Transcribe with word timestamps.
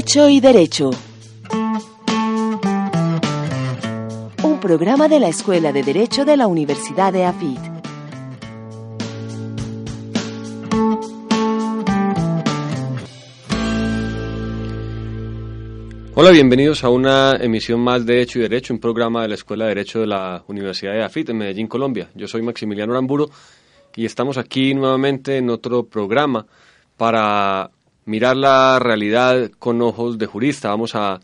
Hecho 0.00 0.30
y 0.30 0.40
Derecho. 0.40 0.88
Un 4.42 4.58
programa 4.58 5.08
de 5.08 5.20
la 5.20 5.28
Escuela 5.28 5.74
de 5.74 5.82
Derecho 5.82 6.24
de 6.24 6.38
la 6.38 6.46
Universidad 6.46 7.12
de 7.12 7.26
AFIT. 7.26 7.58
Hola, 16.14 16.30
bienvenidos 16.30 16.82
a 16.82 16.88
una 16.88 17.36
emisión 17.36 17.80
más 17.80 18.06
de 18.06 18.22
Hecho 18.22 18.38
y 18.38 18.42
Derecho, 18.42 18.72
un 18.72 18.80
programa 18.80 19.20
de 19.20 19.28
la 19.28 19.34
Escuela 19.34 19.66
de 19.66 19.74
Derecho 19.74 20.00
de 20.00 20.06
la 20.06 20.42
Universidad 20.48 20.92
de 20.94 21.04
AFIT 21.04 21.28
en 21.28 21.36
Medellín, 21.36 21.66
Colombia. 21.66 22.08
Yo 22.14 22.26
soy 22.26 22.40
Maximiliano 22.40 22.94
Aramburo 22.94 23.28
y 23.94 24.06
estamos 24.06 24.38
aquí 24.38 24.72
nuevamente 24.72 25.36
en 25.36 25.50
otro 25.50 25.84
programa 25.84 26.46
para 26.96 27.70
mirar 28.10 28.36
la 28.36 28.80
realidad 28.80 29.52
con 29.60 29.80
ojos 29.82 30.18
de 30.18 30.26
jurista. 30.26 30.68
Vamos 30.70 30.96
a, 30.96 31.20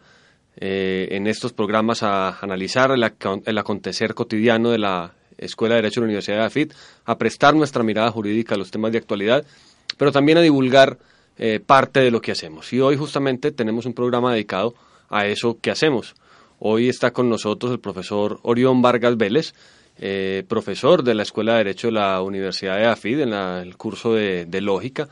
eh, 0.57 1.09
en 1.11 1.27
estos 1.27 1.53
programas, 1.53 2.05
a 2.05 2.39
analizar 2.39 2.93
el, 2.93 3.03
acon- 3.03 3.43
el 3.45 3.59
acontecer 3.59 4.15
cotidiano 4.15 4.71
de 4.71 4.79
la 4.79 5.13
Escuela 5.37 5.75
de 5.75 5.83
Derecho 5.83 6.01
de 6.01 6.05
la 6.05 6.11
Universidad 6.11 6.37
de 6.39 6.45
AFIT, 6.45 6.73
a 7.05 7.19
prestar 7.19 7.57
nuestra 7.57 7.83
mirada 7.83 8.13
jurídica 8.13 8.55
a 8.55 8.59
los 8.59 8.71
temas 8.71 8.93
de 8.93 8.99
actualidad, 8.99 9.45
pero 9.99 10.13
también 10.13 10.39
a 10.39 10.43
divulgar 10.43 10.99
eh, 11.39 11.59
parte 11.59 12.01
de 12.01 12.13
lo 12.13 12.21
que 12.21 12.31
hacemos. 12.31 12.73
Y 12.73 12.81
hoy 12.81 12.97
justamente 12.97 13.51
tenemos 13.51 13.85
un 13.85 13.93
programa 13.93 14.33
dedicado 14.33 14.75
a 15.11 15.27
eso 15.27 15.59
que 15.61 15.73
hacemos. 15.73 16.15
Hoy 16.61 16.89
está 16.89 17.11
con 17.11 17.29
nosotros 17.29 17.73
el 17.73 17.81
profesor 17.81 18.39
Orión 18.43 18.81
Vargas 18.81 19.17
Vélez, 19.17 19.55
eh, 19.99 20.45
profesor 20.49 21.03
de 21.03 21.15
la 21.15 21.25
Escuela 21.25 21.53
de 21.55 21.59
Derecho 21.59 21.89
de 21.89 21.95
la 21.95 22.23
Universidad 22.23 22.77
de 22.77 22.87
AFID 22.87 23.21
en 23.23 23.33
el 23.33 23.77
curso 23.77 24.15
de, 24.15 24.61
Lógica 24.61 25.09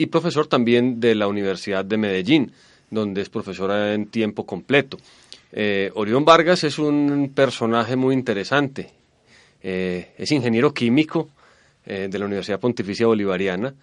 y 0.00 0.06
profesor 0.06 0.46
también 0.46 0.98
de 0.98 1.14
la 1.14 1.28
Universidad 1.28 1.84
de 1.84 1.98
Medellín, 1.98 2.52
donde 2.90 3.20
es 3.20 3.28
profesora 3.28 3.92
en 3.92 4.06
tiempo 4.06 4.46
completo. 4.46 4.96
Eh, 5.52 5.90
Orión 5.94 6.24
Vargas 6.24 6.64
es 6.64 6.78
un 6.78 7.32
personaje 7.34 7.96
muy 7.96 8.14
interesante. 8.14 8.90
Eh, 9.62 10.12
es 10.16 10.32
ingeniero 10.32 10.72
químico 10.72 11.28
eh, 11.84 12.08
de 12.10 12.18
la 12.18 12.24
Universidad 12.24 12.58
Pontificia 12.58 13.06
Bolivariana, 13.06 13.74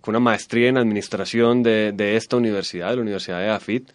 con 0.00 0.12
una 0.12 0.20
maestría 0.20 0.68
en 0.68 0.76
administración 0.76 1.62
de, 1.62 1.92
de 1.92 2.16
esta 2.16 2.36
universidad, 2.36 2.90
de 2.90 2.96
la 2.96 3.02
Universidad 3.02 3.40
de 3.40 3.48
AFIT. 3.48 3.88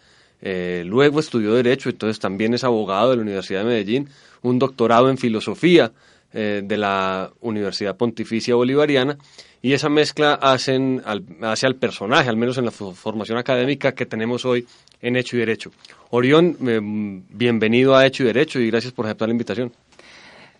Luego 0.84 1.20
estudió 1.20 1.54
Derecho, 1.54 1.88
entonces 1.88 2.18
también 2.18 2.52
es 2.54 2.64
abogado 2.64 3.10
de 3.10 3.16
la 3.16 3.22
Universidad 3.22 3.60
de 3.60 3.66
Medellín, 3.66 4.08
un 4.42 4.58
doctorado 4.58 5.08
en 5.08 5.18
Filosofía 5.18 5.92
eh, 6.34 6.62
de 6.64 6.76
la 6.76 7.30
Universidad 7.40 7.96
Pontificia 7.96 8.54
Bolivariana, 8.54 9.16
y 9.60 9.72
esa 9.74 9.88
mezcla 9.88 10.34
hacen 10.34 11.02
al, 11.04 11.24
hace 11.42 11.66
al 11.66 11.76
personaje, 11.76 12.28
al 12.28 12.36
menos 12.36 12.58
en 12.58 12.64
la 12.64 12.72
fo- 12.72 12.94
formación 12.94 13.38
académica 13.38 13.92
que 13.92 14.06
tenemos 14.06 14.44
hoy 14.44 14.66
en 15.00 15.16
Hecho 15.16 15.36
y 15.36 15.40
Derecho. 15.40 15.70
Orión, 16.10 16.56
eh, 16.66 16.80
bienvenido 16.82 17.94
a 17.96 18.04
Hecho 18.06 18.22
y 18.24 18.26
Derecho 18.26 18.58
y 18.60 18.70
gracias 18.70 18.92
por 18.92 19.06
aceptar 19.06 19.28
la 19.28 19.32
invitación. 19.32 19.72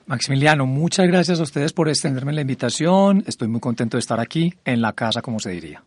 Maximiliano, 0.06 0.66
muchas 0.66 1.06
gracias 1.06 1.38
a 1.41 1.43
ustedes 1.44 1.72
por 1.72 1.89
extenderme 1.89 2.33
la 2.33 2.41
invitación. 2.41 3.22
Estoy 3.27 3.49
muy 3.49 3.60
contento 3.60 3.97
de 3.97 4.00
estar 4.00 4.19
aquí 4.21 4.53
en 4.65 4.83
la 4.83 4.93
casa, 4.93 5.22
como 5.22 5.39
se 5.41 5.50
diría. 5.50 5.83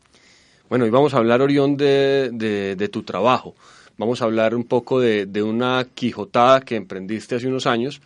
Bueno, 0.70 0.86
y 0.86 0.90
vamos 0.90 1.14
a 1.14 1.18
hablar, 1.18 1.42
Orión, 1.42 1.76
de, 1.78 2.30
de- 2.32 2.76
de 2.76 2.88
tu 2.90 3.04
trabajo. 3.04 3.56
Vamos 3.98 4.22
a 4.22 4.26
hablar 4.26 4.56
un 4.56 4.64
poco 4.64 5.00
de, 5.00 5.26
de 5.26 5.44
una 5.44 5.86
quijotada 5.94 6.62
que 6.62 6.76
emprendiste 6.76 7.36
hace 7.36 7.48
unos 7.48 7.68
años 7.68 8.02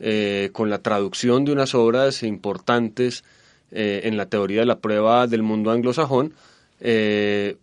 eh, 0.00 0.50
con 0.52 0.70
la 0.70 0.78
traducción 0.78 1.44
de 1.44 1.52
unas 1.52 1.74
obras 1.74 2.22
importantes 2.22 3.24
eh, 3.70 4.02
en 4.04 4.16
la 4.16 4.26
teoría 4.26 4.60
de 4.60 4.66
la 4.66 4.78
prueba 4.78 5.26
del 5.26 5.42
mundo 5.42 5.70
anglosajón, 5.70 6.34
eh, 6.80 7.56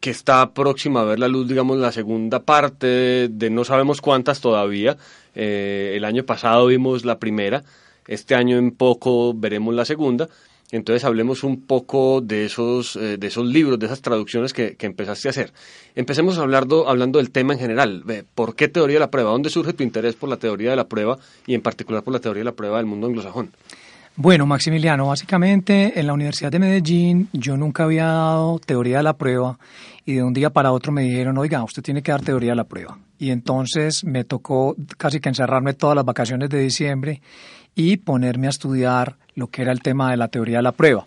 que 0.00 0.10
está 0.10 0.52
próxima 0.52 1.00
a 1.00 1.04
ver 1.04 1.18
la 1.18 1.28
luz, 1.28 1.48
digamos, 1.48 1.78
la 1.78 1.92
segunda 1.92 2.40
parte 2.40 2.86
de, 2.86 3.28
de 3.28 3.50
no 3.50 3.64
sabemos 3.64 4.00
cuántas 4.00 4.40
todavía. 4.40 4.96
El 5.34 6.04
año 6.04 6.24
pasado 6.24 6.66
vimos 6.66 7.04
la 7.04 7.18
primera, 7.18 7.64
este 8.06 8.34
año 8.34 8.56
en 8.56 8.70
poco 8.70 9.34
veremos 9.34 9.74
la 9.74 9.84
segunda. 9.84 10.28
Entonces 10.72 11.04
hablemos 11.04 11.44
un 11.44 11.60
poco 11.60 12.20
de 12.20 12.44
esos, 12.44 12.96
eh, 12.96 13.18
de 13.18 13.26
esos 13.26 13.46
libros, 13.46 13.78
de 13.78 13.86
esas 13.86 14.02
traducciones 14.02 14.52
que, 14.52 14.76
que 14.76 14.86
empezaste 14.86 15.28
a 15.28 15.30
hacer. 15.30 15.52
Empecemos 15.94 16.38
hablando, 16.38 16.88
hablando 16.88 17.18
del 17.18 17.30
tema 17.30 17.52
en 17.52 17.60
general. 17.60 18.04
¿Por 18.34 18.56
qué 18.56 18.68
teoría 18.68 18.96
de 18.96 19.00
la 19.00 19.10
prueba? 19.10 19.30
¿Dónde 19.30 19.50
surge 19.50 19.72
tu 19.72 19.82
interés 19.82 20.16
por 20.16 20.28
la 20.28 20.36
teoría 20.36 20.70
de 20.70 20.76
la 20.76 20.88
prueba 20.88 21.18
y 21.46 21.54
en 21.54 21.62
particular 21.62 22.02
por 22.02 22.12
la 22.12 22.20
teoría 22.20 22.40
de 22.40 22.46
la 22.46 22.52
prueba 22.52 22.78
del 22.78 22.86
mundo 22.86 23.06
anglosajón? 23.06 23.50
Bueno, 24.18 24.46
Maximiliano, 24.46 25.08
básicamente 25.08 26.00
en 26.00 26.06
la 26.06 26.14
Universidad 26.14 26.50
de 26.50 26.58
Medellín 26.58 27.28
yo 27.34 27.58
nunca 27.58 27.84
había 27.84 28.06
dado 28.06 28.58
teoría 28.58 28.96
de 28.96 29.02
la 29.02 29.12
prueba 29.12 29.58
y 30.06 30.14
de 30.14 30.22
un 30.22 30.32
día 30.32 30.48
para 30.48 30.72
otro 30.72 30.90
me 30.90 31.02
dijeron, 31.02 31.36
oiga, 31.36 31.62
usted 31.62 31.82
tiene 31.82 32.02
que 32.02 32.12
dar 32.12 32.22
teoría 32.22 32.52
de 32.52 32.56
la 32.56 32.64
prueba. 32.64 32.98
Y 33.18 33.30
entonces 33.30 34.04
me 34.04 34.24
tocó 34.24 34.74
casi 34.96 35.20
que 35.20 35.28
encerrarme 35.28 35.74
todas 35.74 35.94
las 35.94 36.06
vacaciones 36.06 36.48
de 36.48 36.60
diciembre 36.60 37.20
y 37.74 37.98
ponerme 37.98 38.46
a 38.46 38.50
estudiar 38.50 39.16
lo 39.36 39.46
que 39.46 39.62
era 39.62 39.72
el 39.72 39.80
tema 39.80 40.10
de 40.10 40.16
la 40.16 40.28
teoría 40.28 40.56
de 40.56 40.62
la 40.64 40.72
prueba. 40.72 41.06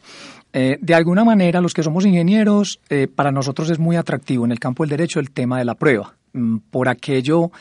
Eh, 0.54 0.78
de 0.82 0.96
alguna 0.96 1.24
manera, 1.24 1.62
los 1.62 1.74
que 1.74 1.84
somos 1.84 2.06
ingenieros, 2.06 2.80
eh, 2.90 3.08
para 3.14 3.32
nosotros 3.32 3.70
es 3.70 3.78
muy 3.78 3.98
atractivo 3.98 4.46
en 4.46 4.52
el 4.52 4.60
campo 4.60 4.84
del 4.84 4.92
derecho 4.92 5.20
el 5.20 5.32
tema 5.32 5.60
de 5.60 5.66
la 5.66 5.76
prueba, 5.76 6.14
mm, 6.34 6.58
por 6.72 6.90
aquello 6.90 7.52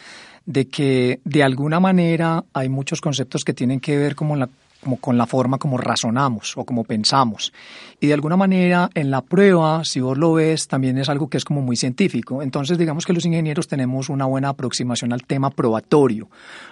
de 0.46 0.68
que 0.68 1.20
de 1.24 1.42
alguna 1.42 1.80
manera 1.80 2.44
hay 2.54 2.70
muchos 2.70 3.02
conceptos 3.02 3.44
que 3.44 3.52
tienen 3.52 3.80
que 3.80 3.98
ver 3.98 4.14
como, 4.14 4.36
la, 4.36 4.48
como 4.80 4.96
con 4.96 5.18
la 5.18 5.26
forma 5.26 5.58
como 5.58 5.78
razonamos 5.78 6.56
o 6.56 6.64
como 6.64 6.84
pensamos. 6.84 7.52
Y 8.00 8.06
de 8.06 8.14
alguna 8.14 8.36
manera 8.36 8.90
en 8.94 9.10
la 9.10 9.22
prueba, 9.22 9.84
si 9.84 10.00
vos 10.00 10.16
lo 10.16 10.34
ves, 10.34 10.68
también 10.68 10.98
es 10.98 11.08
algo 11.08 11.28
que 11.28 11.36
es 11.36 11.44
como 11.44 11.62
muy 11.62 11.76
científico. 11.76 12.42
Entonces 12.42 12.78
digamos 12.78 13.04
que 13.04 13.12
los 13.12 13.24
ingenieros 13.24 13.68
tenemos 13.68 14.08
una 14.08 14.26
buena 14.26 14.50
aproximación 14.50 15.12
al 15.12 15.24
tema 15.24 15.50
probatorio, 15.50 16.28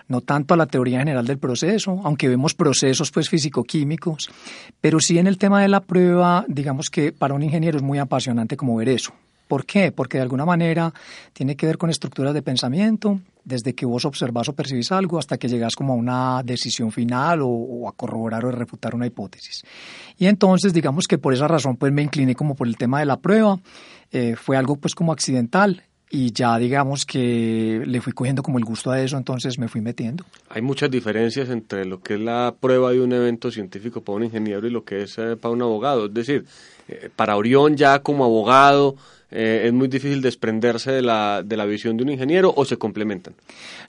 no 0.08 0.20
tanto 0.20 0.54
a 0.54 0.56
la 0.56 0.66
teoría 0.66 1.00
general 1.00 1.26
del 1.26 1.38
proceso, 1.38 2.00
aunque 2.04 2.28
vemos 2.28 2.54
procesos 2.54 3.10
pues 3.10 3.28
físico-químicos, 3.28 4.30
pero 4.80 5.00
sí 5.00 5.18
en 5.18 5.26
el 5.26 5.38
tema 5.38 5.60
de 5.60 5.68
la 5.68 5.80
prueba, 5.80 6.44
digamos 6.48 6.90
que 6.90 7.12
para 7.12 7.34
un 7.34 7.42
ingeniero 7.42 7.76
es 7.76 7.82
muy 7.82 7.98
apasionante 7.98 8.56
como 8.56 8.76
ver 8.76 8.88
eso. 8.88 9.12
¿Por 9.46 9.64
qué? 9.64 9.92
Porque 9.92 10.18
de 10.18 10.22
alguna 10.22 10.44
manera 10.44 10.92
tiene 11.32 11.56
que 11.56 11.66
ver 11.66 11.78
con 11.78 11.90
estructuras 11.90 12.34
de 12.34 12.42
pensamiento, 12.42 13.20
desde 13.44 13.74
que 13.74 13.86
vos 13.86 14.04
observás 14.04 14.48
o 14.48 14.54
percibís 14.54 14.90
algo 14.90 15.18
hasta 15.18 15.38
que 15.38 15.48
llegas 15.48 15.76
como 15.76 15.92
a 15.92 15.96
una 15.96 16.42
decisión 16.42 16.90
final 16.90 17.40
o, 17.42 17.88
a 17.88 17.92
corroborar 17.92 18.44
o 18.44 18.50
refutar 18.50 18.94
una 18.94 19.06
hipótesis. 19.06 19.64
Y 20.18 20.26
entonces, 20.26 20.72
digamos 20.72 21.06
que 21.06 21.18
por 21.18 21.32
esa 21.32 21.46
razón, 21.46 21.76
pues 21.76 21.92
me 21.92 22.02
incliné 22.02 22.34
como 22.34 22.56
por 22.56 22.66
el 22.66 22.76
tema 22.76 22.98
de 23.00 23.06
la 23.06 23.18
prueba. 23.18 23.58
Eh, 24.10 24.34
fue 24.36 24.56
algo 24.56 24.76
pues 24.76 24.94
como 24.94 25.12
accidental 25.12 25.82
y 26.10 26.32
ya 26.32 26.56
digamos 26.58 27.04
que 27.04 27.82
le 27.84 28.00
fui 28.00 28.12
cogiendo 28.12 28.42
como 28.42 28.58
el 28.58 28.64
gusto 28.64 28.90
a 28.90 29.00
eso, 29.00 29.16
entonces 29.16 29.58
me 29.58 29.68
fui 29.68 29.80
metiendo. 29.80 30.24
Hay 30.48 30.62
muchas 30.62 30.90
diferencias 30.90 31.48
entre 31.50 31.84
lo 31.84 32.00
que 32.00 32.14
es 32.14 32.20
la 32.20 32.54
prueba 32.58 32.92
de 32.92 33.00
un 33.00 33.12
evento 33.12 33.50
científico 33.50 34.02
para 34.02 34.16
un 34.16 34.24
ingeniero 34.24 34.66
y 34.66 34.70
lo 34.70 34.84
que 34.84 35.02
es 35.02 35.18
eh, 35.18 35.36
para 35.36 35.52
un 35.52 35.62
abogado. 35.62 36.06
Es 36.06 36.14
decir, 36.14 36.46
eh, 36.88 37.10
para 37.14 37.36
Orión 37.36 37.76
ya 37.76 38.00
como 38.02 38.24
abogado 38.24 38.96
eh, 39.30 39.62
es 39.64 39.72
muy 39.72 39.88
difícil 39.88 40.22
desprenderse 40.22 40.92
de 40.92 41.02
la, 41.02 41.42
de 41.44 41.56
la 41.56 41.64
visión 41.64 41.96
de 41.96 42.04
un 42.04 42.10
ingeniero 42.10 42.52
o 42.54 42.64
se 42.64 42.76
complementan. 42.76 43.34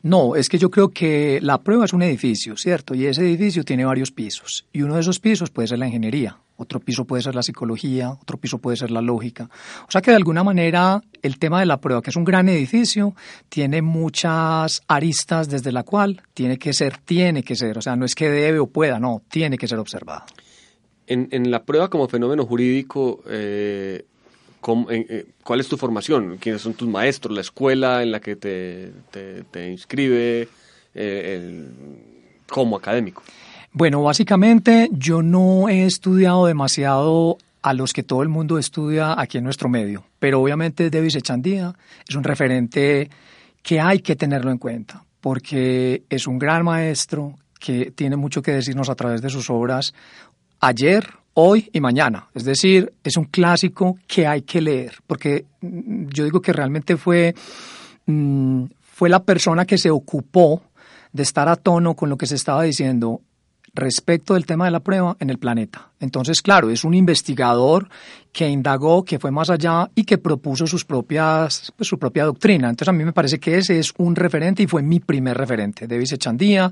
No, 0.02 0.36
es 0.36 0.50
que 0.50 0.58
yo 0.58 0.72
creo 0.72 0.90
que 0.90 1.40
la 1.42 1.60
prueba 1.60 1.86
es 1.86 1.94
un 1.94 2.02
edificio, 2.02 2.58
¿cierto? 2.58 2.96
Y 2.96 3.06
ese 3.06 3.22
edificio 3.22 3.64
tiene 3.64 3.86
varios 3.86 4.12
pisos. 4.12 4.66
Y 4.74 4.82
uno 4.82 4.96
de 4.96 5.02
esos 5.02 5.20
pisos 5.20 5.52
puede 5.52 5.68
ser 5.68 5.78
la 5.78 5.88
ingeniería, 5.88 6.38
otro 6.56 6.80
piso 6.80 7.06
puede 7.06 7.22
ser 7.22 7.36
la 7.36 7.44
psicología, 7.44 8.10
otro 8.10 8.38
piso 8.38 8.58
puede 8.58 8.78
ser 8.78 8.90
la 8.90 9.02
lógica. 9.02 9.48
O 9.88 9.92
sea 9.92 10.02
que 10.02 10.10
de 10.10 10.18
alguna 10.18 10.44
manera 10.44 11.02
el 11.22 11.38
tema 11.38 11.60
de 11.60 11.68
la 11.68 11.80
prueba, 11.80 12.02
que 12.02 12.10
es 12.10 12.16
un 12.16 12.26
gran 12.26 12.50
edificio, 12.50 13.14
tiene 13.48 13.84
muchas 13.84 14.82
aristas 14.88 15.50
desde 15.50 15.72
la 15.72 15.84
cual 15.84 16.22
tiene 16.34 16.58
que 16.58 16.74
ser, 16.74 16.98
tiene 16.98 17.44
que 17.44 17.56
ser, 17.56 17.78
o 17.78 17.82
sea, 17.82 17.96
no 17.96 18.06
es 18.06 18.16
que 18.16 18.30
debe 18.30 18.58
o 18.58 18.68
pueda, 18.68 19.00
no, 19.00 19.22
tiene 19.30 19.58
que 19.58 19.68
ser 19.68 19.78
observado. 19.78 20.24
En, 21.06 21.28
en 21.32 21.52
la 21.52 21.64
prueba 21.64 21.90
como 21.90 22.08
fenómeno 22.08 22.46
jurídico, 22.46 23.24
eh, 23.30 24.06
¿cómo, 24.68 24.92
eh, 24.92 25.26
¿cuál 25.46 25.62
es 25.62 25.70
tu 25.70 25.78
formación? 25.78 26.38
¿Quiénes 26.42 26.62
son 26.62 26.74
tus 26.74 26.90
maestros? 26.90 27.34
¿La 27.34 27.40
escuela 27.40 28.04
en 28.04 28.12
la 28.12 28.20
que 28.20 28.36
te, 28.36 28.92
te, 29.50 29.72
inscribe 29.72 30.50
eh, 30.94 31.66
como 32.50 32.76
académico? 32.76 33.24
Bueno, 33.72 34.04
básicamente 34.04 34.90
yo 34.92 35.22
no 35.22 35.70
he 35.70 35.86
estudiado 35.86 36.48
demasiado 36.48 37.38
a 37.62 37.74
los 37.74 37.94
que 37.94 38.04
todo 38.04 38.24
el 38.24 38.28
mundo 38.28 38.60
estudia 38.60 39.18
aquí 39.18 39.38
en 39.38 39.46
nuestro 39.46 39.70
medio, 39.70 40.04
pero 40.20 40.42
obviamente 40.42 40.90
Davis 40.90 41.16
Echandía 41.16 41.74
es 42.06 42.16
un 42.16 42.26
referente 42.26 43.10
que 43.64 43.80
hay 43.80 44.00
que 44.00 44.18
tenerlo 44.18 44.52
en 44.52 44.58
cuenta, 44.58 45.06
porque 45.22 46.04
es 46.10 46.28
un 46.28 46.40
gran 46.40 46.66
maestro 46.66 47.36
que 47.58 47.92
tiene 47.92 48.18
mucho 48.18 48.42
que 48.42 48.52
decirnos 48.52 48.90
a 48.90 48.96
través 48.96 49.22
de 49.22 49.30
sus 49.30 49.50
obras 49.50 49.94
ayer, 50.60 51.08
hoy 51.40 51.70
y 51.72 51.80
mañana. 51.82 52.28
Es 52.34 52.46
decir, 52.46 52.94
es 53.04 53.16
un 53.16 53.26
clásico 53.26 53.98
que 54.08 54.26
hay 54.26 54.42
que 54.42 54.60
leer, 54.60 54.96
porque 55.06 55.46
mm, 55.62 56.08
yo 56.08 56.24
digo 56.24 56.42
que 56.42 56.52
realmente 56.52 56.98
fue, 56.98 57.36
mm, 58.08 58.64
fue 58.82 59.08
la 59.08 59.24
persona 59.24 59.66
que 59.66 59.78
se 59.78 59.92
ocupó 59.92 60.64
de 61.14 61.22
estar 61.22 61.48
a 61.48 61.56
tono 61.56 61.94
con 61.94 62.10
lo 62.10 62.18
que 62.18 62.26
se 62.26 62.34
estaba 62.34 62.64
diciendo 62.64 63.22
respecto 63.78 64.34
del 64.34 64.46
tema 64.46 64.66
de 64.66 64.72
la 64.72 64.82
prueba 64.82 65.16
en 65.20 65.30
el 65.30 65.38
planeta. 65.38 65.92
Entonces, 66.00 66.42
claro, 66.42 66.70
es 66.70 66.84
un 66.84 66.94
investigador 66.94 67.90
que 68.32 68.48
indagó, 68.48 69.04
que 69.04 69.18
fue 69.18 69.32
más 69.32 69.50
allá 69.50 69.90
y 69.96 70.04
que 70.04 70.18
propuso 70.18 70.68
sus 70.68 70.86
propias, 70.86 71.74
pues, 71.76 71.88
su 71.88 71.98
propia 71.98 72.26
doctrina. 72.26 72.70
Entonces, 72.70 72.90
a 72.90 72.92
mí 72.92 73.04
me 73.04 73.14
parece 73.14 73.40
que 73.40 73.58
ese 73.58 73.80
es 73.80 73.94
un 73.98 74.16
referente 74.16 74.62
y 74.62 74.68
fue 74.68 74.84
mi 74.84 75.00
primer 75.00 75.38
referente, 75.38 75.88
David 75.88 76.14
Echandía. 76.14 76.72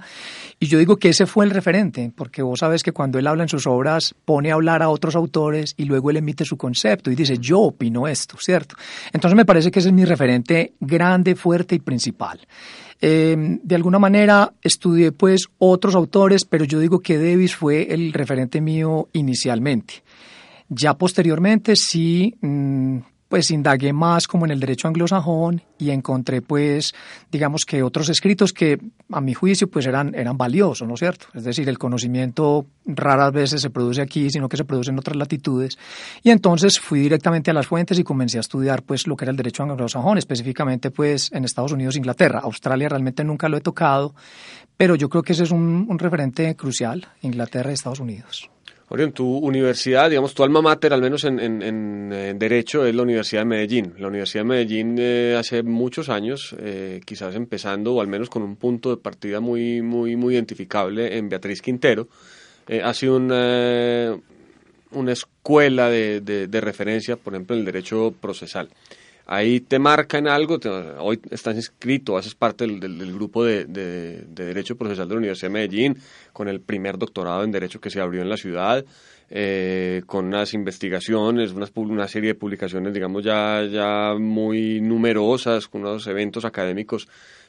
Y 0.59 0.67
yo 0.67 0.77
digo 0.77 0.97
que 0.97 1.09
ese 1.09 1.25
fue 1.25 1.45
el 1.45 1.51
referente, 1.51 2.11
porque 2.15 2.43
vos 2.43 2.59
sabes 2.59 2.83
que 2.83 2.91
cuando 2.91 3.17
él 3.17 3.25
habla 3.25 3.43
en 3.43 3.49
sus 3.49 3.65
obras, 3.65 4.13
pone 4.25 4.51
a 4.51 4.55
hablar 4.55 4.83
a 4.83 4.89
otros 4.89 5.15
autores 5.15 5.73
y 5.77 5.85
luego 5.85 6.11
él 6.11 6.17
emite 6.17 6.45
su 6.45 6.57
concepto 6.57 7.09
y 7.09 7.15
dice, 7.15 7.37
yo 7.39 7.61
opino 7.61 8.07
esto, 8.07 8.37
¿cierto? 8.39 8.75
Entonces, 9.11 9.35
me 9.35 9.45
parece 9.45 9.71
que 9.71 9.79
ese 9.79 9.89
es 9.89 9.95
mi 9.95 10.05
referente 10.05 10.73
grande, 10.79 11.35
fuerte 11.35 11.73
y 11.75 11.79
principal. 11.79 12.39
Eh, 13.01 13.35
de 13.37 13.75
alguna 13.75 13.99
manera 13.99 14.53
estudié 14.61 15.11
pues 15.11 15.47
otros 15.57 15.95
autores, 15.95 16.45
pero 16.45 16.65
yo 16.65 16.79
digo 16.79 16.99
que 16.99 17.17
Davis 17.17 17.55
fue 17.55 17.93
el 17.93 18.13
referente 18.13 18.61
mío 18.61 19.09
inicialmente. 19.13 20.03
Ya 20.69 20.95
posteriormente 20.95 21.75
sí, 21.75 22.35
mm, 22.41 22.97
pues 23.29 23.49
indagué 23.51 23.91
más 23.91 24.27
como 24.27 24.45
en 24.45 24.51
el 24.51 24.59
derecho 24.59 24.87
anglosajón 24.87 25.61
y 25.77 25.89
encontré 25.89 26.41
pues 26.41 26.93
digamos 27.31 27.65
que 27.65 27.83
otros 27.83 28.09
escritos 28.09 28.53
que 28.53 28.79
a 29.11 29.21
mi 29.21 29.33
juicio 29.33 29.69
pues 29.69 29.85
eran, 29.85 30.13
eran 30.15 30.37
valiosos, 30.37 30.87
¿no 30.87 30.93
es 30.93 30.99
cierto? 30.99 31.27
Es 31.33 31.43
decir, 31.43 31.67
el 31.67 31.77
conocimiento 31.77 32.65
raras 32.85 33.31
veces 33.31 33.61
se 33.61 33.69
produce 33.69 34.01
aquí, 34.01 34.29
sino 34.29 34.47
que 34.47 34.57
se 34.57 34.65
produce 34.65 34.91
en 34.91 34.99
otras 34.99 35.17
latitudes. 35.17 35.77
Y 36.23 36.29
entonces 36.29 36.79
fui 36.79 36.99
directamente 36.99 37.51
a 37.51 37.53
las 37.53 37.67
fuentes 37.67 37.99
y 37.99 38.03
comencé 38.03 38.37
a 38.37 38.41
estudiar 38.41 38.83
pues 38.83 39.07
lo 39.07 39.15
que 39.15 39.25
era 39.25 39.31
el 39.31 39.37
derecho 39.37 39.63
anglosajón, 39.63 40.17
específicamente 40.17 40.91
pues 40.91 41.31
en 41.31 41.45
Estados 41.45 41.71
Unidos 41.71 41.95
Inglaterra. 41.95 42.41
Australia 42.43 42.89
realmente 42.89 43.23
nunca 43.23 43.49
lo 43.49 43.57
he 43.57 43.61
tocado, 43.61 44.15
pero 44.77 44.95
yo 44.95 45.09
creo 45.09 45.23
que 45.23 45.33
ese 45.33 45.43
es 45.43 45.51
un, 45.51 45.87
un 45.89 45.99
referente 45.99 46.55
crucial, 46.55 47.07
Inglaterra 47.21 47.71
y 47.71 47.73
Estados 47.73 47.99
Unidos. 47.99 48.49
Orión, 48.87 49.13
tu 49.13 49.37
universidad, 49.37 50.09
digamos, 50.09 50.35
tu 50.35 50.43
alma 50.43 50.61
mater, 50.61 50.93
al 50.93 51.01
menos 51.01 51.23
en, 51.23 51.39
en, 51.39 52.37
Derecho, 52.37 52.85
es 52.85 52.93
la 52.93 53.01
Universidad 53.01 53.41
de 53.41 53.45
Medellín. 53.45 53.93
La 53.97 54.07
Universidad 54.07 54.43
de 54.43 54.47
Medellín 54.47 54.95
eh, 54.99 55.35
hace 55.37 55.63
muchos 55.63 56.09
años, 56.09 56.55
eh, 56.59 57.01
quizás 57.03 57.33
empezando, 57.33 57.95
o 57.95 58.01
al 58.01 58.07
menos 58.07 58.29
con 58.29 58.43
un 58.43 58.55
punto 58.57 58.91
de 58.91 58.97
partida 58.97 59.39
muy, 59.39 59.81
muy, 59.81 60.15
muy 60.15 60.35
identificable 60.35 61.17
en 61.17 61.29
Beatriz 61.29 61.63
Quintero, 61.63 62.07
eh, 62.67 62.81
ha 62.83 62.93
sido 62.93 63.17
una, 63.17 64.15
una 64.91 65.11
escuela 65.11 65.89
de, 65.89 66.21
de, 66.21 66.61
referencia, 66.61 67.15
por 67.15 67.33
ejemplo, 67.33 67.55
en 67.55 67.61
el 67.61 67.65
derecho 67.65 68.13
procesal 68.21 68.69
ahí 69.25 69.59
te 69.59 69.79
marcan 69.79 70.27
algo, 70.27 70.59
hoy 70.99 71.19
estás 71.31 71.55
inscrito, 71.55 72.17
haces 72.17 72.35
parte 72.35 72.65
del, 72.65 72.79
del, 72.79 73.13
grupo 73.13 73.43
de, 73.43 73.65
de, 73.65 74.25
Derecho 74.27 74.75
Procesal 74.75 75.07
de 75.07 75.15
la 75.15 75.19
Universidad 75.19 75.49
de 75.49 75.53
Medellín, 75.53 75.97
con 76.31 76.47
el 76.47 76.61
primer 76.61 76.97
doctorado 76.97 77.43
en 77.43 77.51
Derecho 77.51 77.79
que 77.79 77.89
se 77.89 77.99
abrió 77.99 78.21
en 78.21 78.29
la 78.29 78.37
ciudad, 78.37 78.85
eh, 79.29 80.03
con 80.05 80.25
unas 80.25 80.53
investigaciones, 80.53 81.51
unas, 81.51 81.71
una 81.75 82.07
serie 82.07 82.29
de 82.29 82.35
publicaciones, 82.35 82.93
digamos, 82.93 83.23
ya, 83.23 83.63
ya 83.65 84.13
muy 84.19 84.81
numerosas, 84.81 85.67
con 85.67 85.81
unos 85.81 86.05
eventos 86.07 86.45
académicos 86.45 87.07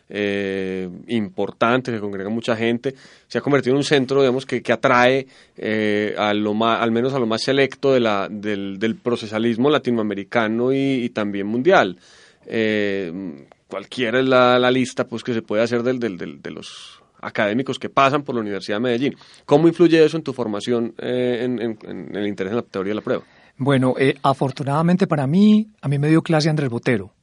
eh, 0.08 0.88
importante, 1.08 1.92
que 1.92 2.00
congrega 2.00 2.30
mucha 2.30 2.56
gente, 2.56 2.94
se 3.26 3.38
ha 3.38 3.40
convertido 3.40 3.74
en 3.74 3.78
un 3.78 3.84
centro, 3.84 4.20
digamos, 4.20 4.46
que, 4.46 4.62
que 4.62 4.72
atrae 4.72 5.26
eh, 5.56 6.14
lo 6.34 6.54
más, 6.54 6.80
al 6.80 6.92
menos 6.92 7.14
a 7.14 7.18
lo 7.18 7.26
más 7.26 7.42
selecto 7.42 7.92
del, 7.92 8.78
del 8.78 8.96
procesalismo 8.96 9.70
latinoamericano 9.70 10.72
y, 10.72 11.10
también 11.10 11.46
mundial. 11.46 11.98
Eh, 12.46 13.46
cualquiera 13.68 14.20
es 14.20 14.26
la, 14.26 14.58
la, 14.58 14.70
lista 14.70 15.04
pues, 15.04 15.24
que 15.24 15.34
se 15.34 15.42
puede 15.42 15.62
hacer 15.62 15.82
del, 15.82 15.98
del, 15.98 16.40
de 16.40 16.50
los 16.50 17.00
académicos 17.20 17.78
que 17.78 17.88
pasan 17.88 18.22
por 18.22 18.34
la 18.36 18.42
Universidad 18.42 18.76
de 18.76 18.82
Medellín. 18.82 19.16
¿Cómo 19.44 19.66
influye 19.66 20.04
eso 20.04 20.16
en 20.16 20.22
tu 20.22 20.32
formación 20.32 20.94
eh, 20.98 21.40
en, 21.42 21.60
en, 21.60 22.16
el 22.16 22.26
interés 22.28 22.52
en 22.52 22.56
la 22.56 22.62
teoría 22.62 22.92
de 22.92 22.96
la 22.96 23.00
prueba? 23.00 23.24
Bueno, 23.58 23.94
afortunadamente 24.22 25.06
para 25.06 25.26
mí, 25.26 25.66
a 25.80 25.88
mí 25.88 25.98
me 25.98 26.08
dio 26.08 26.22
clase 26.22 26.50
Andrés 26.50 26.68
Botero 26.68 27.15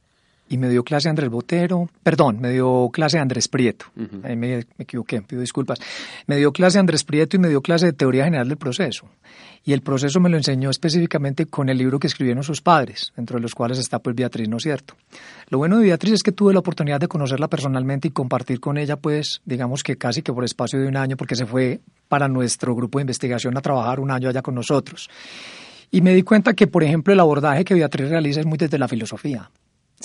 y 0.48 0.58
me 0.58 0.68
dio 0.68 0.84
clase 0.84 1.08
Andrés 1.08 1.30
Botero, 1.30 1.88
perdón, 2.02 2.40
me 2.40 2.50
dio 2.50 2.90
clase 2.92 3.18
Andrés 3.18 3.48
Prieto, 3.48 3.86
Ahí 4.22 4.36
me, 4.36 4.56
me, 4.56 4.64
equivoqué, 4.84 5.22
pido 5.22 5.40
disculpas, 5.40 5.78
me 6.26 6.36
dio 6.36 6.52
clase 6.52 6.78
Andrés 6.78 7.04
Prieto 7.04 7.36
y 7.36 7.40
me 7.40 7.48
dio 7.48 7.62
clase 7.62 7.86
de 7.86 7.92
teoría 7.92 8.24
general 8.24 8.48
del 8.48 8.58
proceso. 8.58 9.08
Y 9.66 9.72
el 9.72 9.80
proceso 9.80 10.20
me 10.20 10.28
lo 10.28 10.36
enseñó 10.36 10.68
específicamente 10.68 11.46
con 11.46 11.70
el 11.70 11.78
libro 11.78 11.98
que 11.98 12.06
escribieron 12.06 12.44
sus 12.44 12.60
padres, 12.60 13.14
dentro 13.16 13.38
de 13.38 13.42
los 13.42 13.54
cuales 13.54 13.78
está 13.78 13.98
pues 13.98 14.14
Beatriz, 14.14 14.46
¿no 14.46 14.58
es 14.58 14.62
cierto? 14.62 14.94
Lo 15.48 15.56
bueno 15.56 15.78
de 15.78 15.84
Beatriz 15.84 16.14
es 16.14 16.22
que 16.22 16.32
tuve 16.32 16.52
la 16.52 16.58
oportunidad 16.58 17.00
de 17.00 17.08
conocerla 17.08 17.48
personalmente 17.48 18.08
y 18.08 18.10
compartir 18.10 18.60
con 18.60 18.76
ella 18.76 18.96
pues 18.96 19.40
digamos 19.46 19.82
que 19.82 19.96
casi 19.96 20.20
que 20.20 20.34
por 20.34 20.44
espacio 20.44 20.78
de 20.78 20.86
un 20.86 20.98
año 20.98 21.16
porque 21.16 21.34
se 21.34 21.46
fue 21.46 21.80
para 22.08 22.28
nuestro 22.28 22.74
grupo 22.74 22.98
de 22.98 23.04
investigación 23.04 23.56
a 23.56 23.62
trabajar 23.62 24.00
un 24.00 24.10
año 24.10 24.28
allá 24.28 24.42
con 24.42 24.54
nosotros. 24.54 25.08
Y 25.90 26.02
me 26.02 26.12
di 26.12 26.22
cuenta 26.22 26.54
que, 26.54 26.66
por 26.66 26.82
ejemplo, 26.82 27.12
el 27.12 27.20
abordaje 27.20 27.64
que 27.64 27.74
Beatriz 27.74 28.08
realiza 28.08 28.40
es 28.40 28.46
muy 28.46 28.58
desde 28.58 28.78
la 28.78 28.88
filosofía. 28.88 29.50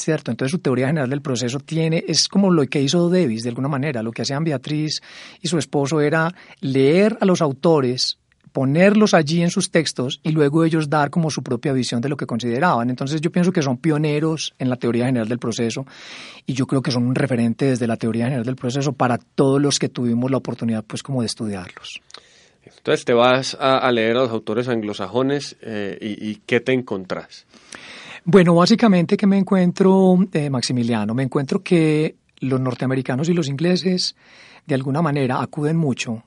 ¿Cierto? 0.03 0.31
Entonces 0.31 0.51
su 0.51 0.59
teoría 0.59 0.87
general 0.87 1.09
del 1.09 1.21
proceso 1.21 1.59
tiene, 1.59 2.03
es 2.07 2.27
como 2.27 2.51
lo 2.51 2.65
que 2.65 2.81
hizo 2.81 3.09
Davis 3.09 3.43
de 3.43 3.49
alguna 3.49 3.67
manera, 3.67 4.03
lo 4.03 4.11
que 4.11 4.21
hacían 4.21 4.43
Beatriz 4.43 5.01
y 5.41 5.47
su 5.47 5.57
esposo 5.57 6.01
era 6.01 6.33
leer 6.61 7.17
a 7.21 7.25
los 7.25 7.41
autores 7.41 8.17
ponerlos 8.51 9.13
allí 9.13 9.41
en 9.41 9.49
sus 9.49 9.71
textos 9.71 10.19
y 10.23 10.31
luego 10.31 10.65
ellos 10.65 10.89
dar 10.89 11.09
como 11.09 11.29
su 11.29 11.43
propia 11.43 11.73
visión 11.73 12.01
de 12.01 12.09
lo 12.09 12.17
que 12.17 12.25
consideraban. 12.25 12.89
Entonces 12.89 13.21
yo 13.21 13.31
pienso 13.31 13.51
que 13.51 13.61
son 13.61 13.77
pioneros 13.77 14.53
en 14.59 14.69
la 14.69 14.75
teoría 14.75 15.05
general 15.05 15.27
del 15.27 15.39
proceso 15.39 15.85
y 16.45 16.53
yo 16.53 16.65
creo 16.65 16.81
que 16.81 16.91
son 16.91 17.05
un 17.05 17.15
referente 17.15 17.65
desde 17.65 17.87
la 17.87 17.97
teoría 17.97 18.25
general 18.25 18.45
del 18.45 18.55
proceso 18.55 18.93
para 18.93 19.17
todos 19.17 19.61
los 19.61 19.79
que 19.79 19.89
tuvimos 19.89 20.31
la 20.31 20.37
oportunidad 20.37 20.83
pues 20.83 21.03
como 21.03 21.21
de 21.21 21.27
estudiarlos. 21.27 22.01
Entonces 22.63 23.05
te 23.05 23.13
vas 23.13 23.57
a, 23.59 23.91
leer 23.91 24.17
a 24.17 24.21
los 24.21 24.31
autores 24.31 24.67
anglosajones 24.67 25.57
eh, 25.61 25.97
y, 26.01 26.29
y 26.29 26.35
¿qué 26.45 26.59
te 26.59 26.73
encontrás? 26.73 27.45
Bueno, 28.25 28.55
básicamente 28.55 29.17
que 29.17 29.27
me 29.27 29.37
encuentro, 29.37 30.17
eh, 30.33 30.49
Maximiliano, 30.49 31.13
me 31.13 31.23
encuentro 31.23 31.63
que 31.63 32.15
los 32.39 32.59
norteamericanos 32.59 33.29
y 33.29 33.33
los 33.33 33.47
ingleses 33.47 34.15
de 34.65 34.75
alguna 34.75 35.01
manera 35.01 35.41
acuden 35.41 35.77
mucho 35.77 36.23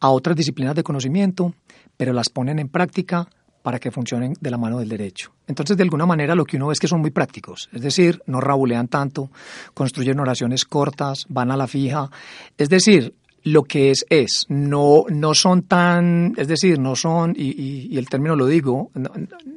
a 0.00 0.10
otras 0.10 0.36
disciplinas 0.36 0.74
de 0.74 0.82
conocimiento, 0.82 1.54
pero 1.96 2.12
las 2.12 2.28
ponen 2.28 2.58
en 2.58 2.68
práctica 2.68 3.28
para 3.62 3.78
que 3.78 3.90
funcionen 3.90 4.34
de 4.40 4.50
la 4.50 4.58
mano 4.58 4.78
del 4.78 4.88
derecho. 4.88 5.32
Entonces, 5.46 5.76
de 5.76 5.82
alguna 5.82 6.06
manera, 6.06 6.34
lo 6.34 6.44
que 6.44 6.56
uno 6.56 6.68
ve 6.68 6.72
es 6.72 6.78
que 6.78 6.88
son 6.88 7.00
muy 7.00 7.10
prácticos, 7.10 7.68
es 7.72 7.82
decir, 7.82 8.22
no 8.26 8.40
rabulean 8.40 8.88
tanto, 8.88 9.30
construyen 9.74 10.20
oraciones 10.20 10.64
cortas, 10.64 11.26
van 11.28 11.50
a 11.50 11.56
la 11.56 11.66
fija, 11.66 12.10
es 12.56 12.68
decir, 12.68 13.14
lo 13.46 13.62
que 13.62 13.92
es 13.92 14.04
es, 14.10 14.44
no, 14.48 15.04
no 15.08 15.32
son 15.32 15.62
tan, 15.62 16.34
es 16.36 16.48
decir, 16.48 16.80
no 16.80 16.96
son, 16.96 17.32
y, 17.36 17.88
y, 17.88 17.96
el 17.96 18.08
término 18.08 18.34
lo 18.34 18.46
digo, 18.46 18.90
no, 18.94 19.08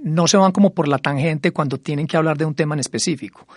no, 0.04 0.28
se 0.28 0.38
van 0.38 0.52
como 0.52 0.76
por 0.76 0.88
la 0.88 1.00
tangente 1.00 1.50
cuando 1.50 1.80
tienen 1.80 2.06
que 2.06 2.16
hablar 2.16 2.38
de 2.38 2.46
un 2.46 2.54
tema 2.54 2.76
en 2.76 2.82
específico. 2.82 3.48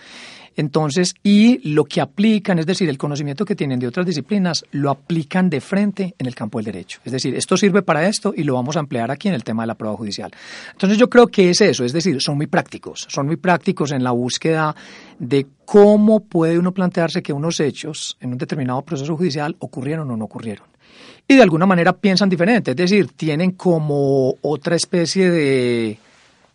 Entonces, 0.55 1.15
y 1.23 1.67
lo 1.69 1.85
que 1.85 2.01
aplican, 2.01 2.59
es 2.59 2.65
decir, 2.65 2.89
el 2.89 2.97
conocimiento 2.97 3.45
que 3.45 3.55
tienen 3.55 3.79
de 3.79 3.87
otras 3.87 4.05
disciplinas, 4.05 4.63
lo 4.71 4.91
aplican 4.91 5.49
de 5.49 5.61
frente 5.61 6.15
en 6.17 6.27
el 6.27 6.35
campo 6.35 6.59
del 6.59 6.65
derecho. 6.65 6.99
Es 7.05 7.11
decir, 7.11 7.35
esto 7.35 7.57
sirve 7.57 7.81
para 7.81 8.07
esto 8.07 8.33
y 8.35 8.43
lo 8.43 8.55
vamos 8.55 8.77
a 8.77 8.79
emplear 8.79 9.11
aquí 9.11 9.27
en 9.27 9.33
el 9.33 9.43
tema 9.43 9.63
de 9.63 9.67
la 9.67 9.75
prueba 9.75 9.95
judicial. 9.95 10.31
Entonces, 10.71 10.97
yo 10.97 11.09
creo 11.09 11.27
que 11.27 11.49
es 11.49 11.61
eso, 11.61 11.83
es 11.83 11.93
decir, 11.93 12.21
son 12.21 12.37
muy 12.37 12.47
prácticos, 12.47 13.05
son 13.09 13.27
muy 13.27 13.37
prácticos 13.37 13.91
en 13.91 14.03
la 14.03 14.11
búsqueda 14.11 14.75
de 15.19 15.47
cómo 15.65 16.21
puede 16.21 16.57
uno 16.59 16.71
plantearse 16.71 17.23
que 17.23 17.33
unos 17.33 17.59
hechos 17.59 18.17
en 18.19 18.31
un 18.31 18.37
determinado 18.37 18.81
proceso 18.81 19.15
judicial 19.15 19.55
ocurrieron 19.59 20.09
o 20.11 20.17
no 20.17 20.25
ocurrieron. 20.25 20.67
Y 21.27 21.35
de 21.35 21.43
alguna 21.43 21.65
manera 21.65 21.93
piensan 21.93 22.29
diferente, 22.29 22.71
es 22.71 22.77
decir, 22.77 23.07
tienen 23.15 23.51
como 23.51 24.35
otra 24.41 24.75
especie 24.75 25.31
de 25.31 25.97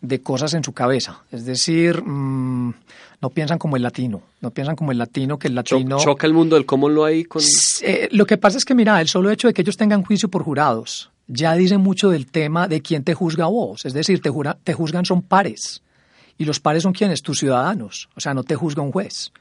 de 0.01 0.21
cosas 0.21 0.53
en 0.53 0.63
su 0.63 0.73
cabeza. 0.73 1.23
Es 1.31 1.45
decir, 1.45 2.01
mmm, 2.03 2.73
no 3.21 3.29
piensan 3.29 3.57
como 3.57 3.75
el 3.75 3.83
latino, 3.83 4.21
no 4.41 4.51
piensan 4.51 4.75
como 4.75 4.91
el 4.91 4.97
latino, 4.97 5.37
que 5.37 5.47
el 5.47 5.55
latino... 5.55 5.99
¿Choca 5.99 6.25
el 6.25 6.33
mundo 6.33 6.55
del 6.55 6.65
cómo 6.65 6.89
lo 6.89 7.03
hay 7.05 7.25
con...? 7.25 7.41
Eh, 7.81 8.07
lo 8.11 8.25
que 8.25 8.37
pasa 8.37 8.57
es 8.57 8.65
que, 8.65 8.75
mira, 8.75 8.99
el 9.01 9.07
solo 9.07 9.29
hecho 9.29 9.47
de 9.47 9.53
que 9.53 9.61
ellos 9.61 9.77
tengan 9.77 10.03
juicio 10.03 10.29
por 10.29 10.43
jurados 10.43 11.11
ya 11.29 11.53
dice 11.53 11.77
mucho 11.77 12.09
del 12.09 12.25
tema 12.25 12.67
de 12.67 12.81
quién 12.81 13.03
te 13.03 13.13
juzga 13.13 13.45
a 13.45 13.47
vos. 13.47 13.85
Es 13.85 13.93
decir, 13.93 14.21
te, 14.21 14.29
jura, 14.29 14.57
te 14.63 14.73
juzgan 14.73 15.05
son 15.05 15.21
pares. 15.21 15.81
Y 16.37 16.45
los 16.45 16.59
pares 16.59 16.83
son 16.83 16.93
quienes, 16.93 17.21
tus 17.21 17.39
ciudadanos. 17.39 18.09
O 18.15 18.19
sea, 18.19 18.33
no 18.33 18.43
te 18.43 18.55
juzga 18.55 18.81
un 18.81 18.91
juez. 18.91 19.31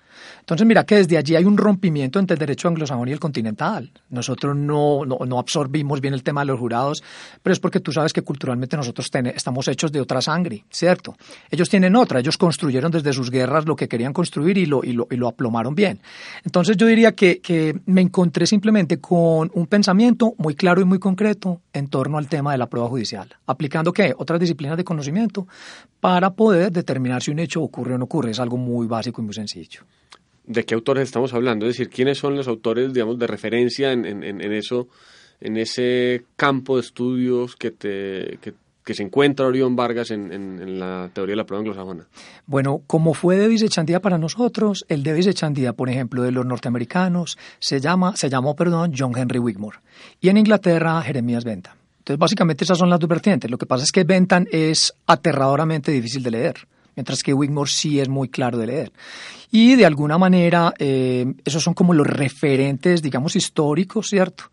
Entonces, 0.40 0.66
mira 0.66 0.84
que 0.84 0.96
desde 0.96 1.18
allí 1.18 1.37
hay 1.37 1.44
un 1.44 1.56
rompimiento 1.56 2.18
entre 2.18 2.34
el 2.34 2.38
derecho 2.38 2.68
anglosajón 2.68 3.08
y 3.08 3.12
el 3.12 3.20
continental. 3.20 3.90
Nosotros 4.10 4.56
no, 4.56 5.04
no, 5.04 5.38
absorbimos 5.38 6.00
bien 6.00 6.14
el 6.14 6.22
tema 6.22 6.40
de 6.42 6.46
los 6.46 6.58
jurados, 6.58 7.02
pero 7.42 7.52
es 7.52 7.60
porque 7.60 7.80
tú 7.80 7.92
sabes 7.92 8.12
que 8.12 8.22
culturalmente 8.22 8.76
nosotros 8.76 9.10
estamos 9.34 9.68
hechos 9.68 9.92
de 9.92 10.00
otra 10.00 10.20
sangre, 10.20 10.64
¿cierto? 10.70 11.16
Ellos 11.50 11.68
tienen 11.68 11.96
otra, 11.96 12.20
ellos 12.20 12.38
construyeron 12.38 12.90
desde 12.90 13.12
sus 13.12 13.30
guerras 13.30 13.66
lo 13.66 13.76
que 13.76 13.88
querían 13.88 14.12
construir 14.12 14.58
y 14.58 14.66
lo, 14.66 14.82
y 14.84 14.92
lo, 14.92 15.06
lo 15.10 15.28
aplomaron 15.28 15.75
bien. 15.75 16.00
Entonces, 16.44 16.76
yo 16.76 16.87
diría 16.87 17.12
que, 17.12 17.40
que 17.40 17.78
me 17.87 18.00
encontré 18.00 18.46
simplemente 18.46 18.98
con 18.98 19.50
un 19.52 19.66
pensamiento 19.66 20.34
muy 20.38 20.54
claro 20.54 20.80
y 20.80 20.84
muy 20.84 20.98
concreto 20.98 21.60
en 21.72 21.88
torno 21.88 22.18
al 22.18 22.28
tema 22.28 22.52
de 22.52 22.58
la 22.58 22.68
prueba 22.68 22.88
judicial, 22.88 23.28
aplicando 23.46 23.92
qué? 23.92 24.14
Otras 24.16 24.40
disciplinas 24.40 24.76
de 24.76 24.84
conocimiento 24.84 25.46
para 26.00 26.30
poder 26.30 26.72
determinar 26.72 27.22
si 27.22 27.30
un 27.30 27.38
hecho 27.38 27.62
ocurre 27.62 27.94
o 27.94 27.98
no 27.98 28.04
ocurre. 28.04 28.30
Es 28.30 28.40
algo 28.40 28.56
muy 28.56 28.87
básico 28.87 29.20
y 29.20 29.25
muy 29.25 29.34
sencillo. 29.34 29.82
¿De 30.48 30.64
qué 30.64 30.74
autores 30.74 31.04
estamos 31.04 31.34
hablando? 31.34 31.66
Es 31.66 31.76
decir, 31.76 31.90
¿quiénes 31.90 32.16
son 32.16 32.34
los 32.34 32.48
autores, 32.48 32.94
digamos, 32.94 33.18
de 33.18 33.26
referencia 33.26 33.92
en, 33.92 34.06
en, 34.06 34.24
en 34.24 34.52
eso, 34.52 34.88
en 35.42 35.58
ese 35.58 36.24
campo 36.36 36.76
de 36.76 36.80
estudios 36.80 37.54
que, 37.54 37.70
te, 37.70 38.38
que, 38.40 38.54
que 38.82 38.94
se 38.94 39.02
encuentra 39.02 39.46
Orión 39.46 39.76
Vargas 39.76 40.10
en, 40.10 40.32
en, 40.32 40.80
la 40.80 41.10
teoría 41.12 41.34
de 41.34 41.36
la 41.36 41.44
prueba 41.44 41.60
anglosajona? 41.60 42.06
Bueno, 42.46 42.80
como 42.86 43.12
fue 43.12 43.36
Davis 43.36 43.60
Echandía 43.60 44.00
para 44.00 44.16
nosotros, 44.16 44.86
el 44.88 45.02
Davis 45.02 45.26
Echandía, 45.26 45.74
por 45.74 45.90
ejemplo, 45.90 46.22
de 46.22 46.32
los 46.32 46.46
norteamericanos, 46.46 47.36
se 47.58 47.78
llama, 47.78 48.16
se 48.16 48.30
llamó, 48.30 48.56
perdón, 48.56 48.94
John 48.96 49.12
Henry 49.14 49.38
Wigmore. 49.38 49.80
Y 50.22 50.30
en 50.30 50.38
Inglaterra, 50.38 51.02
Jeremías 51.02 51.44
Bentham. 51.44 51.76
Entonces, 51.98 52.18
básicamente 52.18 52.64
esas 52.64 52.78
son 52.78 52.88
las 52.88 52.98
dos 52.98 53.10
vertientes. 53.10 53.50
Lo 53.50 53.58
que 53.58 53.66
pasa 53.66 53.84
es 53.84 53.92
que 53.92 54.04
Bentham 54.04 54.46
es 54.50 54.94
aterradoramente 55.06 55.92
difícil 55.92 56.22
de 56.22 56.30
leer, 56.30 56.56
mientras 56.98 57.22
que 57.22 57.32
Wigmore 57.32 57.70
sí 57.70 58.00
es 58.00 58.08
muy 58.08 58.28
claro 58.28 58.58
de 58.58 58.66
leer. 58.66 58.90
Y 59.52 59.76
de 59.76 59.86
alguna 59.86 60.18
manera, 60.18 60.74
eh, 60.80 61.32
esos 61.44 61.62
son 61.62 61.72
como 61.72 61.94
los 61.94 62.04
referentes, 62.04 63.02
digamos, 63.02 63.36
históricos, 63.36 64.08
¿cierto? 64.08 64.50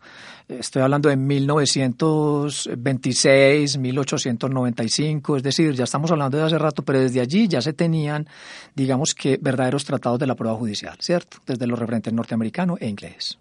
Estoy 0.48 0.82
hablando 0.82 1.08
de 1.08 1.16
1926, 1.16 3.78
1895, 3.78 5.38
es 5.38 5.42
decir, 5.42 5.74
ya 5.74 5.82
estamos 5.82 6.12
hablando 6.12 6.38
de 6.38 6.44
hace 6.44 6.56
rato, 6.56 6.84
pero 6.84 7.00
desde 7.00 7.20
allí 7.20 7.48
ya 7.48 7.60
se 7.60 7.72
tenían, 7.72 8.28
digamos 8.76 9.12
que, 9.12 9.40
verdaderos 9.42 9.84
tratados 9.84 10.20
de 10.20 10.28
la 10.28 10.36
prueba 10.36 10.56
judicial, 10.56 10.96
¿cierto? 11.00 11.38
Desde 11.44 11.66
los 11.66 11.80
referentes 11.80 12.12
norteamericano 12.12 12.76
e 12.78 12.86
inglés. 12.86 13.38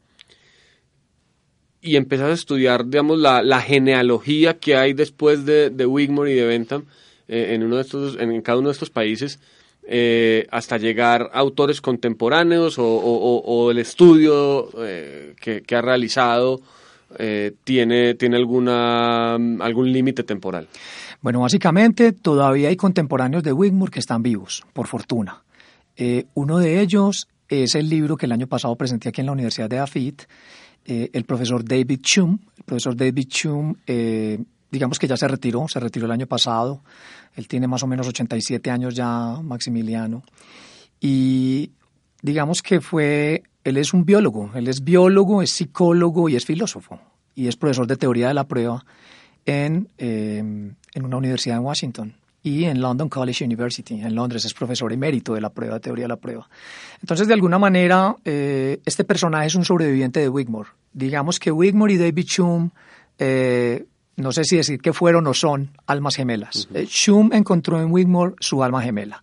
Y 1.79 1.95
empezás 1.95 2.31
a 2.31 2.33
estudiar, 2.33 2.87
digamos, 2.87 3.19
la, 3.19 3.43
la 3.43 3.61
genealogía 3.61 4.57
que 4.57 4.75
hay 4.75 4.93
después 4.93 5.45
de, 5.45 5.69
de 5.69 5.85
Wigmore 5.85 6.31
y 6.31 6.35
de 6.37 6.47
Bentham 6.47 6.85
eh, 7.27 7.55
en, 7.55 7.63
uno 7.63 7.77
de 7.77 7.81
estos, 7.81 8.17
en 8.19 8.41
cada 8.41 8.59
uno 8.59 8.69
de 8.69 8.73
estos 8.73 8.89
países. 8.89 9.39
Eh, 9.87 10.47
hasta 10.49 10.77
llegar 10.77 11.29
a 11.31 11.39
autores 11.39 11.79
contemporáneos 11.79 12.77
o, 12.79 13.69
el 13.69 13.77
estudio 13.77 14.69
eh, 14.83 15.35
que, 15.39 15.75
ha 15.75 15.81
realizado 15.81 16.61
tiene, 17.63 18.15
tiene 18.15 18.35
alguna, 18.35 19.35
algún 19.35 19.91
límite 19.91 20.23
temporal. 20.23 20.67
Bueno, 21.21 21.41
básicamente 21.41 22.13
todavía 22.13 22.69
hay 22.69 22.75
contemporáneos 22.75 23.43
de 23.43 23.53
Wigmore 23.53 23.91
que 23.91 23.99
están 23.99 24.23
vivos, 24.23 24.65
por 24.73 24.87
fortuna. 24.87 25.43
Uno 26.33 26.57
de 26.57 26.81
ellos 26.81 27.27
es 27.47 27.75
el 27.75 27.87
libro 27.87 28.17
que 28.17 28.25
el 28.25 28.31
año 28.31 28.47
pasado 28.47 28.75
presenté 28.75 29.09
aquí 29.09 29.21
en 29.21 29.27
la 29.27 29.33
Universidad 29.33 29.69
de 29.69 29.77
Afit, 29.77 30.23
el 30.83 31.23
profesor 31.25 31.63
David 31.63 31.99
Chum. 32.01 32.39
El 32.57 32.63
profesor 32.63 32.97
David 32.97 33.27
Chum, 33.27 33.75
digamos 34.71 34.99
que 34.99 35.07
ya 35.07 35.17
se 35.17 35.27
retiró, 35.27 35.67
se 35.67 35.79
retiró 35.79 36.05
el 36.05 36.11
año 36.11 36.27
pasado. 36.27 36.81
Él 37.35 37.47
tiene 37.47 37.67
más 37.67 37.83
o 37.83 37.87
menos 37.87 38.07
87 38.07 38.69
años 38.71 38.95
ya, 38.95 39.39
Maximiliano. 39.41 40.23
Y 40.99 41.71
digamos 42.21 42.61
que 42.61 42.81
fue, 42.81 43.43
él 43.63 43.77
es 43.77 43.93
un 43.93 44.05
biólogo, 44.05 44.51
él 44.55 44.67
es 44.67 44.83
biólogo, 44.83 45.41
es 45.41 45.51
psicólogo 45.51 46.29
y 46.29 46.35
es 46.35 46.45
filósofo. 46.45 46.99
Y 47.35 47.47
es 47.47 47.55
profesor 47.55 47.87
de 47.87 47.97
teoría 47.97 48.29
de 48.29 48.33
la 48.33 48.47
prueba 48.47 48.85
en, 49.45 49.89
eh, 49.97 50.37
en 50.37 51.05
una 51.05 51.17
universidad 51.17 51.57
en 51.57 51.63
Washington 51.63 52.15
y 52.45 52.65
en 52.65 52.79
London 52.79 53.09
College 53.09 53.43
University, 53.43 53.95
en 53.95 54.13
Londres, 54.13 54.45
es 54.45 54.53
profesor 54.53 54.93
emérito 54.93 55.33
de 55.33 55.41
la 55.41 55.49
prueba, 55.49 55.79
teoría 55.79 56.03
de 56.03 56.09
la 56.09 56.17
prueba. 56.17 56.47
Entonces, 57.01 57.27
de 57.27 57.33
alguna 57.33 57.57
manera, 57.57 58.15
eh, 58.23 58.81
este 58.85 59.03
personaje 59.03 59.47
es 59.47 59.55
un 59.55 59.65
sobreviviente 59.65 60.19
de 60.19 60.29
Wigmore. 60.29 60.69
Digamos 60.93 61.39
que 61.39 61.51
Wigmore 61.51 61.93
y 61.93 61.97
David 61.97 62.25
Chum, 62.25 62.69
eh, 63.17 63.87
no 64.25 64.31
sé 64.31 64.43
si 64.43 64.57
decir 64.57 64.81
que 64.81 64.91
fueron 64.91 65.27
o 65.27 65.35
son 65.35 65.69
almas 65.85 66.15
gemelas. 66.15 66.67
Uh 66.71 66.73
-huh. 66.73 66.87
Chum 66.87 67.29
encontró 67.31 67.79
en 67.79 67.91
Wigmore 67.91 68.33
su 68.39 68.63
alma 68.63 68.81
gemela. 68.81 69.21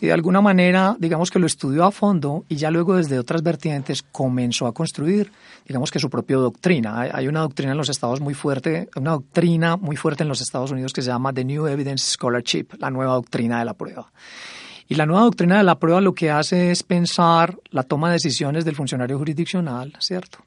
Y 0.00 0.06
de 0.06 0.12
alguna 0.12 0.40
manera, 0.40 0.94
digamos 1.00 1.32
que 1.32 1.40
lo 1.40 1.46
estudió 1.46 1.84
a 1.84 1.90
fondo 1.90 2.44
y 2.48 2.54
ya 2.54 2.70
luego 2.70 2.94
desde 2.94 3.18
otras 3.18 3.42
vertientes 3.42 4.04
comenzó 4.12 4.68
a 4.68 4.72
construir, 4.72 5.32
digamos 5.66 5.90
que 5.90 5.98
su 5.98 6.08
propia 6.08 6.36
doctrina. 6.36 7.00
Hay, 7.00 7.10
hay 7.12 7.26
una 7.26 7.40
doctrina 7.40 7.72
en 7.72 7.78
los 7.78 7.88
Estados 7.88 8.20
muy 8.20 8.34
fuerte, 8.34 8.88
una 8.94 9.12
doctrina 9.12 9.76
muy 9.76 9.96
fuerte 9.96 10.22
en 10.22 10.28
los 10.28 10.40
Estados 10.40 10.70
Unidos 10.70 10.92
que 10.92 11.02
se 11.02 11.08
llama 11.08 11.32
The 11.32 11.44
New 11.44 11.66
Evidence 11.66 12.12
Scholarship, 12.12 12.66
la 12.78 12.90
nueva 12.90 13.14
doctrina 13.14 13.58
de 13.58 13.64
la 13.64 13.74
prueba. 13.74 14.12
Y 14.86 14.94
la 14.94 15.06
nueva 15.06 15.22
doctrina 15.22 15.56
de 15.56 15.64
la 15.64 15.74
prueba 15.80 16.00
lo 16.00 16.14
que 16.14 16.30
hace 16.30 16.70
es 16.70 16.84
pensar 16.84 17.58
la 17.70 17.82
toma 17.82 18.08
de 18.08 18.14
decisiones 18.14 18.64
del 18.64 18.76
funcionario 18.76 19.18
jurisdiccional, 19.18 19.92
¿cierto? 19.98 20.38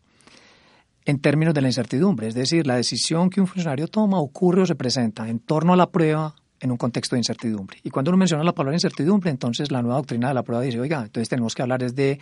En 1.05 1.19
términos 1.19 1.53
de 1.53 1.61
la 1.61 1.69
incertidumbre, 1.69 2.27
es 2.27 2.35
decir, 2.35 2.67
la 2.67 2.75
decisión 2.75 3.29
que 3.29 3.41
un 3.41 3.47
funcionario 3.47 3.87
toma 3.87 4.19
ocurre 4.19 4.61
o 4.61 4.65
se 4.65 4.75
presenta 4.75 5.27
en 5.27 5.39
torno 5.39 5.73
a 5.73 5.77
la 5.77 5.89
prueba 5.89 6.35
en 6.59 6.71
un 6.71 6.77
contexto 6.77 7.15
de 7.15 7.21
incertidumbre. 7.21 7.79
Y 7.83 7.89
cuando 7.89 8.11
uno 8.11 8.17
menciona 8.17 8.43
la 8.43 8.53
palabra 8.53 8.75
incertidumbre, 8.75 9.31
entonces 9.31 9.71
la 9.71 9.81
nueva 9.81 9.97
doctrina 9.97 10.27
de 10.27 10.33
la 10.33 10.43
prueba 10.43 10.61
dice, 10.61 10.79
oiga, 10.79 11.01
entonces 11.01 11.29
tenemos 11.29 11.55
que 11.55 11.61
hablar 11.61 11.79
de 11.79 12.19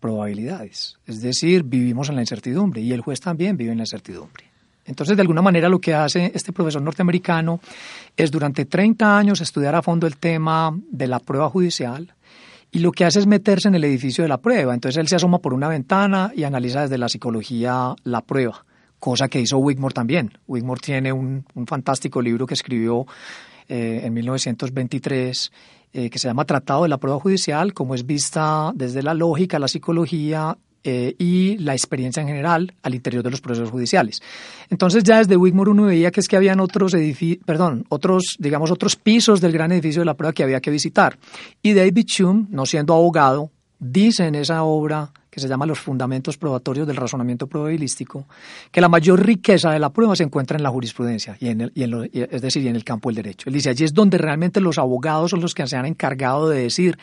probabilidades. 0.00 0.98
Es 1.06 1.20
decir, 1.20 1.62
vivimos 1.62 2.08
en 2.08 2.16
la 2.16 2.22
incertidumbre 2.22 2.80
y 2.80 2.92
el 2.92 3.02
juez 3.02 3.20
también 3.20 3.56
vive 3.56 3.72
en 3.72 3.78
la 3.78 3.84
incertidumbre. 3.84 4.50
Entonces, 4.84 5.16
de 5.16 5.20
alguna 5.20 5.42
manera, 5.42 5.68
lo 5.68 5.80
que 5.80 5.94
hace 5.94 6.32
este 6.34 6.52
profesor 6.52 6.82
norteamericano 6.82 7.60
es 8.16 8.30
durante 8.32 8.64
30 8.64 9.16
años 9.16 9.40
estudiar 9.40 9.76
a 9.76 9.82
fondo 9.82 10.08
el 10.08 10.16
tema 10.16 10.76
de 10.90 11.06
la 11.06 11.20
prueba 11.20 11.48
judicial 11.48 12.12
y 12.72 12.80
lo 12.80 12.90
que 12.90 13.04
hace 13.04 13.20
es 13.20 13.26
meterse 13.26 13.68
en 13.68 13.76
el 13.76 13.84
edificio 13.84 14.24
de 14.24 14.28
la 14.28 14.40
prueba. 14.40 14.74
Entonces, 14.74 14.98
él 14.98 15.06
se 15.06 15.16
asoma 15.16 15.38
por 15.38 15.54
una 15.54 15.68
ventana 15.68 16.32
y 16.34 16.42
analiza 16.42 16.82
desde 16.82 16.98
la 16.98 17.08
psicología 17.08 17.94
la 18.02 18.22
prueba 18.22 18.64
cosa 18.98 19.26
que 19.26 19.40
hizo 19.40 19.58
Wigmore 19.58 19.92
también. 19.92 20.30
Wigmore 20.46 20.80
tiene 20.80 21.12
un, 21.12 21.44
un 21.54 21.66
fantástico 21.66 22.22
libro 22.22 22.46
que 22.46 22.54
escribió 22.54 23.04
eh, 23.68 24.02
en 24.04 24.14
1923 24.14 25.52
eh, 25.94 26.08
que 26.08 26.18
se 26.18 26.28
llama 26.28 26.44
Tratado 26.44 26.84
de 26.84 26.88
la 26.88 26.98
Prueba 26.98 27.18
Judicial, 27.18 27.74
como 27.74 27.94
es 27.94 28.06
vista 28.06 28.72
desde 28.74 29.02
la 29.02 29.12
lógica, 29.12 29.58
la 29.58 29.66
psicología 29.68 30.56
eh, 30.84 31.14
y 31.18 31.58
la 31.58 31.74
experiencia 31.74 32.20
en 32.20 32.28
general 32.28 32.74
al 32.82 32.94
interior 32.94 33.22
de 33.22 33.30
los 33.30 33.40
procesos 33.40 33.70
judiciales. 33.70 34.20
Entonces 34.68 35.04
ya 35.04 35.18
desde 35.18 35.36
Wigmore 35.36 35.70
uno 35.70 35.84
veía 35.84 36.10
que 36.10 36.20
es 36.20 36.28
que 36.28 36.36
habían 36.36 36.60
otros 36.60 36.94
perdón, 37.44 37.84
otros, 37.88 38.36
digamos, 38.38 38.70
otros 38.70 38.96
pisos 38.96 39.40
del 39.40 39.52
gran 39.52 39.72
edificio 39.72 40.00
de 40.00 40.06
la 40.06 40.14
prueba 40.14 40.32
que 40.32 40.42
había 40.42 40.60
que 40.60 40.70
visitar. 40.70 41.18
Y 41.62 41.74
David 41.74 42.06
Hume, 42.18 42.46
no 42.50 42.66
siendo 42.66 42.94
abogado, 42.94 43.50
dice 43.78 44.26
en 44.26 44.34
esa 44.34 44.62
obra 44.62 45.12
que 45.32 45.40
se 45.40 45.48
llama 45.48 45.64
Los 45.64 45.80
Fundamentos 45.80 46.36
Probatorios 46.36 46.86
del 46.86 46.96
Razonamiento 46.96 47.46
Probabilístico, 47.46 48.26
que 48.70 48.82
la 48.82 48.90
mayor 48.90 49.24
riqueza 49.24 49.70
de 49.70 49.78
la 49.78 49.88
prueba 49.88 50.14
se 50.14 50.24
encuentra 50.24 50.58
en 50.58 50.62
la 50.62 50.68
jurisprudencia, 50.68 51.38
y 51.40 51.48
en 51.48 51.62
el, 51.62 51.72
y 51.74 51.84
en 51.84 51.90
lo, 51.90 52.04
es 52.04 52.42
decir, 52.42 52.66
en 52.66 52.76
el 52.76 52.84
campo 52.84 53.08
del 53.08 53.16
derecho. 53.16 53.48
Él 53.48 53.54
dice, 53.54 53.70
allí 53.70 53.84
es 53.84 53.94
donde 53.94 54.18
realmente 54.18 54.60
los 54.60 54.78
abogados 54.78 55.30
son 55.30 55.40
los 55.40 55.54
que 55.54 55.66
se 55.66 55.76
han 55.76 55.86
encargado 55.86 56.50
de 56.50 56.64
decir 56.64 56.98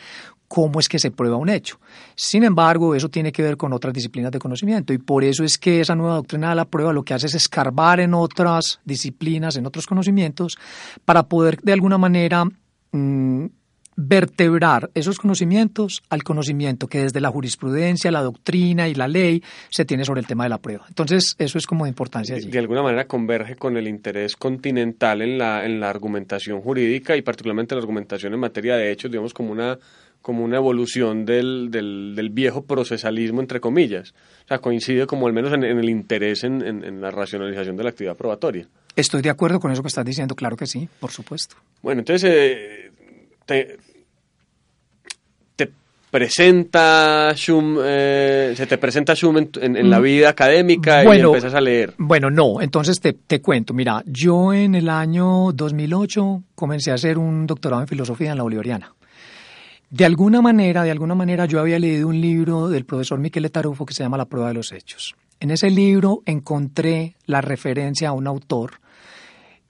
cómo 0.50 0.80
es 0.80 0.88
que 0.88 0.98
se 0.98 1.12
prueba 1.12 1.36
un 1.36 1.48
hecho. 1.48 1.78
Sin 2.16 2.42
embargo, 2.42 2.96
eso 2.96 3.08
tiene 3.08 3.30
que 3.30 3.40
ver 3.40 3.56
con 3.56 3.72
otras 3.72 3.94
disciplinas 3.94 4.32
de 4.32 4.40
conocimiento, 4.40 4.92
y 4.92 4.98
por 4.98 5.22
eso 5.22 5.44
es 5.44 5.56
que 5.58 5.80
esa 5.80 5.94
nueva 5.94 6.16
doctrina 6.16 6.48
de 6.48 6.56
la 6.56 6.64
prueba 6.64 6.92
lo 6.92 7.04
que 7.04 7.14
hace 7.14 7.28
es 7.28 7.36
escarbar 7.36 8.00
en 8.00 8.14
otras 8.14 8.80
disciplinas, 8.84 9.56
en 9.56 9.66
otros 9.66 9.86
conocimientos, 9.86 10.58
para 11.04 11.22
poder 11.22 11.60
de 11.62 11.72
alguna 11.72 11.98
manera... 11.98 12.44
Mmm, 12.90 13.46
vertebrar 14.02 14.90
esos 14.94 15.18
conocimientos 15.18 16.02
al 16.08 16.22
conocimiento 16.22 16.86
que 16.86 17.00
desde 17.00 17.20
la 17.20 17.28
jurisprudencia, 17.28 18.10
la 18.10 18.22
doctrina 18.22 18.88
y 18.88 18.94
la 18.94 19.06
ley 19.06 19.42
se 19.68 19.84
tiene 19.84 20.06
sobre 20.06 20.20
el 20.20 20.26
tema 20.26 20.44
de 20.44 20.50
la 20.50 20.56
prueba. 20.56 20.86
Entonces, 20.88 21.34
eso 21.38 21.58
es 21.58 21.66
como 21.66 21.84
de 21.84 21.90
importancia 21.90 22.34
allí. 22.34 22.48
De, 22.48 22.58
alguna 22.58 22.82
manera 22.82 23.06
converge 23.06 23.56
con 23.56 23.76
el 23.76 23.86
interés 23.86 24.36
continental 24.36 25.20
en 25.20 25.36
la, 25.36 25.66
en 25.66 25.80
la 25.80 25.90
argumentación 25.90 26.62
jurídica 26.62 27.14
y 27.14 27.20
particularmente 27.20 27.74
la 27.74 27.82
argumentación 27.82 28.32
en 28.32 28.40
materia 28.40 28.76
de 28.76 28.90
hechos, 28.90 29.10
digamos, 29.10 29.34
como 29.34 29.52
una 29.52 29.78
como 30.22 30.44
una 30.44 30.56
evolución 30.56 31.24
del, 31.24 31.70
del, 31.70 32.14
del, 32.14 32.30
viejo 32.30 32.62
procesalismo, 32.64 33.40
entre 33.40 33.60
comillas. 33.60 34.12
O 34.44 34.48
sea, 34.48 34.58
coincide 34.58 35.06
como 35.06 35.26
al 35.26 35.32
menos 35.32 35.52
en, 35.52 35.64
en 35.64 35.78
el 35.78 35.88
interés 35.88 36.44
en, 36.44 36.62
en, 36.62 36.84
en, 36.84 37.00
la 37.00 37.10
racionalización 37.10 37.76
de 37.76 37.84
la 37.84 37.90
actividad 37.90 38.16
probatoria. 38.16 38.66
Estoy 38.96 39.22
de 39.22 39.30
acuerdo 39.30 39.60
con 39.60 39.72
eso 39.72 39.82
que 39.82 39.88
estás 39.88 40.04
diciendo, 40.04 40.34
claro 40.34 40.56
que 40.56 40.66
sí, 40.66 40.88
por 40.98 41.10
supuesto. 41.10 41.56
Bueno, 41.80 42.00
entonces, 42.00 42.30
eh, 42.30 42.90
te, 43.46 43.78
te, 45.56 45.70
presenta 46.10 47.32
Schum, 47.34 47.78
eh, 47.82 48.52
se 48.54 48.66
te 48.66 48.76
presenta 48.76 49.14
Schum 49.14 49.38
en, 49.38 49.90
la 49.90 50.00
vida 50.00 50.28
académica 50.28 51.02
bueno, 51.02 51.22
y 51.22 51.26
empiezas 51.28 51.54
a 51.54 51.60
leer. 51.62 51.94
Bueno, 51.96 52.30
no, 52.30 52.60
entonces 52.60 53.00
te, 53.00 53.14
te, 53.14 53.40
cuento, 53.40 53.72
mira, 53.72 54.02
yo 54.04 54.52
en 54.52 54.74
el 54.74 54.90
año 54.90 55.52
2008 55.52 56.42
comencé 56.54 56.90
a 56.90 56.94
hacer 56.94 57.16
un 57.16 57.46
doctorado 57.46 57.80
en 57.80 57.88
filosofía 57.88 58.32
en 58.32 58.36
la 58.36 58.42
Bolivariana. 58.42 58.92
De 59.90 60.04
alguna 60.04 60.40
manera, 60.40 60.84
de 60.84 60.92
alguna 60.92 61.16
manera 61.16 61.46
yo 61.46 61.58
había 61.58 61.80
leído 61.80 62.06
un 62.06 62.20
libro 62.20 62.68
del 62.68 62.86
profesor 62.86 63.18
Miquel 63.18 63.50
Tarufo 63.50 63.84
que 63.84 63.92
se 63.92 64.04
llama 64.04 64.16
La 64.16 64.26
prueba 64.26 64.46
de 64.46 64.54
los 64.54 64.70
hechos. 64.70 65.16
En 65.40 65.50
ese 65.50 65.68
libro 65.68 66.22
encontré 66.26 67.16
la 67.26 67.40
referencia 67.40 68.10
a 68.10 68.12
un 68.12 68.28
autor 68.28 68.74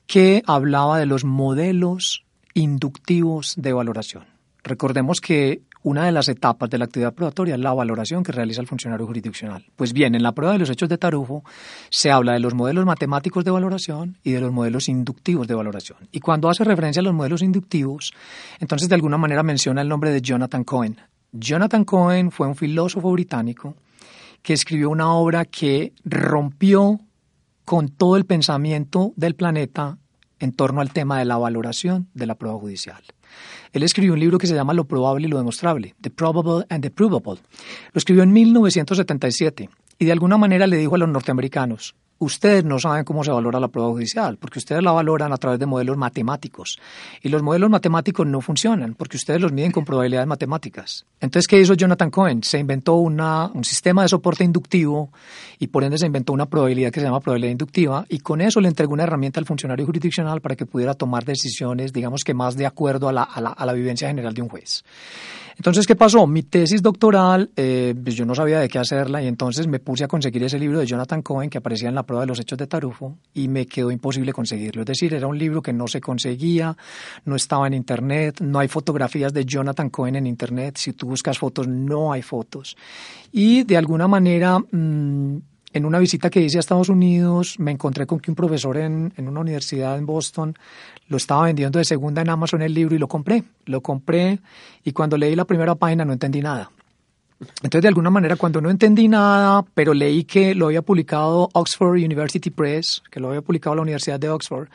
que 0.07 0.43
hablaba 0.47 0.99
de 0.99 1.07
los 1.07 1.25
modelos 1.25 2.27
inductivos 2.53 3.55
de 3.57 3.73
valoración. 3.73 4.27
Recordemos 4.63 5.23
que 5.23 5.63
una 5.83 6.05
de 6.05 6.13
las 6.13 6.29
etapas 6.29 6.69
de 6.69 6.79
la 6.79 6.85
actividad 6.85 7.15
probatoria 7.15 7.55
es 7.55 7.61
la 7.61 7.73
valoración 7.73 8.23
que 8.23 8.33
realiza 8.33 8.61
el 8.61 8.67
funcionario 8.67 9.07
jurisdiccional. 9.07 9.65
Pues 9.77 9.93
bien, 9.93 10.15
en 10.15 10.23
la 10.23 10.33
prueba 10.33 10.53
de 10.53 10.59
los 10.59 10.71
hechos 10.71 10.89
de 10.89 10.99
Tarufo 10.99 11.43
se 11.89 12.11
habla 12.11 12.35
de 12.35 12.41
los 12.41 12.55
modelos 12.55 12.85
matemáticos 12.85 13.45
de 13.45 13.51
valoración 13.51 14.19
y 14.23 14.33
de 14.33 14.41
los 14.41 14.53
modelos 14.53 14.89
inductivos 14.89 15.49
de 15.49 15.55
valoración. 15.55 15.99
Y 16.13 16.21
cuando 16.21 16.51
hace 16.51 16.65
referencia 16.65 17.01
a 17.01 17.05
los 17.05 17.15
modelos 17.15 17.43
inductivos, 17.43 18.13
entonces 18.59 18.89
de 18.89 18.95
alguna 18.95 19.17
manera 19.17 19.43
menciona 19.43 19.81
el 19.81 19.89
nombre 19.89 20.11
de 20.11 20.21
Jonathan 20.21 20.65
Cohen. 20.65 20.97
Jonathan 21.33 21.85
Cohen 21.85 22.31
fue 22.31 22.47
un 22.47 22.57
filósofo 22.57 23.11
británico 23.13 23.77
que 24.43 24.53
escribió 24.53 24.91
una 24.91 25.13
obra 25.15 25.45
que 25.45 25.93
rompió 26.05 27.01
con 27.65 27.89
todo 27.89 28.17
el 28.17 28.27
pensamiento 28.27 29.13
del 29.17 29.35
planeta 29.35 29.99
en 30.41 30.53
torno 30.53 30.81
al 30.81 30.93
tema 30.93 31.19
de 31.19 31.25
la 31.25 31.39
valoración 31.39 32.09
de 32.15 32.27
la 32.27 32.35
prueba 32.35 32.59
judicial. 32.59 33.03
Él 33.73 33.83
escribió 33.83 34.13
un 34.13 34.21
libro 34.21 34.39
que 34.39 34.47
se 34.47 34.55
llama 34.55 34.75
Lo 34.75 34.85
probable 34.85 35.27
y 35.27 35.31
lo 35.31 35.39
demostrable, 35.39 35.95
The 36.01 36.11
Probable 36.11 36.67
and 36.69 36.83
the 36.83 36.91
Provable. 36.91 37.41
Lo 37.93 37.99
escribió 37.99 38.23
en 38.23 38.33
1977 38.33 39.71
y 39.99 40.05
de 40.05 40.13
alguna 40.13 40.39
manera 40.39 40.67
le 40.67 40.77
dijo 40.77 40.95
a 40.95 40.99
los 40.99 41.09
norteamericanos, 41.09 41.95
ustedes 42.21 42.65
no 42.65 42.79
saben 42.79 43.05
cómo 43.05 43.25
se 43.25 43.31
valora 43.31 43.59
la 43.59 43.69
prueba 43.69 43.91
judicial, 43.91 44.37
porque 44.37 44.59
ustedes 44.59 44.83
la 44.83 44.93
valoran 44.93 45.33
a 45.33 45.39
través 45.39 45.59
de 45.59 45.67
modelos 45.67 45.97
matemáticos. 45.97 46.79
Y 47.23 47.31
los 47.31 47.43
modelos 47.43 47.71
matemáticos 47.71 48.27
no 48.27 48.41
funcionan, 48.41 48.95
porque 48.95 49.17
ustedes 49.17 49.41
los 49.41 49.53
miden 49.53 49.73
con 49.73 49.85
probabilidades 49.85 50.29
matemáticas. 50.29 51.07
Entonces, 51.19 51.49
¿qué 51.49 51.59
hizo 51.59 51.75
Jonathan 51.75 52.11
Cohen? 52.11 52.43
Se 52.43 52.59
inventó 52.59 52.97
un 52.97 53.65
sistema 53.65 54.03
de 54.03 54.09
soporte 54.09 54.45
inductivo 54.45 55.11
y 55.59 55.69
por 55.69 55.83
ende 55.83 55.99
se 55.99 56.07
inventó 56.07 56.33
una 56.33 56.47
probabilidad 56.47 56.93
que 56.93 57.01
se 57.01 57.07
llama 57.07 57.21
probabilidad 57.21 57.53
inductiva 57.53 58.05
y 58.09 58.19
con 58.19 58.41
eso 58.41 58.61
le 58.61 58.69
entregó 58.69 58.93
una 58.93 59.05
herramienta 59.05 59.41
al 59.41 59.47
funcionario 59.47 59.87
jurisdiccional 59.87 60.41
para 60.43 60.57
que 60.57 60.67
pudiera 60.67 60.95
tomar 60.95 61.25
decisiones, 61.25 61.93
digamos 61.93 62.23
que 62.23 62.35
más 62.35 62.57
de 62.57 62.67
acuerdo 62.67 63.09
a 63.09 63.13
la 63.13 63.73
vivencia 63.73 64.09
general 64.09 64.35
de 64.35 64.43
un 64.43 64.49
juez. 64.49 64.85
Entonces, 65.61 65.87
¿qué 65.87 65.95
pasó? 65.95 66.27
Mi 66.27 66.43
tesis 66.43 66.81
doctoral, 66.81 67.51
eh, 67.55 67.95
pues 68.03 68.15
yo 68.15 68.25
no 68.25 68.35
sabía 68.35 68.61
de 68.61 68.69
qué 68.71 68.79
hacerla 68.79 69.23
y 69.23 69.27
entonces 69.27 69.67
me 69.67 69.79
puse 69.79 70.05
a 70.05 70.09
conseguir 70.09 70.43
ese 70.43 70.59
libro 70.59 70.79
de 70.79 70.87
Jonathan 70.87 71.21
Cohen 71.21 71.51
que 71.51 71.59
aparecía 71.59 71.91
en 71.91 71.95
la 71.95 72.05
de 72.19 72.27
los 72.27 72.41
hechos 72.41 72.59
de 72.59 72.67
Tarufo 72.67 73.19
y 73.33 73.47
me 73.47 73.67
quedó 73.67 73.93
imposible 73.93 74.33
conseguirlo. 74.33 74.83
Es 74.83 74.87
decir, 74.87 75.15
era 75.15 75.29
un 75.29 75.39
libro 75.39 75.63
que 75.63 75.73
no 75.73 75.87
se 75.87 76.01
conseguía, 76.01 76.77
no 77.25 77.37
estaba 77.37 77.69
en 77.69 77.75
internet, 77.75 78.41
no 78.41 78.59
hay 78.59 78.67
fotografías 78.67 79.33
de 79.33 79.45
Jonathan 79.45 79.91
Cohen 79.91 80.17
en 80.17 80.27
internet. 80.27 80.79
Si 80.79 80.95
tú 80.95 81.07
buscas 81.07 81.39
fotos, 81.39 81.69
no 81.69 82.13
hay 82.13 82.23
fotos. 82.23 82.77
Y 83.31 83.63
de 83.63 83.77
alguna 83.77 84.09
manera... 84.09 84.59
Mmm, 84.59 85.37
en 85.73 85.85
una 85.85 86.01
visita 86.01 86.31
que 86.31 86.41
hice 86.41 86.57
a 86.57 86.61
Estados 86.61 86.89
Unidos, 86.89 87.61
me 87.61 87.71
encontré 87.71 88.05
con 88.05 88.19
que 88.19 88.33
un 88.33 88.35
profesor 88.35 88.77
en, 88.77 89.13
en, 89.17 89.29
una 89.29 89.39
universidad 89.39 89.97
en 89.97 90.05
Boston 90.05 90.57
lo 91.07 91.17
estaba 91.17 91.45
vendiendo 91.45 91.79
de 91.79 91.85
segunda 91.85 92.23
en 92.23 92.29
Amazon 92.29 92.63
el 92.63 92.75
libro 92.75 92.97
y 92.97 92.99
lo 92.99 93.07
compré. 93.07 93.45
Lo 93.67 93.81
compré 93.81 94.41
y 94.83 94.91
cuando 94.91 95.17
leí 95.17 95.37
la 95.37 95.45
primera 95.45 95.77
página 95.77 96.05
no 96.05 96.13
entendí 96.13 96.41
nada. 96.41 96.73
Entonces, 97.63 97.83
de 97.83 97.89
alguna 97.89 98.11
manera, 98.11 98.37
cuando 98.37 98.61
no 98.61 98.71
entendí 98.71 99.09
nada, 99.09 99.65
pero 99.75 99.95
leí 99.95 100.25
que 100.25 100.55
lo 100.55 100.67
había 100.67 100.83
publicado 100.83 101.49
Oxford 101.55 101.93
University 101.93 102.51
Press, 102.51 103.03
que 103.11 103.19
lo 103.19 103.29
había 103.29 103.41
publicado 103.41 103.77
la 103.77 103.83
Universidad 103.83 104.21
de 104.21 104.29
Oxford, 104.29 104.69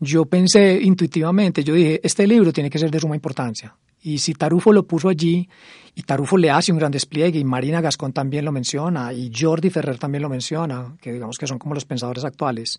yo 0.00 0.24
pensé 0.24 0.80
intuitivamente, 0.80 1.62
yo 1.62 1.74
dije, 1.74 2.00
este 2.02 2.26
libro 2.26 2.52
tiene 2.52 2.70
que 2.70 2.78
ser 2.78 2.90
de 2.90 3.00
suma 3.00 3.14
importancia. 3.14 3.74
Y 4.00 4.18
si 4.18 4.32
Tarufo 4.32 4.72
lo 4.72 4.84
puso 4.84 5.08
allí, 5.08 5.48
y 5.94 6.02
Tarufo 6.02 6.38
le 6.38 6.50
hace 6.50 6.72
un 6.72 6.78
gran 6.78 6.92
despliegue, 6.92 7.38
y 7.38 7.44
Marina 7.44 7.80
Gascón 7.80 8.12
también 8.12 8.44
lo 8.44 8.52
menciona, 8.52 9.12
y 9.12 9.30
Jordi 9.34 9.68
Ferrer 9.68 9.98
también 9.98 10.22
lo 10.22 10.30
menciona, 10.30 10.96
que 11.02 11.12
digamos 11.12 11.36
que 11.36 11.46
son 11.46 11.58
como 11.58 11.74
los 11.74 11.84
pensadores 11.84 12.24
actuales. 12.24 12.78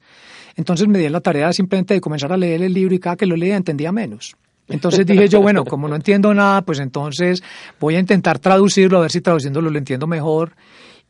Entonces 0.56 0.88
me 0.88 0.98
di 0.98 1.08
la 1.10 1.22
tarea 1.22 1.54
simplemente 1.54 1.94
de 1.94 2.02
comenzar 2.02 2.34
a 2.34 2.38
leer 2.38 2.64
el 2.64 2.74
libro 2.74 2.96
y 2.96 3.00
cada 3.00 3.16
que 3.16 3.28
lo 3.28 3.36
leía 3.36 3.58
entendía 3.58 3.92
menos. 3.92 4.36
Entonces 4.70 5.06
dije 5.06 5.28
yo, 5.28 5.41
bueno, 5.41 5.65
como 5.65 5.88
no 5.88 5.96
entiendo 5.96 6.34
nada, 6.34 6.62
pues 6.62 6.80
entonces 6.80 7.43
voy 7.80 7.96
a 7.96 8.00
intentar 8.00 8.39
traducirlo, 8.39 9.00
a 9.00 9.02
ver 9.02 9.12
si 9.12 9.22
traduciéndolo 9.22 9.70
lo 9.70 9.78
entiendo 9.78 10.08
mejor. 10.08 10.54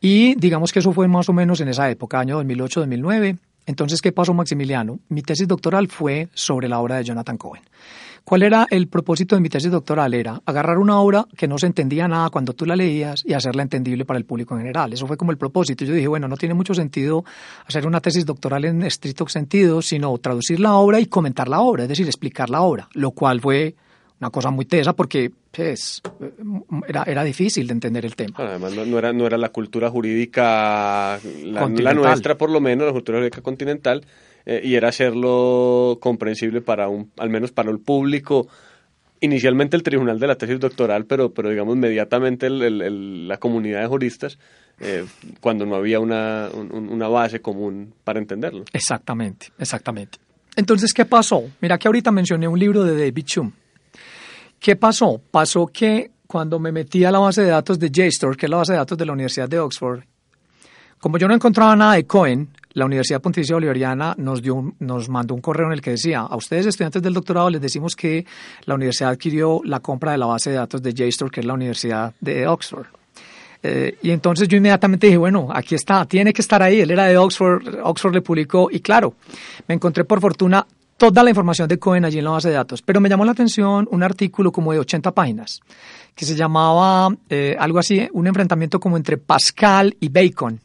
Y 0.00 0.34
digamos 0.36 0.72
que 0.72 0.78
eso 0.78 0.92
fue 0.92 1.08
más 1.08 1.28
o 1.28 1.32
menos 1.32 1.60
en 1.60 1.68
esa 1.68 1.90
época, 1.90 2.18
año 2.18 2.42
2008-2009. 2.42 3.38
Entonces, 3.66 4.00
¿qué 4.00 4.12
pasó, 4.12 4.32
Maximiliano? 4.32 4.98
Mi 5.10 5.22
tesis 5.22 5.46
doctoral 5.46 5.88
fue 5.88 6.28
sobre 6.32 6.68
la 6.68 6.80
obra 6.80 6.96
de 6.96 7.04
Jonathan 7.04 7.36
Cohen. 7.36 7.62
¿Cuál 8.24 8.42
era 8.42 8.66
el 8.70 8.88
propósito 8.88 9.34
de 9.34 9.40
mi 9.40 9.48
tesis 9.48 9.70
doctoral? 9.70 10.14
Era 10.14 10.40
agarrar 10.44 10.78
una 10.78 11.00
obra 11.00 11.26
que 11.36 11.48
no 11.48 11.58
se 11.58 11.66
entendía 11.66 12.06
nada 12.08 12.30
cuando 12.30 12.52
tú 12.52 12.66
la 12.66 12.76
leías 12.76 13.24
y 13.26 13.32
hacerla 13.32 13.62
entendible 13.62 14.04
para 14.04 14.18
el 14.18 14.24
público 14.24 14.54
en 14.54 14.60
general. 14.60 14.92
Eso 14.92 15.06
fue 15.06 15.16
como 15.16 15.30
el 15.30 15.38
propósito. 15.38 15.84
Yo 15.84 15.94
dije, 15.94 16.08
bueno, 16.08 16.28
no 16.28 16.36
tiene 16.36 16.54
mucho 16.54 16.74
sentido 16.74 17.24
hacer 17.66 17.86
una 17.86 18.00
tesis 18.00 18.26
doctoral 18.26 18.64
en 18.64 18.82
estricto 18.82 19.26
sentido, 19.28 19.82
sino 19.82 20.16
traducir 20.18 20.60
la 20.60 20.74
obra 20.74 21.00
y 21.00 21.06
comentar 21.06 21.48
la 21.48 21.60
obra, 21.60 21.84
es 21.84 21.88
decir, 21.88 22.06
explicar 22.06 22.50
la 22.50 22.62
obra, 22.62 22.88
lo 22.94 23.12
cual 23.12 23.40
fue 23.40 23.74
una 24.20 24.30
cosa 24.30 24.50
muy 24.50 24.66
tesa 24.66 24.92
porque 24.92 25.30
pues, 25.50 26.02
era, 26.86 27.04
era 27.04 27.24
difícil 27.24 27.66
de 27.66 27.72
entender 27.72 28.04
el 28.04 28.14
tema. 28.14 28.36
Además, 28.38 28.74
no, 28.74 28.84
no, 28.84 28.98
era, 28.98 29.12
no 29.12 29.26
era 29.26 29.38
la 29.38 29.48
cultura 29.48 29.90
jurídica, 29.90 31.18
la, 31.44 31.68
la 31.68 31.94
nuestra 31.94 32.36
por 32.36 32.50
lo 32.50 32.60
menos, 32.60 32.86
la 32.86 32.92
cultura 32.92 33.18
jurídica 33.18 33.40
continental, 33.40 34.04
eh, 34.50 34.62
y 34.64 34.74
era 34.74 34.88
hacerlo 34.88 35.98
comprensible 36.00 36.60
para 36.60 36.88
un, 36.88 37.12
al 37.18 37.30
menos 37.30 37.52
para 37.52 37.70
el 37.70 37.78
público, 37.78 38.48
inicialmente 39.20 39.76
el 39.76 39.84
tribunal 39.84 40.18
de 40.18 40.26
la 40.26 40.34
tesis 40.34 40.58
doctoral, 40.58 41.04
pero, 41.04 41.32
pero 41.32 41.50
digamos 41.50 41.76
inmediatamente 41.76 42.50
la 42.50 43.36
comunidad 43.36 43.82
de 43.82 43.86
juristas, 43.86 44.40
eh, 44.80 45.06
cuando 45.40 45.66
no 45.66 45.76
había 45.76 46.00
una, 46.00 46.48
un, 46.52 46.88
una 46.88 47.06
base 47.06 47.40
común 47.40 47.94
para 48.02 48.18
entenderlo. 48.18 48.64
Exactamente, 48.72 49.52
exactamente. 49.56 50.18
Entonces, 50.56 50.92
¿qué 50.92 51.04
pasó? 51.04 51.44
Mira 51.60 51.78
que 51.78 51.86
ahorita 51.86 52.10
mencioné 52.10 52.48
un 52.48 52.58
libro 52.58 52.82
de 52.82 52.98
David 52.98 53.24
Chum. 53.26 53.52
¿Qué 54.58 54.74
pasó? 54.74 55.22
Pasó 55.30 55.68
que 55.68 56.10
cuando 56.26 56.58
me 56.58 56.72
metí 56.72 57.04
a 57.04 57.12
la 57.12 57.20
base 57.20 57.42
de 57.42 57.50
datos 57.50 57.78
de 57.78 57.88
JSTOR, 57.88 58.36
que 58.36 58.46
es 58.46 58.50
la 58.50 58.56
base 58.56 58.72
de 58.72 58.78
datos 58.78 58.98
de 58.98 59.06
la 59.06 59.12
Universidad 59.12 59.48
de 59.48 59.60
Oxford, 59.60 60.00
como 60.98 61.18
yo 61.18 61.28
no 61.28 61.34
encontraba 61.34 61.76
nada 61.76 61.94
de 61.94 62.04
Cohen, 62.04 62.48
la 62.72 62.84
Universidad 62.84 63.20
Pontificia 63.20 63.56
Bolivariana 63.56 64.14
nos, 64.18 64.42
dio 64.42 64.54
un, 64.54 64.74
nos 64.78 65.08
mandó 65.08 65.34
un 65.34 65.40
correo 65.40 65.66
en 65.66 65.72
el 65.72 65.80
que 65.80 65.92
decía, 65.92 66.20
a 66.20 66.36
ustedes 66.36 66.66
estudiantes 66.66 67.02
del 67.02 67.14
doctorado 67.14 67.50
les 67.50 67.60
decimos 67.60 67.96
que 67.96 68.24
la 68.64 68.74
universidad 68.74 69.10
adquirió 69.10 69.60
la 69.64 69.80
compra 69.80 70.12
de 70.12 70.18
la 70.18 70.26
base 70.26 70.50
de 70.50 70.56
datos 70.56 70.82
de 70.82 70.92
JSTOR, 70.92 71.30
que 71.30 71.40
es 71.40 71.46
la 71.46 71.54
Universidad 71.54 72.14
de 72.20 72.46
Oxford. 72.46 72.86
Eh, 73.62 73.98
y 74.02 74.10
entonces 74.10 74.48
yo 74.48 74.56
inmediatamente 74.56 75.06
dije, 75.06 75.18
bueno, 75.18 75.48
aquí 75.52 75.74
está, 75.74 76.04
tiene 76.06 76.32
que 76.32 76.42
estar 76.42 76.62
ahí. 76.62 76.80
Él 76.80 76.90
era 76.90 77.04
de 77.04 77.18
Oxford, 77.18 77.62
Oxford 77.82 78.14
le 78.14 78.22
publicó 78.22 78.68
y 78.70 78.80
claro, 78.80 79.14
me 79.68 79.74
encontré 79.74 80.04
por 80.04 80.20
fortuna 80.20 80.66
toda 80.96 81.22
la 81.22 81.30
información 81.30 81.66
de 81.68 81.78
Cohen 81.78 82.04
allí 82.04 82.18
en 82.18 82.24
la 82.24 82.30
base 82.30 82.48
de 82.48 82.54
datos. 82.54 82.82
Pero 82.82 83.00
me 83.00 83.08
llamó 83.08 83.24
la 83.24 83.32
atención 83.32 83.88
un 83.90 84.02
artículo 84.02 84.52
como 84.52 84.72
de 84.72 84.78
80 84.78 85.12
páginas 85.12 85.60
que 86.14 86.24
se 86.24 86.36
llamaba 86.36 87.14
eh, 87.28 87.56
algo 87.58 87.78
así, 87.78 88.08
un 88.12 88.26
enfrentamiento 88.26 88.80
como 88.80 88.96
entre 88.96 89.16
Pascal 89.16 89.96
y 90.00 90.08
Bacon. 90.08 90.60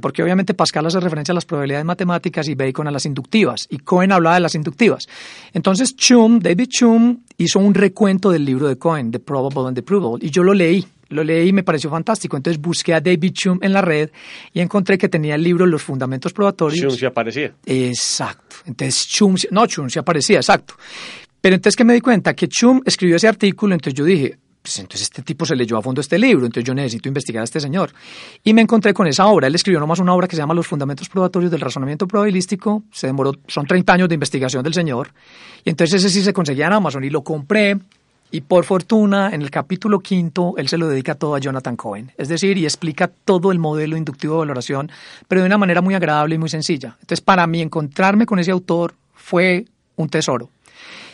Porque 0.00 0.22
obviamente 0.22 0.54
Pascal 0.54 0.86
hace 0.86 1.00
referencia 1.00 1.32
a 1.32 1.34
las 1.34 1.44
probabilidades 1.44 1.84
matemáticas 1.84 2.48
y 2.48 2.54
Bacon 2.54 2.88
a 2.88 2.90
las 2.90 3.06
inductivas, 3.06 3.66
y 3.70 3.78
Cohen 3.78 4.12
hablaba 4.12 4.36
de 4.36 4.40
las 4.40 4.54
inductivas. 4.54 5.06
Entonces 5.52 5.96
Chum, 5.96 6.38
David 6.38 6.68
Chum, 6.68 7.18
hizo 7.38 7.58
un 7.58 7.74
recuento 7.74 8.30
del 8.30 8.44
libro 8.44 8.68
de 8.68 8.76
Cohen, 8.76 9.10
The 9.10 9.18
Probable 9.18 9.68
and 9.68 9.74
the 9.74 9.82
Provable, 9.82 10.24
y 10.24 10.30
yo 10.30 10.42
lo 10.42 10.54
leí. 10.54 10.86
Lo 11.08 11.22
leí 11.22 11.50
y 11.50 11.52
me 11.52 11.62
pareció 11.62 11.88
fantástico. 11.88 12.36
Entonces 12.36 12.60
busqué 12.60 12.92
a 12.92 13.00
David 13.00 13.32
Chum 13.32 13.58
en 13.62 13.72
la 13.72 13.80
red 13.80 14.10
y 14.52 14.60
encontré 14.60 14.98
que 14.98 15.08
tenía 15.08 15.36
el 15.36 15.42
libro 15.42 15.64
Los 15.64 15.82
Fundamentos 15.82 16.32
Probatorios. 16.32 16.80
Chum 16.80 16.98
se 16.98 17.06
aparecía. 17.06 17.54
Exacto. 17.64 18.56
Entonces 18.66 19.06
Chum, 19.06 19.36
no, 19.52 19.66
Chum 19.66 19.88
se 19.88 20.00
aparecía, 20.00 20.38
exacto. 20.38 20.74
Pero 21.40 21.54
entonces 21.54 21.76
que 21.76 21.84
me 21.84 21.94
di 21.94 22.00
cuenta 22.00 22.34
que 22.34 22.48
Chum 22.48 22.80
escribió 22.84 23.16
ese 23.16 23.28
artículo, 23.28 23.74
entonces 23.74 23.96
yo 23.96 24.04
dije, 24.04 24.36
pues 24.66 24.80
entonces 24.80 25.02
este 25.02 25.22
tipo 25.22 25.46
se 25.46 25.54
leyó 25.54 25.78
a 25.78 25.82
fondo 25.82 26.00
este 26.00 26.18
libro, 26.18 26.44
entonces 26.44 26.66
yo 26.66 26.74
necesito 26.74 27.06
investigar 27.06 27.42
a 27.42 27.44
este 27.44 27.60
señor. 27.60 27.92
Y 28.42 28.52
me 28.52 28.62
encontré 28.62 28.92
con 28.92 29.06
esa 29.06 29.26
obra. 29.28 29.46
Él 29.46 29.54
escribió 29.54 29.78
nomás 29.78 30.00
una 30.00 30.12
obra 30.12 30.26
que 30.26 30.34
se 30.34 30.42
llama 30.42 30.54
Los 30.54 30.66
Fundamentos 30.66 31.08
Probatorios 31.08 31.52
del 31.52 31.60
Razonamiento 31.60 32.08
Probabilístico. 32.08 32.82
Se 32.90 33.06
demoró, 33.06 33.32
son 33.46 33.64
30 33.64 33.92
años 33.92 34.08
de 34.08 34.14
investigación 34.14 34.64
del 34.64 34.74
señor. 34.74 35.10
Y 35.64 35.70
entonces 35.70 36.02
ese 36.02 36.12
sí 36.12 36.24
se 36.24 36.32
conseguía 36.32 36.66
en 36.66 36.72
Amazon 36.72 37.04
y 37.04 37.10
lo 37.10 37.22
compré. 37.22 37.78
Y 38.32 38.40
por 38.40 38.64
fortuna, 38.64 39.30
en 39.32 39.40
el 39.40 39.52
capítulo 39.52 40.00
quinto, 40.00 40.54
él 40.56 40.66
se 40.66 40.78
lo 40.78 40.88
dedica 40.88 41.14
todo 41.14 41.36
a 41.36 41.38
Jonathan 41.38 41.76
Cohen. 41.76 42.10
Es 42.18 42.26
decir, 42.26 42.58
y 42.58 42.64
explica 42.64 43.06
todo 43.06 43.52
el 43.52 43.60
modelo 43.60 43.96
inductivo 43.96 44.34
de 44.34 44.38
valoración, 44.40 44.90
pero 45.28 45.42
de 45.42 45.46
una 45.46 45.58
manera 45.58 45.80
muy 45.80 45.94
agradable 45.94 46.34
y 46.34 46.38
muy 46.38 46.48
sencilla. 46.48 46.96
Entonces, 47.02 47.20
para 47.20 47.46
mí, 47.46 47.62
encontrarme 47.62 48.26
con 48.26 48.40
ese 48.40 48.50
autor 48.50 48.94
fue 49.14 49.66
un 49.94 50.08
tesoro. 50.08 50.50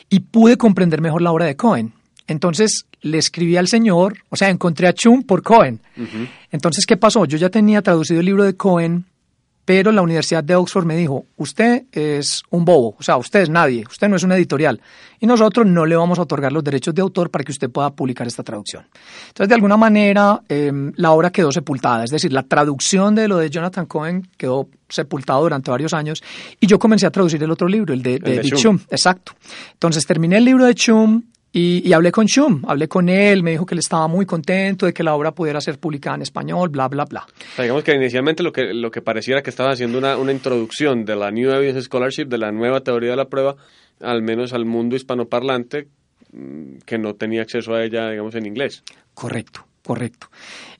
Y 0.08 0.20
pude 0.20 0.56
comprender 0.56 1.02
mejor 1.02 1.20
la 1.20 1.32
obra 1.32 1.44
de 1.44 1.54
Cohen. 1.54 1.92
Entonces 2.32 2.86
le 3.00 3.18
escribí 3.18 3.56
al 3.56 3.68
señor, 3.68 4.18
o 4.28 4.36
sea, 4.36 4.48
encontré 4.48 4.88
a 4.88 4.92
Chum 4.92 5.22
por 5.22 5.42
Cohen. 5.42 5.80
Uh 5.96 6.00
-huh. 6.00 6.28
Entonces, 6.50 6.86
¿qué 6.86 6.96
pasó? 6.96 7.24
Yo 7.24 7.38
ya 7.38 7.48
tenía 7.48 7.82
traducido 7.82 8.20
el 8.20 8.26
libro 8.26 8.44
de 8.44 8.56
Cohen 8.56 9.06
pero 9.64 9.92
la 9.92 10.02
Universidad 10.02 10.42
de 10.42 10.56
Oxford 10.56 10.84
me 10.84 10.96
dijo, 10.96 11.26
usted 11.36 11.84
es 11.92 12.42
un 12.50 12.64
bobo, 12.64 12.96
o 12.98 13.02
sea, 13.02 13.16
usted 13.16 13.42
es 13.42 13.48
nadie, 13.48 13.84
usted 13.88 14.08
no 14.08 14.16
es 14.16 14.22
una 14.24 14.36
editorial, 14.36 14.80
y 15.20 15.26
nosotros 15.26 15.66
no 15.66 15.86
le 15.86 15.94
vamos 15.94 16.18
a 16.18 16.22
otorgar 16.22 16.52
los 16.52 16.64
derechos 16.64 16.94
de 16.94 17.00
autor 17.00 17.30
para 17.30 17.44
que 17.44 17.52
usted 17.52 17.70
pueda 17.70 17.90
publicar 17.90 18.26
esta 18.26 18.42
traducción. 18.42 18.84
Entonces, 19.28 19.48
de 19.48 19.54
alguna 19.54 19.76
manera, 19.76 20.42
em, 20.48 20.92
la 20.96 21.12
obra 21.12 21.30
quedó 21.30 21.52
sepultada, 21.52 22.02
es 22.02 22.10
decir, 22.10 22.32
la 22.32 22.42
traducción 22.42 23.14
de 23.14 23.28
lo 23.28 23.38
de 23.38 23.50
Jonathan 23.50 23.86
Cohen 23.86 24.28
quedó 24.36 24.68
sepultado 24.88 25.42
durante 25.42 25.70
varios 25.70 25.94
años, 25.94 26.22
y 26.58 26.66
yo 26.66 26.78
comencé 26.78 27.06
a 27.06 27.10
traducir 27.10 27.40
el 27.42 27.50
otro 27.50 27.68
libro, 27.68 27.94
el 27.94 28.02
de, 28.02 28.18
de, 28.18 28.40
de 28.40 28.50
Chum, 28.50 28.80
exacto. 28.90 29.32
Entonces, 29.74 30.04
terminé 30.04 30.38
el 30.38 30.44
libro 30.44 30.64
de 30.64 30.74
Chum, 30.74 31.22
y, 31.52 31.86
y, 31.86 31.92
hablé 31.92 32.10
con 32.10 32.26
Shum, 32.26 32.62
hablé 32.66 32.88
con 32.88 33.08
él, 33.08 33.42
me 33.42 33.50
dijo 33.50 33.66
que 33.66 33.74
él 33.74 33.80
estaba 33.80 34.08
muy 34.08 34.24
contento 34.24 34.86
de 34.86 34.94
que 34.94 35.02
la 35.02 35.14
obra 35.14 35.32
pudiera 35.32 35.60
ser 35.60 35.78
publicada 35.78 36.16
en 36.16 36.22
español, 36.22 36.70
bla, 36.70 36.88
bla, 36.88 37.04
bla. 37.04 37.26
O 37.28 37.54
sea, 37.56 37.64
digamos 37.64 37.84
que 37.84 37.94
inicialmente 37.94 38.42
lo 38.42 38.52
que, 38.52 38.72
lo 38.72 38.90
que 38.90 39.02
pareciera 39.02 39.42
que 39.42 39.50
estaba 39.50 39.72
haciendo 39.72 39.98
una, 39.98 40.16
una 40.16 40.32
introducción 40.32 41.04
de 41.04 41.16
la 41.16 41.30
New 41.30 41.50
Evidence 41.50 41.82
Scholarship, 41.82 42.24
de 42.26 42.38
la 42.38 42.52
nueva 42.52 42.80
teoría 42.80 43.10
de 43.10 43.16
la 43.16 43.28
prueba, 43.28 43.56
al 44.00 44.22
menos 44.22 44.52
al 44.52 44.64
mundo 44.64 44.96
hispanoparlante, 44.96 45.88
mm, 46.32 46.78
que 46.86 46.98
no 46.98 47.14
tenía 47.14 47.42
acceso 47.42 47.74
a 47.74 47.84
ella, 47.84 48.10
digamos, 48.10 48.34
en 48.34 48.46
inglés. 48.46 48.82
Correcto. 49.14 49.66
Correcto. 49.84 50.28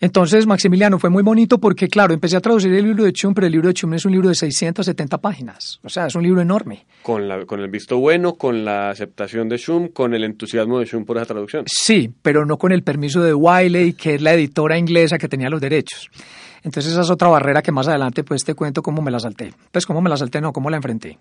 Entonces, 0.01 0.47
Maximiliano, 0.47 0.99
fue 0.99 1.11
muy 1.11 1.25
bonito 1.25 1.59
porque, 1.59 1.89
claro, 1.89 2.15
empecé 2.15 2.37
a 2.37 2.41
traducir 2.41 2.73
el 2.73 2.85
libro 2.85 3.03
de 3.05 3.13
Chum, 3.13 3.35
pero 3.35 3.49
el 3.49 3.53
libro 3.53 3.69
de 3.69 3.75
Chum 3.75 3.95
es 3.95 4.05
un 4.05 4.13
libro 4.13 4.29
de 4.29 4.37
670 4.37 5.19
páginas. 5.19 5.81
O 5.83 5.89
sea, 5.89 6.07
es 6.07 6.15
un 6.15 6.23
libro 6.23 6.41
enorme. 6.41 6.87
Con, 7.03 7.29
la, 7.29 7.45
con 7.45 7.61
el 7.61 7.69
visto 7.69 7.99
bueno, 7.99 8.35
con 8.35 8.65
la 8.65 8.91
aceptación 8.91 9.49
de 9.49 9.59
Chum, 9.59 9.89
con 9.89 10.15
el 10.15 10.23
entusiasmo 10.23 10.79
de 10.79 10.87
Chum 10.87 11.05
por 11.05 11.17
esa 11.17 11.27
traducción. 11.27 11.65
Sí, 11.67 12.11
pero 12.23 12.45
no 12.47 12.59
con 12.59 12.71
el 12.71 12.85
permiso 12.85 13.21
de 13.23 13.35
Wiley, 13.35 13.95
que 13.95 14.15
es 14.15 14.23
la 14.23 14.35
editora 14.35 14.79
inglesa 14.79 15.19
que 15.19 15.29
tenía 15.29 15.51
los 15.51 15.61
derechos. 15.61 16.09
Entonces 16.63 16.93
esa 16.93 17.03
es 17.03 17.11
otra 17.11 17.29
barrera 17.29 17.63
que 17.63 17.73
más 17.73 17.89
adelante 17.89 18.25
pues 18.25 18.45
te 18.45 18.55
cuento 18.55 18.83
cómo 18.83 19.03
me 19.03 19.11
la 19.11 19.19
salté. 19.19 19.53
Pues 19.71 19.87
cómo 19.87 20.01
me 20.01 20.09
la 20.09 20.17
salté, 20.17 20.41
no, 20.41 20.53
cómo 20.53 20.71
la 20.71 20.77
enfrenté. 20.77 21.19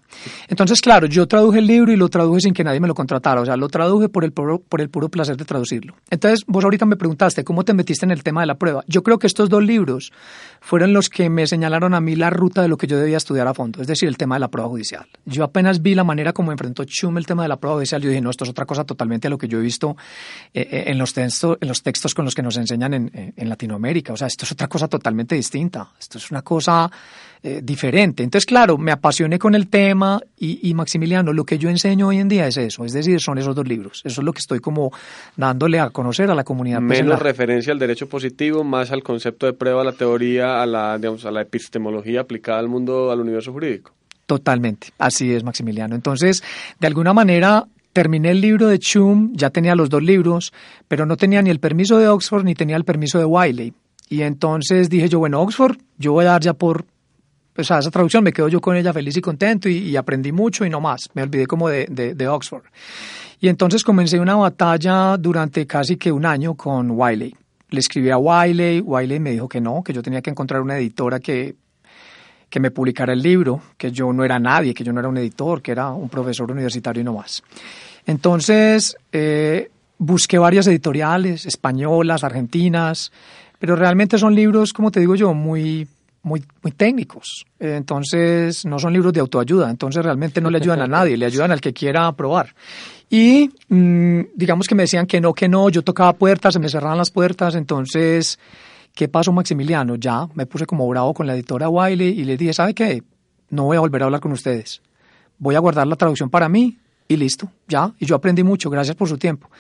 Entonces, 0.48 0.82
claro, 0.82 1.08
yo 1.08 1.28
traduje 1.28 1.60
el 1.60 1.68
libro 1.68 1.92
y 1.92 1.96
lo 1.96 2.10
traduje 2.10 2.42
sin 2.42 2.54
que 2.54 2.64
nadie 2.64 2.80
me 2.80 2.88
lo 2.88 2.96
contratara. 2.96 3.42
O 3.42 3.46
sea, 3.46 3.58
lo 3.58 3.68
traduje 3.68 4.10
por 4.10 4.24
el 4.24 4.32
puro, 4.32 4.60
por 4.60 4.82
el 4.82 4.90
puro 4.90 5.10
placer 5.10 5.38
de 5.38 5.46
traducirlo. 5.46 5.96
Entonces, 6.10 6.44
vos 6.48 6.64
ahorita 6.64 6.86
me 6.86 6.96
preguntaste, 6.96 7.44
¿cómo 7.44 7.64
te 7.64 7.74
metiste 7.74 8.06
en 8.06 8.12
el 8.12 8.24
tema 8.24 8.42
de 8.42 8.48
la 8.48 8.56
prueba? 8.56 8.84
Yo 8.88 9.04
creo 9.04 9.20
que 9.20 9.28
estos 9.28 9.50
dos 9.50 9.64
libros 9.64 10.12
fueron 10.60 10.94
los 10.94 11.10
que 11.10 11.30
me 11.30 11.48
señalaron 11.48 11.94
a 11.94 12.02
mí 12.02 12.16
la 12.16 12.30
ruta 12.30 12.62
de 12.62 12.68
lo 12.68 12.78
que 12.78 12.88
yo 12.88 12.98
debía 12.98 13.18
estudiar 13.18 13.48
a 13.48 13.54
fondo, 13.54 13.82
es 13.82 13.88
decir, 13.88 14.08
el 14.08 14.18
tema 14.18 14.36
de 14.36 14.40
la 14.40 14.50
prueba 14.50 14.70
judicial. 14.70 15.06
Yo 15.26 15.44
apenas 15.44 15.82
vi 15.82 15.96
la 15.96 16.04
manera 16.04 16.34
como 16.34 16.52
enfrentó 16.52 16.84
Chum 16.86 17.18
el 17.18 17.26
tema 17.26 17.44
de 17.44 17.50
la 17.50 17.58
prueba 17.58 17.78
judicial, 17.78 18.02
yo 18.02 18.10
dije, 18.10 18.22
no, 18.22 18.30
esto 18.30 18.44
es 18.44 18.50
otra 18.50 18.66
cosa 18.66 18.84
totalmente 18.84 19.28
a 19.28 19.30
lo 19.30 19.38
que 19.38 19.48
yo 19.48 19.60
he 19.60 19.62
visto 19.62 19.98
eh, 20.54 20.84
en, 20.88 20.98
los 20.98 21.14
textos, 21.14 21.58
en 21.60 21.68
los 21.68 21.82
textos 21.82 22.14
con 22.14 22.26
los 22.26 22.36
que 22.36 22.44
nos 22.44 22.58
enseñan 22.58 22.94
en, 22.94 23.34
en 23.36 23.50
Latinoamérica. 23.50 24.14
O 24.14 24.18
sea, 24.18 24.28
esto 24.28 24.46
es 24.46 24.52
otra 24.52 24.68
cosa 24.68 24.88
totalmente 24.88 25.31
distinta. 25.36 25.90
Esto 26.00 26.18
es 26.18 26.32
una 26.32 26.42
cosa 26.42 26.90
eh, 27.44 27.62
diferente. 27.64 28.22
Entonces, 28.22 28.46
claro, 28.46 28.78
me 28.78 28.92
apasioné 28.92 29.40
con 29.40 29.56
el 29.56 29.68
tema 29.68 30.22
y, 30.38 30.70
y, 30.70 30.76
Maximiliano, 30.76 31.34
lo 31.34 31.44
que 31.44 31.58
yo 31.58 31.70
enseño 31.70 32.10
hoy 32.10 32.20
en 32.20 32.28
día 32.28 32.46
es 32.46 32.56
eso, 32.58 32.86
es 32.86 32.94
decir, 32.94 33.20
son 33.20 33.40
esos 33.40 33.56
dos 33.56 33.68
libros. 33.68 34.02
Eso 34.06 34.22
es 34.22 34.26
lo 34.26 34.32
que 34.32 34.38
estoy 34.40 34.60
como 34.60 34.92
dándole 35.36 35.80
a 35.80 35.90
conocer 35.90 36.30
a 36.30 36.36
la 36.36 36.44
comunidad. 36.44 36.82
Menos 36.82 37.20
referencia 37.20 37.74
al 37.74 37.80
derecho 37.80 38.08
positivo, 38.08 38.64
más 38.64 38.92
al 38.92 39.02
concepto 39.02 39.48
de 39.48 39.54
prueba, 39.54 39.82
a 39.82 39.86
la 39.86 39.94
teoría, 39.94 40.62
a 40.62 40.68
la, 40.68 40.98
digamos, 40.98 41.26
a 41.26 41.32
la 41.32 41.42
epistemología 41.42 42.22
aplicada 42.22 42.60
al 42.60 42.68
mundo, 42.68 43.10
al 43.10 43.20
universo 43.20 43.52
jurídico. 43.52 43.92
Totalmente, 44.28 44.90
así 45.00 45.34
es, 45.34 45.44
Maximiliano. 45.44 45.96
Entonces, 45.96 46.44
de 46.80 46.86
alguna 46.86 47.12
manera, 47.12 47.66
terminé 47.92 48.32
el 48.32 48.42
libro 48.42 48.68
de 48.68 48.78
Chum, 48.78 49.32
ya 49.34 49.50
tenía 49.50 49.76
los 49.76 49.90
dos 49.90 50.04
libros, 50.04 50.54
pero 50.88 51.06
no 51.06 51.18
tenía 51.18 51.42
ni 51.42 51.50
el 51.50 51.60
permiso 51.60 51.98
de 51.98 52.08
Oxford 52.08 52.44
ni 52.44 52.54
tenía 52.54 52.78
el 52.78 52.86
permiso 52.86 53.18
de 53.18 53.26
Wiley. 53.26 53.74
Y 54.12 54.24
entonces 54.24 54.90
dije 54.90 55.08
yo, 55.08 55.20
bueno, 55.20 55.40
Oxford, 55.40 55.78
yo 55.98 56.12
voy 56.12 56.26
a 56.26 56.32
dar 56.32 56.42
ya 56.42 56.52
por, 56.54 56.84
pues 57.54 57.72
a 57.72 57.80
esa 57.80 57.90
traducción 57.90 58.26
me 58.26 58.34
quedo 58.34 58.50
yo 58.50 58.60
con 58.60 58.76
ella 58.76 58.92
feliz 58.92 59.16
y 59.16 59.22
contento 59.22 59.70
y, 59.70 59.96
aprendí 59.96 60.34
mucho 60.34 60.66
y 60.66 60.70
no 60.70 60.82
más, 60.82 61.10
me 61.14 61.24
olvidé 61.24 61.48
como 61.48 61.70
de, 61.70 61.86
de, 61.90 62.14
de, 62.14 62.28
Oxford. 62.28 62.64
Y 63.40 63.48
entonces 63.48 63.86
comencé 63.86 64.20
una 64.20 64.36
batalla 64.36 65.16
durante 65.16 65.66
casi 65.66 65.96
que 65.96 66.12
un 66.12 66.26
año 66.26 66.56
con 66.56 66.92
Wiley. 66.92 67.34
Le 67.70 67.80
escribí 67.80 68.10
a 68.10 68.18
Wiley, 68.18 68.82
Wiley 68.82 69.22
me 69.22 69.32
dijo 69.32 69.48
que 69.48 69.62
no, 69.62 69.82
que 69.82 69.94
yo 69.94 70.04
tenía 70.04 70.22
que 70.22 70.30
encontrar 70.30 70.62
una 70.62 70.78
editora 70.78 71.22
que, 71.22 71.56
que 72.50 72.60
me 72.60 72.70
publicara 72.70 73.14
el 73.14 73.22
libro, 73.22 73.62
que 73.78 73.94
yo 73.94 74.12
no 74.12 74.26
era 74.26 74.40
nadie, 74.40 74.74
que 74.74 74.84
yo 74.84 74.92
no 74.92 75.00
era 75.00 75.08
un 75.08 75.20
editor, 75.20 75.62
que 75.62 75.72
era 75.72 75.90
un 75.92 76.10
profesor 76.10 76.52
universitario 76.52 77.00
y 77.00 77.06
no 77.06 77.14
más. 77.14 77.42
Entonces, 78.06 78.98
eh, 79.14 79.72
busqué 80.00 80.38
varias 80.38 80.68
editoriales, 80.68 81.46
españolas, 81.46 82.26
argentinas, 82.26 83.14
pero 83.62 83.76
realmente 83.76 84.18
son 84.18 84.34
libros, 84.34 84.74
como 84.74 84.90
te 84.90 85.00
digo 85.00 85.14
yo, 85.14 85.36
muy, 85.36 85.88
muy, 86.24 86.44
muy 86.64 86.72
técnicos. 86.72 87.46
Entonces, 87.60 88.66
no 88.66 88.80
son 88.80 88.92
libros 88.92 89.14
de 89.14 89.20
autoayuda, 89.20 89.70
entonces 89.70 90.04
realmente 90.04 90.42
no 90.42 90.50
le 90.50 90.58
ayudan 90.58 90.82
a 90.82 90.88
nadie, 90.88 91.16
le 91.16 91.28
ayudan 91.28 91.52
al 91.52 91.62
que 91.62 91.72
quiera 91.72 92.12
probar. 92.14 92.56
Y 93.08 93.52
mmm, 93.70 94.22
digamos 94.34 94.68
que 94.68 94.74
me 94.74 94.82
decían 94.82 95.06
que 95.06 95.22
no, 95.22 95.36
que 95.36 95.48
no, 95.48 95.70
yo 95.70 95.84
tocaba 95.84 96.14
puertas, 96.14 96.56
se 96.56 96.60
me 96.60 96.70
cerraban 96.70 96.98
las 96.98 97.12
puertas, 97.12 97.54
entonces, 97.54 98.40
¿qué 98.96 99.08
pasó 99.08 99.32
Maximiliano? 99.32 99.94
Ya 99.94 100.28
me 100.34 100.48
puse 100.48 100.66
como 100.66 100.88
bravo 100.88 101.14
con 101.14 101.28
la 101.28 101.36
editora 101.36 101.70
Wiley 101.70 102.20
y 102.20 102.24
le 102.24 102.38
dije, 102.38 102.54
¿sabe 102.54 102.74
qué? 102.74 103.04
No 103.52 103.66
voy 103.66 103.78
a 103.78 103.82
volver 103.82 104.02
a 104.02 104.06
hablar 104.06 104.22
con 104.22 104.32
ustedes. 104.32 104.82
Voy 105.38 105.54
a 105.54 105.60
guardar 105.60 105.86
la 105.86 105.96
traducción 105.96 106.32
para 106.32 106.50
mí 106.50 106.80
y 107.08 107.16
listo, 107.16 107.48
ya. 107.68 107.94
Y 108.00 108.08
yo 108.08 108.16
aprendí 108.16 108.42
mucho, 108.42 108.72
gracias 108.72 108.96
por 108.96 109.08
su 109.08 109.20
tiempo. 109.20 109.52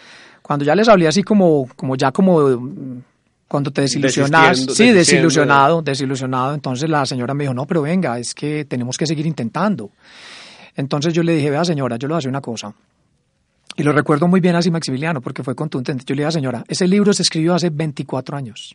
Cuando 0.41 0.65
ya 0.65 0.73
les 0.73 0.89
hablé 0.89 1.07
así 1.07 1.21
como, 1.21 1.67
como 1.75 1.95
ya 1.95 2.11
como 2.11 3.03
cuando 3.51 3.69
te 3.69 3.81
desilusionas, 3.81 4.65
sí, 4.73 4.91
desilusionado, 4.91 5.81
desilusionado, 5.81 6.53
entonces 6.53 6.89
la 6.89 7.05
señora 7.05 7.33
me 7.33 7.43
dijo, 7.43 7.53
no, 7.53 7.67
pero 7.67 7.81
venga, 7.81 8.17
es 8.17 8.33
que 8.33 8.63
tenemos 8.63 8.97
que 8.97 9.05
seguir 9.05 9.25
intentando. 9.25 9.91
Entonces 10.73 11.13
yo 11.13 11.21
le 11.21 11.35
dije, 11.35 11.49
vea 11.49 11.65
señora, 11.65 11.97
yo 11.97 12.07
le 12.07 12.13
voy 12.13 12.15
a 12.15 12.19
hacer 12.19 12.29
una 12.29 12.39
cosa. 12.39 12.73
Y 13.75 13.83
lo 13.83 13.91
recuerdo 13.91 14.29
muy 14.29 14.39
bien 14.39 14.55
así 14.55 14.71
Maximiliano, 14.71 15.19
porque 15.19 15.43
fue 15.43 15.53
contundente. 15.53 16.05
Yo 16.07 16.15
le 16.15 16.21
dije, 16.21 16.31
señora, 16.31 16.63
ese 16.65 16.87
libro 16.87 17.11
se 17.11 17.23
escribió 17.23 17.53
hace 17.53 17.69
24 17.69 18.37
años. 18.37 18.73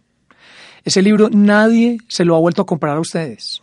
Ese 0.85 1.01
libro 1.01 1.31
nadie 1.33 1.97
se 2.07 2.27
lo 2.27 2.37
ha 2.37 2.39
vuelto 2.39 2.61
a 2.61 2.67
comprar 2.67 2.99
a 2.99 3.01
ustedes. 3.01 3.63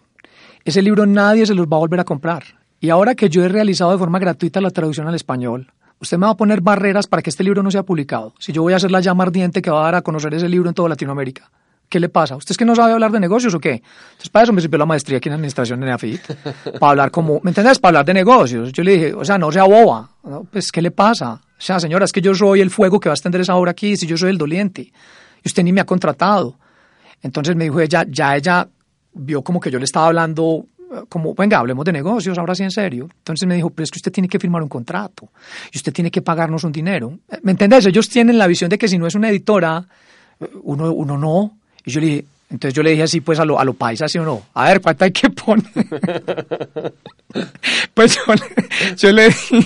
Ese 0.65 0.81
libro 0.81 1.05
nadie 1.05 1.45
se 1.45 1.53
los 1.53 1.67
va 1.67 1.77
a 1.77 1.81
volver 1.81 1.99
a 1.99 2.05
comprar. 2.05 2.43
Y 2.79 2.89
ahora 2.89 3.13
que 3.13 3.29
yo 3.29 3.45
he 3.45 3.49
realizado 3.49 3.91
de 3.91 3.99
forma 3.99 4.17
gratuita 4.17 4.61
la 4.61 4.71
traducción 4.71 5.07
al 5.07 5.13
español, 5.13 5.71
Usted 6.03 6.17
me 6.17 6.25
va 6.25 6.33
a 6.33 6.35
poner 6.35 6.59
barreras 6.59 7.07
para 7.07 7.21
que 7.21 7.29
este 7.29 7.45
libro 7.45 7.63
no 7.63 7.71
sea 7.71 7.83
publicado. 7.83 8.33
Si 8.37 8.51
yo 8.51 8.61
voy 8.61 8.73
a 8.73 8.75
hacer 8.75 8.91
la 8.91 8.99
llama 8.99 9.23
ardiente 9.23 9.61
que 9.61 9.71
va 9.71 9.79
a 9.79 9.83
dar 9.85 9.95
a 9.95 10.01
conocer 10.01 10.33
ese 10.33 10.49
libro 10.49 10.67
en 10.67 10.75
toda 10.75 10.89
Latinoamérica. 10.89 11.49
¿Qué 11.87 11.97
le 11.97 12.09
pasa? 12.09 12.35
¿Usted 12.35 12.51
es 12.51 12.57
que 12.57 12.65
no 12.65 12.75
sabe 12.75 12.91
hablar 12.91 13.09
de 13.13 13.21
negocios 13.21 13.53
o 13.53 13.59
qué? 13.61 13.81
Entonces, 14.11 14.29
para 14.29 14.43
eso 14.43 14.51
me 14.51 14.59
sirvió 14.59 14.79
la 14.79 14.85
maestría 14.85 15.19
aquí 15.19 15.29
en 15.29 15.35
Administración 15.35 15.81
en 15.81 15.87
EAFIT. 15.87 16.21
para 16.79 16.89
hablar 16.89 17.09
como, 17.11 17.39
¿me 17.41 17.51
entiendes? 17.51 17.79
Para 17.79 17.91
hablar 17.91 18.05
de 18.05 18.15
negocios. 18.15 18.73
Yo 18.73 18.83
le 18.83 18.91
dije, 18.91 19.13
o 19.13 19.23
sea, 19.23 19.37
no 19.37 19.49
sea 19.49 19.63
boba. 19.63 20.09
¿no? 20.25 20.43
Pues, 20.43 20.73
¿qué 20.73 20.81
le 20.81 20.91
pasa? 20.91 21.35
O 21.35 21.61
sea, 21.61 21.79
señora, 21.79 22.03
es 22.03 22.11
que 22.11 22.19
yo 22.19 22.35
soy 22.35 22.59
el 22.59 22.69
fuego 22.69 22.99
que 22.99 23.07
va 23.07 23.13
a 23.13 23.15
extender 23.15 23.39
esa 23.39 23.55
obra 23.55 23.71
aquí, 23.71 23.95
si 23.95 24.05
yo 24.05 24.17
soy 24.17 24.31
el 24.31 24.37
doliente. 24.37 24.81
Y 24.81 25.47
usted 25.47 25.63
ni 25.63 25.71
me 25.71 25.79
ha 25.79 25.85
contratado. 25.85 26.59
Entonces 27.21 27.55
me 27.55 27.63
dijo 27.63 27.79
ella, 27.79 28.05
ya 28.09 28.35
ella 28.35 28.67
vio 29.13 29.41
como 29.41 29.61
que 29.61 29.71
yo 29.71 29.79
le 29.79 29.85
estaba 29.85 30.07
hablando 30.07 30.65
como, 31.09 31.33
venga, 31.33 31.59
hablemos 31.59 31.85
de 31.85 31.91
negocios, 31.91 32.37
ahora 32.37 32.55
sí 32.55 32.63
en 32.63 32.71
serio. 32.71 33.09
Entonces 33.19 33.47
me 33.47 33.55
dijo, 33.55 33.69
pero 33.69 33.83
es 33.83 33.91
que 33.91 33.97
usted 33.97 34.11
tiene 34.11 34.27
que 34.27 34.39
firmar 34.39 34.61
un 34.61 34.69
contrato 34.69 35.29
y 35.71 35.77
usted 35.77 35.93
tiene 35.93 36.11
que 36.11 36.21
pagarnos 36.21 36.63
un 36.63 36.71
dinero. 36.71 37.19
¿Me 37.41 37.51
entendés? 37.51 37.85
Ellos 37.85 38.09
tienen 38.09 38.37
la 38.37 38.47
visión 38.47 38.69
de 38.69 38.77
que 38.77 38.87
si 38.87 38.97
no 38.97 39.07
es 39.07 39.15
una 39.15 39.29
editora, 39.29 39.85
uno, 40.63 40.91
uno 40.91 41.17
no. 41.17 41.57
Y 41.85 41.91
yo 41.91 41.99
le 41.99 42.07
dije, 42.07 42.25
entonces 42.49 42.73
yo 42.73 42.83
le 42.83 42.91
dije 42.91 43.03
así, 43.03 43.21
pues 43.21 43.39
a 43.39 43.45
lo, 43.45 43.59
a 43.59 43.65
lo 43.65 43.73
paisa, 43.73 44.07
¿sí 44.07 44.19
o 44.19 44.23
no? 44.23 44.43
A 44.53 44.65
ver, 44.65 44.81
¿cuánto 44.81 45.05
hay 45.05 45.11
que 45.11 45.29
poner? 45.29 45.65
pues 47.93 48.15
yo, 48.15 48.21
yo 48.97 49.11
le 49.11 49.27
dije... 49.27 49.65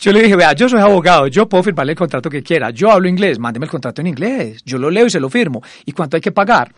Yo 0.00 0.12
le 0.12 0.22
dije, 0.22 0.34
vea, 0.34 0.52
yo 0.54 0.68
soy 0.68 0.80
abogado, 0.80 1.28
yo 1.28 1.48
puedo 1.48 1.62
firmarle 1.62 1.92
el 1.92 1.98
contrato 1.98 2.28
que 2.28 2.42
quiera, 2.42 2.70
yo 2.70 2.90
hablo 2.90 3.08
inglés, 3.08 3.38
mándeme 3.38 3.66
el 3.66 3.70
contrato 3.70 4.00
en 4.00 4.08
inglés, 4.08 4.60
yo 4.64 4.76
lo 4.76 4.90
leo 4.90 5.06
y 5.06 5.10
se 5.10 5.20
lo 5.20 5.30
firmo. 5.30 5.62
¿Y 5.86 5.92
cuánto 5.92 6.16
hay 6.16 6.20
que 6.20 6.32
pagar? 6.32 6.72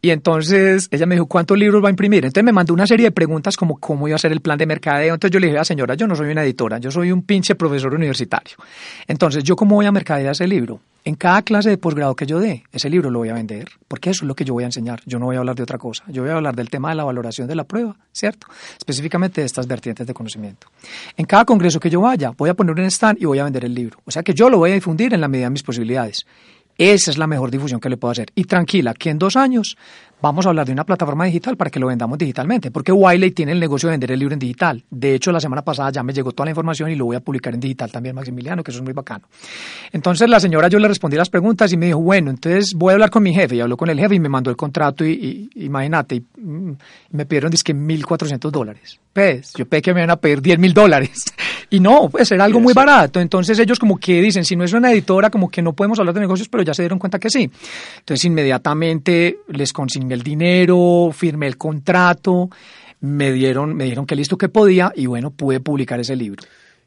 Y 0.00 0.10
entonces 0.10 0.88
ella 0.90 1.06
me 1.06 1.16
dijo, 1.16 1.26
¿cuántos 1.26 1.58
libros 1.58 1.82
va 1.82 1.88
a 1.88 1.90
imprimir? 1.90 2.24
Entonces 2.24 2.44
me 2.44 2.52
mandó 2.52 2.72
una 2.74 2.86
serie 2.86 3.06
de 3.06 3.12
preguntas 3.12 3.56
como 3.56 3.78
cómo 3.78 4.06
iba 4.06 4.14
a 4.14 4.18
ser 4.18 4.32
el 4.32 4.40
plan 4.40 4.58
de 4.58 4.66
mercadeo. 4.66 5.14
Entonces 5.14 5.32
yo 5.32 5.40
le 5.40 5.48
dije, 5.48 5.58
a 5.58 5.64
señora, 5.64 5.94
yo 5.94 6.06
no 6.06 6.14
soy 6.14 6.30
una 6.30 6.44
editora, 6.44 6.78
yo 6.78 6.90
soy 6.90 7.10
un 7.10 7.22
pinche 7.22 7.54
profesor 7.54 7.94
universitario. 7.94 8.56
Entonces, 9.06 9.42
¿yo 9.42 9.56
cómo 9.56 9.74
voy 9.76 9.86
a 9.86 9.92
mercadear 9.92 10.32
ese 10.32 10.46
libro? 10.46 10.80
En 11.04 11.14
cada 11.14 11.42
clase 11.42 11.70
de 11.70 11.78
posgrado 11.78 12.14
que 12.14 12.26
yo 12.26 12.38
dé, 12.38 12.64
ese 12.70 12.90
libro 12.90 13.10
lo 13.10 13.20
voy 13.20 13.30
a 13.30 13.34
vender, 13.34 13.70
porque 13.86 14.10
eso 14.10 14.24
es 14.24 14.28
lo 14.28 14.34
que 14.34 14.44
yo 14.44 14.52
voy 14.52 14.64
a 14.64 14.66
enseñar. 14.66 15.00
Yo 15.06 15.18
no 15.18 15.26
voy 15.26 15.36
a 15.36 15.38
hablar 15.38 15.56
de 15.56 15.62
otra 15.62 15.78
cosa. 15.78 16.04
Yo 16.08 16.22
voy 16.22 16.30
a 16.30 16.34
hablar 16.34 16.54
del 16.54 16.68
tema 16.68 16.90
de 16.90 16.96
la 16.96 17.04
valoración 17.04 17.48
de 17.48 17.54
la 17.54 17.64
prueba, 17.64 17.96
¿cierto? 18.12 18.46
Específicamente 18.76 19.40
de 19.40 19.46
estas 19.46 19.66
vertientes 19.66 20.06
de 20.06 20.12
conocimiento. 20.12 20.66
En 21.16 21.24
cada 21.24 21.44
congreso 21.44 21.80
que 21.80 21.88
yo 21.88 22.02
vaya, 22.02 22.32
voy 22.36 22.50
a 22.50 22.54
poner 22.54 22.74
un 22.74 22.84
stand 22.90 23.22
y 23.22 23.24
voy 23.24 23.38
a 23.38 23.44
vender 23.44 23.64
el 23.64 23.74
libro. 23.74 23.98
O 24.04 24.10
sea 24.10 24.22
que 24.22 24.34
yo 24.34 24.50
lo 24.50 24.58
voy 24.58 24.72
a 24.72 24.74
difundir 24.74 25.14
en 25.14 25.20
la 25.20 25.28
medida 25.28 25.46
de 25.46 25.50
mis 25.50 25.62
posibilidades. 25.62 26.26
Esa 26.78 27.10
es 27.10 27.18
la 27.18 27.26
mejor 27.26 27.50
difusión 27.50 27.80
que 27.80 27.88
le 27.88 27.96
puedo 27.96 28.12
hacer. 28.12 28.30
Y 28.36 28.44
tranquila, 28.44 28.94
que 28.94 29.10
en 29.10 29.18
dos 29.18 29.34
años 29.36 29.76
vamos 30.20 30.46
a 30.46 30.48
hablar 30.50 30.66
de 30.66 30.72
una 30.72 30.84
plataforma 30.84 31.24
digital 31.24 31.56
para 31.56 31.70
que 31.70 31.78
lo 31.78 31.86
vendamos 31.86 32.18
digitalmente, 32.18 32.70
porque 32.70 32.92
Wiley 32.92 33.30
tiene 33.32 33.52
el 33.52 33.60
negocio 33.60 33.88
de 33.88 33.92
vender 33.92 34.12
el 34.12 34.18
libro 34.18 34.32
en 34.32 34.38
digital. 34.38 34.82
De 34.90 35.14
hecho, 35.14 35.32
la 35.32 35.40
semana 35.40 35.62
pasada 35.62 35.90
ya 35.90 36.02
me 36.02 36.12
llegó 36.12 36.32
toda 36.32 36.46
la 36.46 36.50
información 36.50 36.90
y 36.90 36.96
lo 36.96 37.06
voy 37.06 37.16
a 37.16 37.20
publicar 37.20 37.54
en 37.54 37.60
digital 37.60 37.90
también, 37.90 38.14
Maximiliano, 38.14 38.62
que 38.62 38.70
eso 38.70 38.78
es 38.78 38.84
muy 38.84 38.92
bacano. 38.92 39.26
Entonces 39.92 40.28
la 40.28 40.40
señora 40.40 40.68
yo 40.68 40.78
le 40.78 40.88
respondí 40.88 41.16
las 41.16 41.30
preguntas 41.30 41.72
y 41.72 41.76
me 41.76 41.86
dijo, 41.86 42.00
bueno, 42.00 42.30
entonces 42.30 42.74
voy 42.74 42.90
a 42.90 42.94
hablar 42.94 43.10
con 43.10 43.22
mi 43.22 43.34
jefe. 43.34 43.56
Y 43.56 43.60
habló 43.60 43.76
con 43.76 43.90
el 43.90 43.98
jefe 43.98 44.14
y 44.14 44.20
me 44.20 44.28
mandó 44.28 44.50
el 44.50 44.56
contrato 44.56 45.04
y, 45.04 45.50
y 45.54 45.64
imagínate, 45.64 46.16
y, 46.16 46.20
mm, 46.40 46.76
me 47.10 47.26
pidieron 47.26 47.50
que 47.50 47.74
1.400 47.74 48.50
dólares. 48.50 48.98
Pues 49.12 49.52
yo 49.56 49.66
pensé 49.66 49.82
que 49.82 49.94
me 49.94 50.00
iban 50.00 50.10
a 50.10 50.16
pedir 50.16 50.40
10 50.40 50.58
mil 50.58 50.74
dólares. 50.74 51.24
Y 51.70 51.80
no, 51.80 52.08
pues 52.08 52.32
era 52.32 52.44
algo 52.44 52.60
muy 52.60 52.72
barato. 52.72 53.20
Entonces 53.20 53.58
ellos 53.58 53.78
como 53.78 53.98
que 53.98 54.22
dicen, 54.22 54.42
si 54.42 54.56
no 54.56 54.64
es 54.64 54.72
una 54.72 54.90
editora, 54.90 55.28
como 55.28 55.50
que 55.50 55.60
no 55.60 55.74
podemos 55.74 55.98
hablar 55.98 56.14
de 56.14 56.20
negocios, 56.20 56.48
pero 56.48 56.62
ya 56.62 56.72
se 56.72 56.80
dieron 56.80 56.98
cuenta 56.98 57.18
que 57.18 57.28
sí. 57.28 57.50
Entonces 57.98 58.24
inmediatamente 58.24 59.40
les 59.48 59.72
consigné 59.74 60.07
el 60.12 60.22
dinero, 60.22 61.10
firmé 61.12 61.46
el 61.46 61.56
contrato, 61.56 62.50
me 63.00 63.32
dieron, 63.32 63.74
me 63.76 63.84
dijeron 63.84 64.06
que 64.06 64.16
listo 64.16 64.36
que 64.38 64.48
podía 64.48 64.92
y 64.94 65.06
bueno, 65.06 65.30
pude 65.30 65.60
publicar 65.60 66.00
ese 66.00 66.16
libro. 66.16 66.42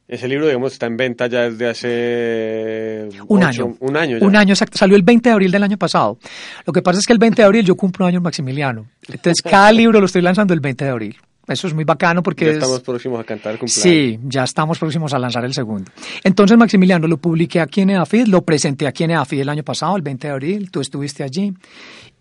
Ese 0.07 0.27
libro, 0.27 0.45
digamos, 0.45 0.73
está 0.73 0.87
en 0.87 0.97
venta 0.97 1.27
ya 1.27 1.49
desde 1.49 1.69
hace... 1.69 3.09
Un 3.27 3.43
ocho- 3.43 3.63
año. 3.63 3.77
Un 3.79 3.95
año 3.97 4.17
ya. 4.17 4.25
Un 4.27 4.35
año 4.35 4.53
exacto. 4.53 4.77
Salió 4.77 4.95
el 4.97 5.03
20 5.03 5.29
de 5.29 5.33
abril 5.33 5.51
del 5.51 5.63
año 5.63 5.77
pasado. 5.77 6.17
Lo 6.65 6.73
que 6.73 6.81
pasa 6.81 6.99
es 6.99 7.05
que 7.05 7.13
el 7.13 7.19
20 7.19 7.41
de 7.41 7.45
abril 7.45 7.65
yo 7.65 7.75
cumplo 7.75 8.05
años 8.05 8.21
Maximiliano. 8.21 8.87
Entonces 9.07 9.41
cada 9.49 9.71
libro 9.71 9.99
lo 9.99 10.05
estoy 10.07 10.21
lanzando 10.21 10.53
el 10.53 10.59
20 10.59 10.83
de 10.83 10.91
abril. 10.91 11.15
Eso 11.47 11.67
es 11.67 11.73
muy 11.73 11.85
bacano 11.85 12.21
porque 12.23 12.45
Ya 12.45 12.51
es- 12.51 12.57
estamos 12.57 12.81
próximos 12.81 13.19
a 13.19 13.23
cantar 13.23 13.53
el 13.53 13.59
cumpleaños. 13.59 13.83
Sí, 13.83 14.19
ya 14.25 14.43
estamos 14.43 14.77
próximos 14.79 15.13
a 15.13 15.19
lanzar 15.19 15.43
el 15.45 15.53
segundo. 15.53 15.89
Entonces, 16.23 16.57
Maximiliano, 16.57 17.07
lo 17.07 17.17
publiqué 17.17 17.59
aquí 17.61 17.81
en 17.81 17.89
EAFID, 17.91 18.27
lo 18.27 18.41
presenté 18.43 18.87
aquí 18.87 19.05
en 19.05 19.11
EAFID 19.11 19.41
el 19.41 19.49
año 19.49 19.63
pasado, 19.63 19.95
el 19.95 20.01
20 20.01 20.27
de 20.27 20.33
abril, 20.33 20.71
tú 20.71 20.81
estuviste 20.81 21.23
allí. 21.23 21.53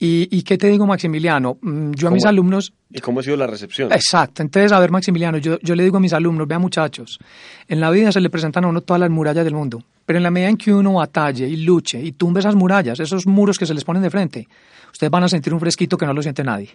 ¿Y, 0.02 0.28
y 0.34 0.42
qué 0.42 0.56
te 0.56 0.68
digo, 0.68 0.86
Maximiliano? 0.86 1.58
Mm, 1.60 1.92
Yo 1.92 2.08
a 2.08 2.10
mis 2.10 2.24
alumnos, 2.24 2.72
¿Y 2.90 3.00
cómo 3.00 3.20
ha 3.20 3.22
sido 3.22 3.36
la 3.36 3.46
recepción? 3.46 3.92
Exacto. 3.92 4.40
Entonces, 4.42 4.72
a 4.72 4.80
ver, 4.80 4.90
Maximiliano, 4.90 5.36
yo, 5.36 5.58
yo 5.60 5.74
le 5.74 5.84
digo 5.84 5.98
a 5.98 6.00
mis 6.00 6.14
alumnos, 6.14 6.48
vean 6.48 6.62
muchachos, 6.62 7.18
en 7.68 7.80
la 7.80 7.90
vida 7.90 8.10
se 8.10 8.20
le 8.20 8.30
presentan 8.30 8.64
a 8.64 8.68
uno 8.68 8.80
todas 8.80 8.98
las 8.98 9.10
murallas 9.10 9.44
del 9.44 9.54
mundo, 9.54 9.82
pero 10.06 10.16
en 10.18 10.22
la 10.22 10.30
medida 10.30 10.48
en 10.48 10.56
que 10.56 10.72
uno 10.72 10.94
batalle 10.94 11.46
y 11.46 11.56
luche 11.56 12.02
y 12.02 12.12
tumbe 12.12 12.40
esas 12.40 12.54
murallas, 12.54 12.98
esos 12.98 13.26
muros 13.26 13.58
que 13.58 13.66
se 13.66 13.74
les 13.74 13.84
ponen 13.84 14.02
de 14.02 14.08
frente, 14.08 14.48
ustedes 14.90 15.10
van 15.10 15.24
a 15.24 15.28
sentir 15.28 15.52
un 15.52 15.60
fresquito 15.60 15.98
que 15.98 16.06
no 16.06 16.14
lo 16.14 16.22
siente 16.22 16.42
nadie. 16.42 16.70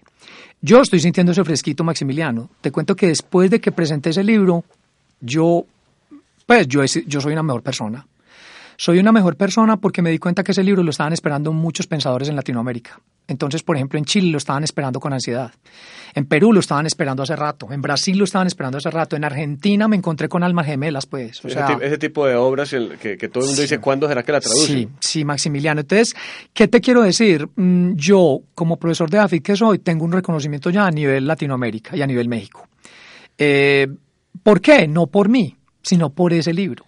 Yo 0.61 0.81
estoy 0.81 0.99
sintiendo 0.99 1.31
ese 1.31 1.43
fresquito, 1.43 1.83
Maximiliano. 1.83 2.51
Te 2.61 2.71
cuento 2.71 2.95
que 2.95 3.07
después 3.07 3.49
de 3.49 3.59
que 3.59 3.71
presenté 3.71 4.11
ese 4.11 4.23
libro, 4.23 4.63
yo, 5.19 5.65
pues 6.45 6.67
yo, 6.67 6.83
yo 6.85 7.21
soy 7.21 7.33
una 7.33 7.43
mejor 7.43 7.63
persona. 7.63 8.05
Soy 8.77 8.99
una 8.99 9.11
mejor 9.11 9.38
persona 9.38 9.77
porque 9.77 10.01
me 10.01 10.09
di 10.11 10.17
cuenta 10.19 10.43
que 10.43 10.51
ese 10.51 10.63
libro 10.63 10.83
lo 10.83 10.89
estaban 10.91 11.13
esperando 11.13 11.53
muchos 11.53 11.88
pensadores 11.88 12.29
en 12.29 12.35
Latinoamérica. 12.35 12.99
Entonces, 13.27 13.63
por 13.63 13.75
ejemplo, 13.75 13.97
en 13.97 14.05
Chile 14.05 14.29
lo 14.31 14.38
estaban 14.38 14.63
esperando 14.63 14.99
con 14.99 15.11
ansiedad. 15.11 15.51
En 16.13 16.25
Perú 16.27 16.53
lo 16.53 16.59
estaban 16.59 16.85
esperando 16.85 17.23
hace 17.23 17.35
rato. 17.35 17.71
En 17.71 17.81
Brasil 17.81 18.17
lo 18.17 18.23
estaban 18.25 18.45
esperando 18.47 18.77
hace 18.77 18.91
rato. 18.91 19.15
En 19.15 19.23
Argentina 19.23 19.88
me 19.88 19.95
encontré 19.95 20.29
con 20.29 20.43
almas 20.43 20.67
gemelas, 20.67 21.05
pues. 21.07 21.43
O 21.43 21.47
ese, 21.47 21.57
sea, 21.57 21.79
ese 21.81 21.97
tipo 21.97 22.27
de 22.27 22.35
obras 22.35 22.71
el- 22.73 22.97
que, 22.99 23.17
que 23.17 23.27
todo 23.29 23.43
el 23.43 23.47
mundo 23.47 23.61
dice, 23.63 23.79
¿cuándo 23.79 24.07
será 24.07 24.21
que 24.23 24.31
la 24.31 24.41
traducen? 24.41 24.65
Sí, 24.67 24.89
sí, 24.99 25.25
Maximiliano. 25.25 25.81
Entonces, 25.81 26.13
¿qué 26.53 26.67
te 26.67 26.81
quiero 26.81 27.01
decir? 27.01 27.47
Mm, 27.55 27.93
Yo, 27.95 28.41
como 28.53 28.77
profesor 28.77 29.09
de 29.09 29.17
AFIT 29.17 29.43
que 29.43 29.55
soy, 29.55 29.79
tengo 29.79 30.05
un 30.05 30.11
reconocimiento 30.11 30.69
ya 30.69 30.85
a 30.85 30.91
nivel 30.91 31.25
Latinoamérica 31.25 31.95
y 31.97 32.01
a 32.03 32.07
nivel 32.07 32.29
México. 32.29 32.67
Eh, 33.38 33.88
¿Por 34.43 34.61
qué? 34.61 34.88
No 34.88 35.07
por 35.07 35.29
mí, 35.29 35.55
sino 35.81 36.11
por 36.11 36.31
ese 36.33 36.53
libro. 36.53 36.85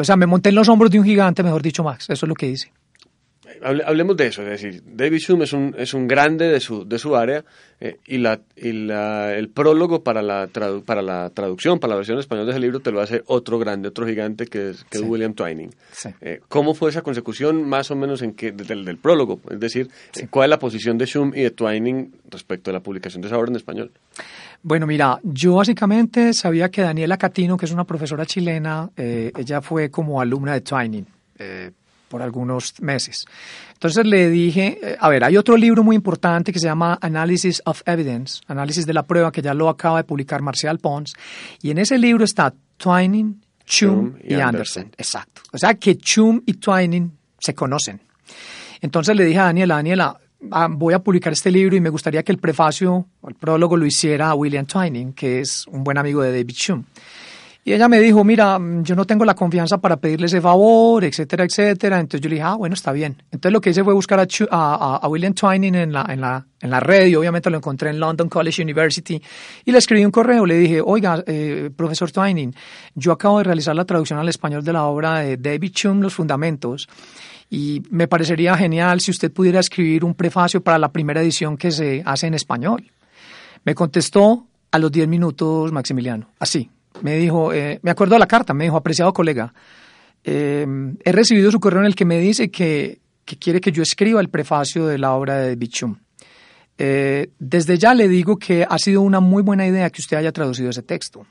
O 0.00 0.04
sea, 0.04 0.16
me 0.16 0.26
monté 0.26 0.48
en 0.48 0.54
los 0.54 0.68
hombros 0.68 0.90
de 0.90 0.98
un 0.98 1.04
gigante, 1.04 1.42
mejor 1.42 1.62
dicho, 1.62 1.84
Max. 1.84 2.06
Eso 2.08 2.24
es 2.26 2.28
lo 2.28 2.34
que 2.34 2.46
dice. 2.46 2.72
Hable- 3.62 3.82
hablemos 3.84 4.16
de 4.16 4.28
eso, 4.28 4.42
es 4.42 4.48
decir, 4.62 4.82
David 4.86 5.20
Hume 5.28 5.44
es 5.44 5.52
un, 5.52 5.74
es 5.76 5.92
un 5.92 6.06
grande 6.08 6.48
de 6.48 6.60
su, 6.60 6.86
de 6.88 6.98
su 6.98 7.14
área 7.16 7.44
eh, 7.80 7.96
y, 8.06 8.16
la, 8.18 8.40
y 8.56 8.72
la, 8.72 9.34
el 9.34 9.48
prólogo 9.50 10.02
para 10.02 10.22
la, 10.22 10.48
tradu- 10.48 10.82
para 10.84 11.02
la 11.02 11.28
traducción, 11.30 11.78
para 11.78 11.90
la 11.90 11.96
versión 11.96 12.14
en 12.16 12.20
español 12.20 12.46
de 12.46 12.52
ese 12.52 12.60
libro, 12.60 12.80
te 12.80 12.90
lo 12.92 13.00
hace 13.00 13.22
otro 13.26 13.58
grande, 13.58 13.88
otro 13.88 14.06
gigante 14.06 14.46
que 14.46 14.70
es, 14.70 14.84
que 14.84 14.98
es. 14.98 15.04
William 15.04 15.34
Twining. 15.34 15.70
Sí. 15.92 16.08
Eh, 16.22 16.40
¿Cómo 16.48 16.72
fue 16.74 16.88
esa 16.90 17.02
consecución 17.02 17.68
más 17.68 17.90
o 17.90 17.96
menos 17.96 18.22
en 18.22 18.32
que, 18.32 18.52
del, 18.52 18.84
del 18.84 18.96
prólogo? 18.96 19.40
Es 19.50 19.60
decir, 19.60 19.90
¿cuál 20.30 20.46
es 20.46 20.50
la 20.50 20.58
posición 20.58 20.96
de 20.96 21.08
Hume 21.14 21.38
y 21.38 21.42
de 21.42 21.50
Twining 21.50 22.14
respecto 22.30 22.70
a 22.70 22.72
la 22.72 22.80
publicación 22.80 23.20
de 23.20 23.28
esa 23.28 23.36
obra 23.36 23.50
en 23.50 23.56
español? 23.56 23.90
Bueno, 24.62 24.86
mira, 24.86 25.18
yo 25.22 25.54
básicamente 25.54 26.34
sabía 26.34 26.70
que 26.70 26.82
Daniela 26.82 27.16
Catino, 27.16 27.56
que 27.56 27.64
es 27.64 27.72
una 27.72 27.84
profesora 27.84 28.26
chilena, 28.26 28.90
eh, 28.96 29.32
ella 29.36 29.62
fue 29.62 29.90
como 29.90 30.20
alumna 30.20 30.52
de 30.52 30.60
Twining 30.60 31.06
eh, 31.38 31.70
por 32.08 32.20
algunos 32.20 32.78
meses. 32.80 33.24
Entonces 33.72 34.04
le 34.04 34.28
dije, 34.28 34.78
eh, 34.82 34.96
a 35.00 35.08
ver, 35.08 35.24
hay 35.24 35.38
otro 35.38 35.56
libro 35.56 35.82
muy 35.82 35.96
importante 35.96 36.52
que 36.52 36.58
se 36.58 36.66
llama 36.66 36.98
Analysis 37.00 37.62
of 37.64 37.80
Evidence, 37.86 38.42
Análisis 38.48 38.84
de 38.84 38.92
la 38.92 39.04
Prueba, 39.04 39.32
que 39.32 39.40
ya 39.40 39.54
lo 39.54 39.70
acaba 39.70 39.98
de 39.98 40.04
publicar 40.04 40.42
Marcial 40.42 40.78
Pons, 40.78 41.14
y 41.62 41.70
en 41.70 41.78
ese 41.78 41.96
libro 41.96 42.24
está 42.24 42.52
Twining, 42.76 43.40
Chum 43.64 44.12
Chum 44.12 44.18
y 44.22 44.34
Anderson. 44.34 44.48
Anderson. 44.48 44.92
Exacto. 44.98 45.42
O 45.52 45.56
sea 45.56 45.74
que 45.74 45.96
Chum 45.96 46.42
y 46.44 46.54
Twining 46.54 47.10
se 47.38 47.54
conocen. 47.54 48.02
Entonces 48.82 49.16
le 49.16 49.24
dije 49.24 49.38
a 49.38 49.44
Daniela, 49.44 49.76
Daniela, 49.76 50.20
voy 50.70 50.94
a 50.94 50.98
publicar 51.00 51.32
este 51.32 51.50
libro 51.50 51.76
y 51.76 51.80
me 51.80 51.90
gustaría 51.90 52.22
que 52.22 52.32
el 52.32 52.38
prefacio 52.38 53.06
o 53.20 53.28
el 53.28 53.34
prólogo 53.34 53.76
lo 53.76 53.86
hiciera 53.86 54.34
William 54.34 54.66
Twining, 54.66 55.12
que 55.12 55.40
es 55.40 55.66
un 55.68 55.84
buen 55.84 55.98
amigo 55.98 56.22
de 56.22 56.30
David 56.30 56.56
Hume. 56.68 56.84
Y 57.62 57.74
ella 57.74 57.88
me 57.90 58.00
dijo, 58.00 58.24
mira, 58.24 58.58
mm, 58.58 58.84
yo 58.84 58.96
no 58.96 59.04
tengo 59.04 59.22
la 59.26 59.34
confianza 59.34 59.76
para 59.76 59.98
pedirle 59.98 60.26
ese 60.28 60.40
favor, 60.40 61.04
etcétera, 61.04 61.44
etcétera. 61.44 62.00
Entonces 62.00 62.22
yo 62.22 62.30
le 62.30 62.36
dije, 62.36 62.46
ah, 62.46 62.54
bueno, 62.54 62.72
está 62.72 62.90
bien. 62.90 63.22
Entonces 63.30 63.52
lo 63.52 63.60
que 63.60 63.68
hice 63.68 63.84
fue 63.84 63.92
buscar 63.92 64.18
a- 64.18 64.26
a- 64.50 64.96
a 64.96 65.08
William 65.08 65.34
Twining 65.34 65.74
en 65.74 65.92
la, 65.92 66.06
en, 66.08 66.22
la, 66.22 66.46
en 66.62 66.70
la 66.70 66.80
red 66.80 67.08
y 67.08 67.16
obviamente 67.16 67.50
lo 67.50 67.58
encontré 67.58 67.90
en 67.90 68.00
London 68.00 68.30
College 68.30 68.62
University 68.62 69.20
y 69.66 69.72
le 69.72 69.76
escribí 69.76 70.02
un 70.06 70.10
correo, 70.10 70.46
le 70.46 70.56
dije, 70.56 70.80
oiga, 70.82 71.22
eh, 71.26 71.68
profesor 71.76 72.10
Twining, 72.10 72.54
yo 72.94 73.12
acabo 73.12 73.36
de 73.38 73.44
realizar 73.44 73.76
la 73.76 73.84
traducción 73.84 74.18
al 74.18 74.30
español 74.30 74.64
de 74.64 74.72
la 74.72 74.84
obra 74.86 75.18
de 75.18 75.36
David 75.36 75.72
Hume, 75.84 76.00
Los 76.02 76.14
Fundamentos, 76.14 76.88
y 77.50 77.82
me 77.90 78.06
parecería 78.06 78.56
genial 78.56 79.00
si 79.00 79.10
usted 79.10 79.32
pudiera 79.32 79.58
escribir 79.58 80.04
un 80.04 80.14
prefacio 80.14 80.62
para 80.62 80.78
la 80.78 80.92
primera 80.92 81.20
edición 81.20 81.56
que 81.56 81.72
se 81.72 82.02
hace 82.06 82.28
en 82.28 82.34
español. 82.34 82.90
Me 83.64 83.74
contestó 83.74 84.46
a 84.70 84.78
los 84.78 84.92
10 84.92 85.08
minutos 85.08 85.72
Maximiliano, 85.72 86.30
así. 86.38 86.70
Me 87.02 87.16
dijo, 87.16 87.52
eh, 87.52 87.80
me 87.82 87.90
acuerdo 87.90 88.14
de 88.14 88.20
la 88.20 88.26
carta, 88.26 88.54
me 88.54 88.64
dijo, 88.64 88.76
apreciado 88.76 89.12
colega, 89.12 89.52
eh, 90.22 90.66
he 91.04 91.12
recibido 91.12 91.50
su 91.50 91.60
correo 91.60 91.80
en 91.80 91.86
el 91.86 91.94
que 91.94 92.04
me 92.04 92.18
dice 92.18 92.50
que, 92.50 93.00
que 93.24 93.36
quiere 93.36 93.60
que 93.60 93.72
yo 93.72 93.82
escriba 93.82 94.20
el 94.20 94.28
prefacio 94.28 94.86
de 94.86 94.98
la 94.98 95.12
obra 95.12 95.36
de 95.36 95.56
Bichum. 95.56 95.96
Eh, 96.78 97.30
desde 97.38 97.76
ya 97.76 97.94
le 97.94 98.08
digo 98.08 98.38
que 98.38 98.66
ha 98.68 98.78
sido 98.78 99.02
una 99.02 99.20
muy 99.20 99.42
buena 99.42 99.66
idea 99.66 99.90
que 99.90 100.00
usted 100.00 100.16
haya 100.16 100.32
traducido 100.32 100.70
ese 100.70 100.82
texto. 100.82 101.26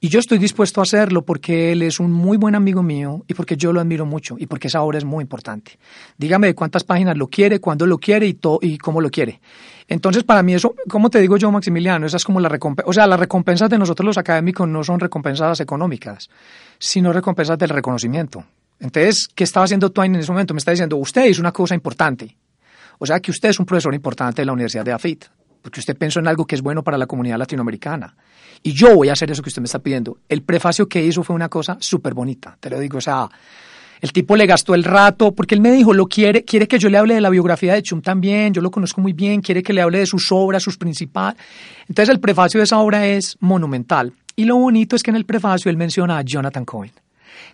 Y 0.00 0.10
yo 0.10 0.20
estoy 0.20 0.38
dispuesto 0.38 0.80
a 0.80 0.84
hacerlo 0.84 1.22
porque 1.22 1.72
él 1.72 1.82
es 1.82 1.98
un 1.98 2.12
muy 2.12 2.36
buen 2.36 2.54
amigo 2.54 2.84
mío 2.84 3.24
y 3.26 3.34
porque 3.34 3.56
yo 3.56 3.72
lo 3.72 3.80
admiro 3.80 4.06
mucho 4.06 4.36
y 4.38 4.46
porque 4.46 4.68
esa 4.68 4.82
obra 4.82 4.98
es 4.98 5.04
muy 5.04 5.22
importante. 5.22 5.78
Dígame 6.16 6.46
de 6.46 6.54
cuántas 6.54 6.84
páginas 6.84 7.16
lo 7.16 7.26
quiere, 7.26 7.58
cuándo 7.58 7.84
lo 7.84 7.98
quiere 7.98 8.28
y, 8.28 8.38
y 8.62 8.78
cómo 8.78 9.00
lo 9.00 9.10
quiere. 9.10 9.40
Entonces, 9.88 10.22
para 10.22 10.44
mí 10.44 10.54
eso, 10.54 10.74
¿cómo 10.88 11.10
te 11.10 11.18
digo 11.18 11.36
yo, 11.36 11.50
Maximiliano? 11.50 12.06
Esa 12.06 12.18
es 12.18 12.24
como 12.24 12.38
la 12.38 12.48
recompensa. 12.48 12.88
O 12.88 12.92
sea, 12.92 13.08
las 13.08 13.18
recompensas 13.18 13.68
de 13.70 13.78
nosotros 13.78 14.06
los 14.06 14.18
académicos 14.18 14.68
no 14.68 14.84
son 14.84 15.00
recompensas 15.00 15.58
económicas, 15.58 16.28
sino 16.78 17.12
recompensas 17.12 17.58
del 17.58 17.70
reconocimiento. 17.70 18.44
Entonces, 18.78 19.28
¿qué 19.34 19.42
estaba 19.42 19.64
haciendo 19.64 19.90
Twain 19.90 20.14
en 20.14 20.20
ese 20.20 20.30
momento? 20.30 20.54
Me 20.54 20.58
está 20.58 20.70
diciendo, 20.70 20.96
usted 20.96 21.26
es 21.26 21.40
una 21.40 21.50
cosa 21.50 21.74
importante. 21.74 22.36
O 22.98 23.06
sea, 23.06 23.18
que 23.18 23.32
usted 23.32 23.48
es 23.48 23.58
un 23.58 23.66
profesor 23.66 23.94
importante 23.94 24.42
de 24.42 24.46
la 24.46 24.52
Universidad 24.52 24.84
de 24.84 24.92
AFIT, 24.92 25.24
porque 25.62 25.80
usted 25.80 25.96
pensó 25.96 26.20
en 26.20 26.28
algo 26.28 26.46
que 26.46 26.54
es 26.54 26.62
bueno 26.62 26.84
para 26.84 26.98
la 26.98 27.06
comunidad 27.06 27.38
latinoamericana. 27.38 28.14
Y 28.62 28.72
yo 28.72 28.94
voy 28.94 29.08
a 29.08 29.12
hacer 29.12 29.30
eso 29.30 29.42
que 29.42 29.48
usted 29.48 29.62
me 29.62 29.66
está 29.66 29.78
pidiendo. 29.78 30.18
El 30.28 30.42
prefacio 30.42 30.88
que 30.88 31.04
hizo 31.04 31.22
fue 31.22 31.36
una 31.36 31.48
cosa 31.48 31.76
súper 31.80 32.14
bonita, 32.14 32.56
te 32.60 32.70
lo 32.70 32.78
digo. 32.78 32.98
O 32.98 33.00
sea, 33.00 33.28
el 34.00 34.12
tipo 34.12 34.36
le 34.36 34.46
gastó 34.46 34.74
el 34.74 34.84
rato, 34.84 35.32
porque 35.32 35.54
él 35.54 35.60
me 35.60 35.72
dijo, 35.72 35.92
lo 35.92 36.06
quiere, 36.06 36.44
quiere 36.44 36.68
que 36.68 36.78
yo 36.78 36.88
le 36.88 36.98
hable 36.98 37.14
de 37.14 37.20
la 37.20 37.30
biografía 37.30 37.74
de 37.74 37.82
Chum 37.82 38.00
también, 38.00 38.52
yo 38.52 38.62
lo 38.62 38.70
conozco 38.70 39.00
muy 39.00 39.12
bien, 39.12 39.40
quiere 39.40 39.62
que 39.62 39.72
le 39.72 39.80
hable 39.80 39.98
de 39.98 40.06
sus 40.06 40.30
obras, 40.30 40.62
sus 40.62 40.76
principales. 40.76 41.40
Entonces 41.88 42.12
el 42.12 42.20
prefacio 42.20 42.58
de 42.58 42.64
esa 42.64 42.78
obra 42.78 43.06
es 43.06 43.36
monumental. 43.40 44.12
Y 44.36 44.44
lo 44.44 44.56
bonito 44.56 44.94
es 44.94 45.02
que 45.02 45.10
en 45.10 45.16
el 45.16 45.24
prefacio 45.24 45.70
él 45.70 45.76
menciona 45.76 46.18
a 46.18 46.22
Jonathan 46.22 46.64
Cohen. 46.64 46.92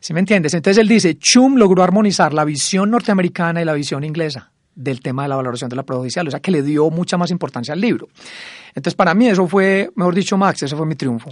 ¿Sí 0.00 0.12
me 0.12 0.20
entiendes? 0.20 0.52
Entonces 0.52 0.80
él 0.80 0.88
dice, 0.88 1.16
Chum 1.18 1.56
logró 1.56 1.82
armonizar 1.82 2.34
la 2.34 2.44
visión 2.44 2.90
norteamericana 2.90 3.62
y 3.62 3.64
la 3.64 3.72
visión 3.72 4.04
inglesa 4.04 4.50
del 4.74 5.00
tema 5.00 5.22
de 5.22 5.28
la 5.28 5.36
valoración 5.36 5.70
de 5.70 5.76
la 5.76 5.82
prueba 5.82 6.00
judicial, 6.00 6.26
o 6.28 6.30
sea 6.30 6.40
que 6.40 6.50
le 6.50 6.62
dio 6.62 6.90
mucha 6.90 7.16
más 7.16 7.30
importancia 7.30 7.72
al 7.74 7.80
libro. 7.80 8.08
Entonces 8.68 8.94
para 8.94 9.14
mí 9.14 9.28
eso 9.28 9.46
fue, 9.46 9.90
mejor 9.94 10.14
dicho, 10.14 10.36
Max, 10.36 10.62
ese 10.62 10.76
fue 10.76 10.86
mi 10.86 10.94
triunfo. 10.94 11.30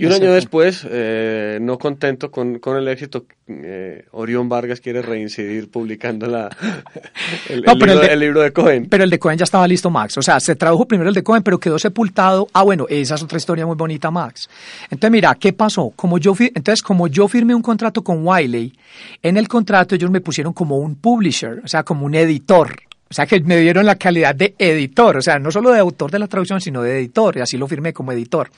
Y 0.00 0.06
un 0.06 0.12
año 0.12 0.32
después, 0.32 0.86
eh, 0.90 1.58
no 1.60 1.78
contento 1.78 2.30
con, 2.30 2.58
con 2.58 2.76
el 2.76 2.88
éxito, 2.88 3.26
eh, 3.48 4.04
Orión 4.12 4.48
Vargas 4.48 4.80
quiere 4.80 5.02
reincidir 5.02 5.70
publicando 5.70 6.26
la, 6.26 6.48
el, 7.48 7.62
No, 7.62 7.72
el 7.72 7.78
pero 7.78 7.92
libro, 7.92 7.92
el 8.02 8.06
de- 8.08 8.12
el 8.14 8.20
libro 8.20 8.40
de 8.42 8.52
Cohen. 8.52 8.86
Pero 8.88 9.04
el 9.04 9.10
de 9.10 9.18
Cohen 9.18 9.38
ya 9.38 9.44
estaba 9.44 9.66
listo, 9.68 9.90
Max. 9.90 10.16
O 10.18 10.22
sea, 10.22 10.40
se 10.40 10.56
tradujo 10.56 10.86
primero 10.86 11.08
el 11.08 11.14
de 11.14 11.22
Cohen, 11.22 11.42
pero 11.42 11.58
quedó 11.58 11.78
sepultado. 11.78 12.48
Ah, 12.52 12.62
bueno, 12.62 12.86
esa 12.88 13.14
es 13.14 13.22
otra 13.22 13.38
historia 13.38 13.66
muy 13.66 13.76
bonita, 13.76 14.10
Max. 14.10 14.48
Entonces, 14.84 15.10
mira, 15.10 15.34
¿qué 15.34 15.52
pasó? 15.52 15.90
Como 15.96 16.18
yo, 16.18 16.34
entonces, 16.38 16.82
como 16.82 17.08
yo 17.08 17.28
firmé 17.28 17.54
un 17.54 17.62
contrato 17.62 18.02
con 18.02 18.26
Wiley, 18.26 18.72
en 19.22 19.36
el 19.36 19.48
contrato 19.48 19.94
ellos 19.94 20.10
me 20.10 20.20
pusieron 20.20 20.52
como 20.52 20.78
un 20.78 20.94
publisher, 20.96 21.60
o 21.64 21.68
sea, 21.68 21.82
como 21.82 22.06
un 22.06 22.14
editor. 22.14 22.74
O 23.10 23.14
sea, 23.14 23.26
que 23.26 23.40
me 23.40 23.56
dieron 23.58 23.84
la 23.86 23.96
calidad 23.96 24.34
de 24.36 24.54
editor, 24.56 25.16
o 25.16 25.20
sea, 25.22 25.40
no 25.40 25.50
solo 25.50 25.70
de 25.72 25.80
autor 25.80 26.12
de 26.12 26.20
la 26.20 26.28
traducción, 26.28 26.60
sino 26.60 26.80
de 26.82 26.98
editor, 26.98 27.36
y 27.36 27.40
así 27.40 27.56
lo 27.58 27.66
firmé 27.66 27.92
como 27.92 28.12
editor. 28.12 28.50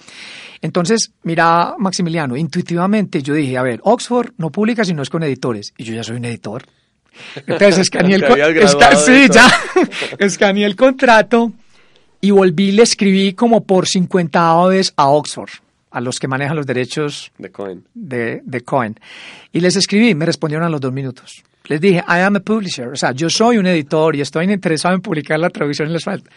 Entonces, 0.61 1.11
mira, 1.23 1.75
Maximiliano, 1.79 2.37
intuitivamente 2.37 3.23
yo 3.23 3.33
dije, 3.33 3.57
a 3.57 3.63
ver, 3.63 3.81
Oxford 3.85 4.33
no 4.37 4.51
publica 4.51 4.85
si 4.85 4.93
no 4.93 5.03
es 5.03 5.09
con 5.09 5.23
editores, 5.23 5.73
y 5.79 5.85
yo 5.85 5.95
ya 5.95 6.05
soy 6.05 6.17
un 6.17 6.27
editor. 6.27 6.65
Entonces 7.47 7.79
escaneé 7.79 8.15
el, 8.17 8.25
esca- 8.25 8.95
sí, 8.97 9.27
ya, 9.33 9.51
escaneé 10.19 10.67
el 10.67 10.77
contrato 10.77 11.53
y 12.21 12.31
volví 12.31 12.69
y 12.69 12.73
le 12.73 12.83
escribí 12.83 13.33
como 13.33 13.65
por 13.65 13.89
50 13.89 14.67
vez 14.67 14.93
a 14.97 15.09
Oxford, 15.09 15.51
a 15.91 16.01
los 16.03 16.19
que 16.21 16.29
manejan 16.29 16.57
los 16.57 16.67
derechos 16.67 17.33
De 17.39 17.51
Cohen. 17.51 17.85
de, 17.95 18.43
de 18.45 18.61
Cohen. 18.61 19.01
Y 19.51 19.61
les 19.61 19.77
escribí, 19.77 20.15
me 20.15 20.27
respondieron 20.27 20.67
a 20.67 20.71
los 20.71 20.81
dos 20.81 20.93
minutos. 20.93 21.43
Les 21.73 21.81
dije, 21.81 22.05
I 22.07 22.21
am 22.21 22.37
a 22.37 22.41
publisher, 22.41 22.89
o 22.89 22.97
sea, 22.97 23.13
yo 23.13 23.31
soy 23.31 23.57
un 23.57 23.67
editor 23.67 24.15
y 24.15 24.21
estoy 24.21 24.45
interesado 24.45 24.95
en 24.95 25.01
publicar 25.01 25.41
la 25.41 25.49
traducción 25.49 25.91
en 25.91 25.99
falta. 26.01 26.31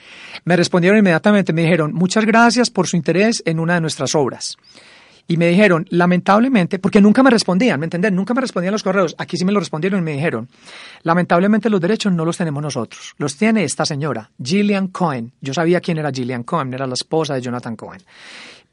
Me 0.46 0.56
respondieron 0.56 0.98
inmediatamente, 0.98 1.52
me 1.52 1.64
dijeron, 1.64 1.94
muchas 1.94 2.24
gracias 2.24 2.70
por 2.70 2.88
su 2.88 2.96
interés 2.96 3.44
en 3.46 3.60
una 3.60 3.74
de 3.74 3.82
nuestras 3.82 4.16
obras. 4.16 4.56
Y 5.28 5.36
me 5.36 5.50
dijeron, 5.50 5.88
lamentablemente, 5.90 6.80
porque 6.80 7.02
nunca 7.02 7.22
me 7.22 7.32
respondían, 7.32 7.82
¿me 7.82 7.88
entienden? 7.88 8.16
Nunca 8.16 8.34
me 8.34 8.40
respondían 8.40 8.72
los 8.72 8.84
correos. 8.84 9.14
Aquí 9.18 9.36
sí 9.36 9.44
me 9.44 9.52
lo 9.52 9.60
respondieron 9.60 10.00
y 10.00 10.04
me 10.04 10.14
dijeron, 10.14 10.48
lamentablemente 11.04 11.70
los 11.70 11.82
derechos 11.82 12.14
no 12.14 12.24
los 12.24 12.38
tenemos 12.38 12.64
nosotros. 12.64 13.14
Los 13.18 13.36
tiene 13.36 13.66
esta 13.66 13.86
señora, 13.86 14.32
Gillian 14.42 14.88
Cohen. 14.88 15.34
Yo 15.42 15.54
sabía 15.54 15.82
quién 15.82 15.98
era 15.98 16.12
Gillian 16.12 16.44
Cohen, 16.44 16.74
era 16.74 16.88
la 16.88 16.94
esposa 16.94 17.34
de 17.34 17.42
Jonathan 17.42 17.76
Cohen. 17.76 18.02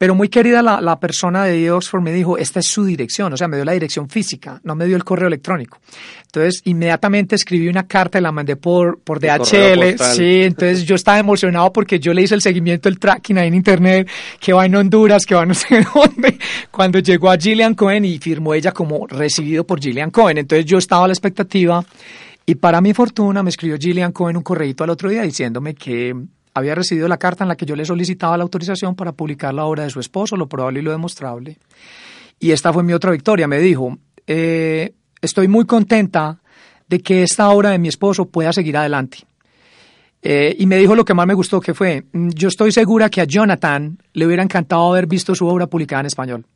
Pero 0.03 0.17
muy 0.17 0.29
querida 0.29 0.63
la, 0.63 0.81
la 0.81 0.99
persona 0.99 1.45
de 1.45 1.71
Oxford 1.71 2.03
me 2.03 2.13
dijo, 2.13 2.37
esta 2.37 2.59
es 2.59 2.67
su 2.67 2.85
dirección, 2.85 3.33
o 3.33 3.37
sea, 3.37 3.47
me 3.47 3.55
dio 3.55 3.65
la 3.65 3.71
dirección 3.71 4.09
física, 4.09 4.61
no 4.65 4.75
me 4.75 4.85
dio 4.85 4.97
el 4.97 5.05
correo 5.05 5.29
electrónico. 5.29 5.79
Entonces, 6.25 6.61
inmediatamente 6.65 7.37
escribí 7.37 7.69
una 7.69 7.87
carta 7.87 8.19
y 8.19 8.21
la 8.21 8.33
mandé 8.33 8.57
por, 8.57 8.99
por 8.99 9.21
DHL. 9.21 9.97
Sí, 10.17 10.43
entonces 10.43 10.85
yo 10.87 10.97
estaba 10.97 11.21
emocionado 11.21 11.73
porque 11.73 12.01
yo 12.01 12.13
le 12.13 12.23
hice 12.23 12.35
el 12.35 12.43
seguimiento, 12.43 12.89
el 12.89 12.99
tracking 12.99 13.39
ahí 13.39 13.47
en 13.47 13.55
internet, 13.55 14.11
que 14.41 14.53
va 14.53 14.67
en 14.67 14.75
Honduras, 14.75 15.25
que 15.25 15.37
va 15.37 15.47
no 15.47 15.55
sé 15.55 15.87
dónde. 15.95 16.37
Cuando 16.73 16.99
llegó 16.99 17.31
a 17.31 17.37
Gillian 17.37 17.77
Cohen 17.77 18.05
y 18.05 18.19
firmó 18.19 18.55
ella 18.55 18.73
como 18.73 19.07
recibido 19.07 19.65
por 19.65 19.81
Gillian 19.81 20.11
Cohen. 20.11 20.37
Entonces 20.37 20.67
yo 20.67 20.79
estaba 20.79 21.05
a 21.05 21.07
la 21.07 21.13
expectativa 21.13 21.85
y 22.45 22.57
para 22.57 22.81
mi 22.81 22.93
fortuna 22.93 23.45
me 23.45 23.51
escribió 23.51 23.77
Gillian 23.79 24.11
Cohen 24.11 24.37
un 24.37 24.43
correíto 24.43 24.83
al 24.83 24.91
otro 24.91 25.11
día 25.11 25.23
diciéndome 25.23 25.77
que 25.77 26.13
había 26.55 26.75
recibido 26.75 27.09
la 27.09 27.19
carta 27.19 27.45
en 27.45 27.49
la 27.49 27.57
que 27.57 27.67
yo 27.67 27.77
le 27.77 27.85
solicitaba 27.85 28.37
la 28.37 28.43
autorización 28.43 28.95
para 28.95 29.13
publicar 29.13 29.55
la 29.55 29.65
obra 29.65 29.85
de 29.85 29.91
su 29.91 30.01
esposo, 30.01 30.37
lo 30.37 30.49
probable 30.49 30.81
y 30.81 30.83
lo 30.83 30.91
demostrable. 30.91 31.59
Y 32.39 32.51
esta 32.51 32.73
fue 32.73 32.83
mi 32.83 32.93
otra 32.93 33.11
victoria. 33.11 33.47
Me 33.49 33.59
dijo, 33.59 33.99
eh, 34.27 34.95
estoy 35.21 35.49
muy 35.49 35.65
contenta 35.65 36.41
de 36.89 37.01
que 37.01 37.23
esta 37.23 37.49
obra 37.51 37.71
de 37.71 37.79
mi 37.79 37.89
esposo 37.89 38.27
pueda 38.27 38.53
seguir 38.53 38.77
adelante. 38.77 39.19
Eh, 40.23 40.55
y 40.59 40.67
me 40.67 40.77
dijo 40.77 40.95
lo 40.95 41.05
que 41.05 41.15
más 41.15 41.27
me 41.27 41.35
gustó, 41.35 41.61
que 41.61 41.75
fue, 41.75 42.05
"Mm, 42.13 42.29
yo 42.31 42.49
estoy 42.49 42.71
segura 42.71 43.11
que 43.11 43.21
a 43.21 43.25
Jonathan 43.25 43.99
le 44.13 44.27
hubiera 44.27 44.43
encantado 44.43 44.93
haber 44.93 45.07
visto 45.07 45.35
su 45.35 45.47
obra 45.47 45.67
publicada 45.67 46.01
en 46.01 46.07
español. 46.07 46.47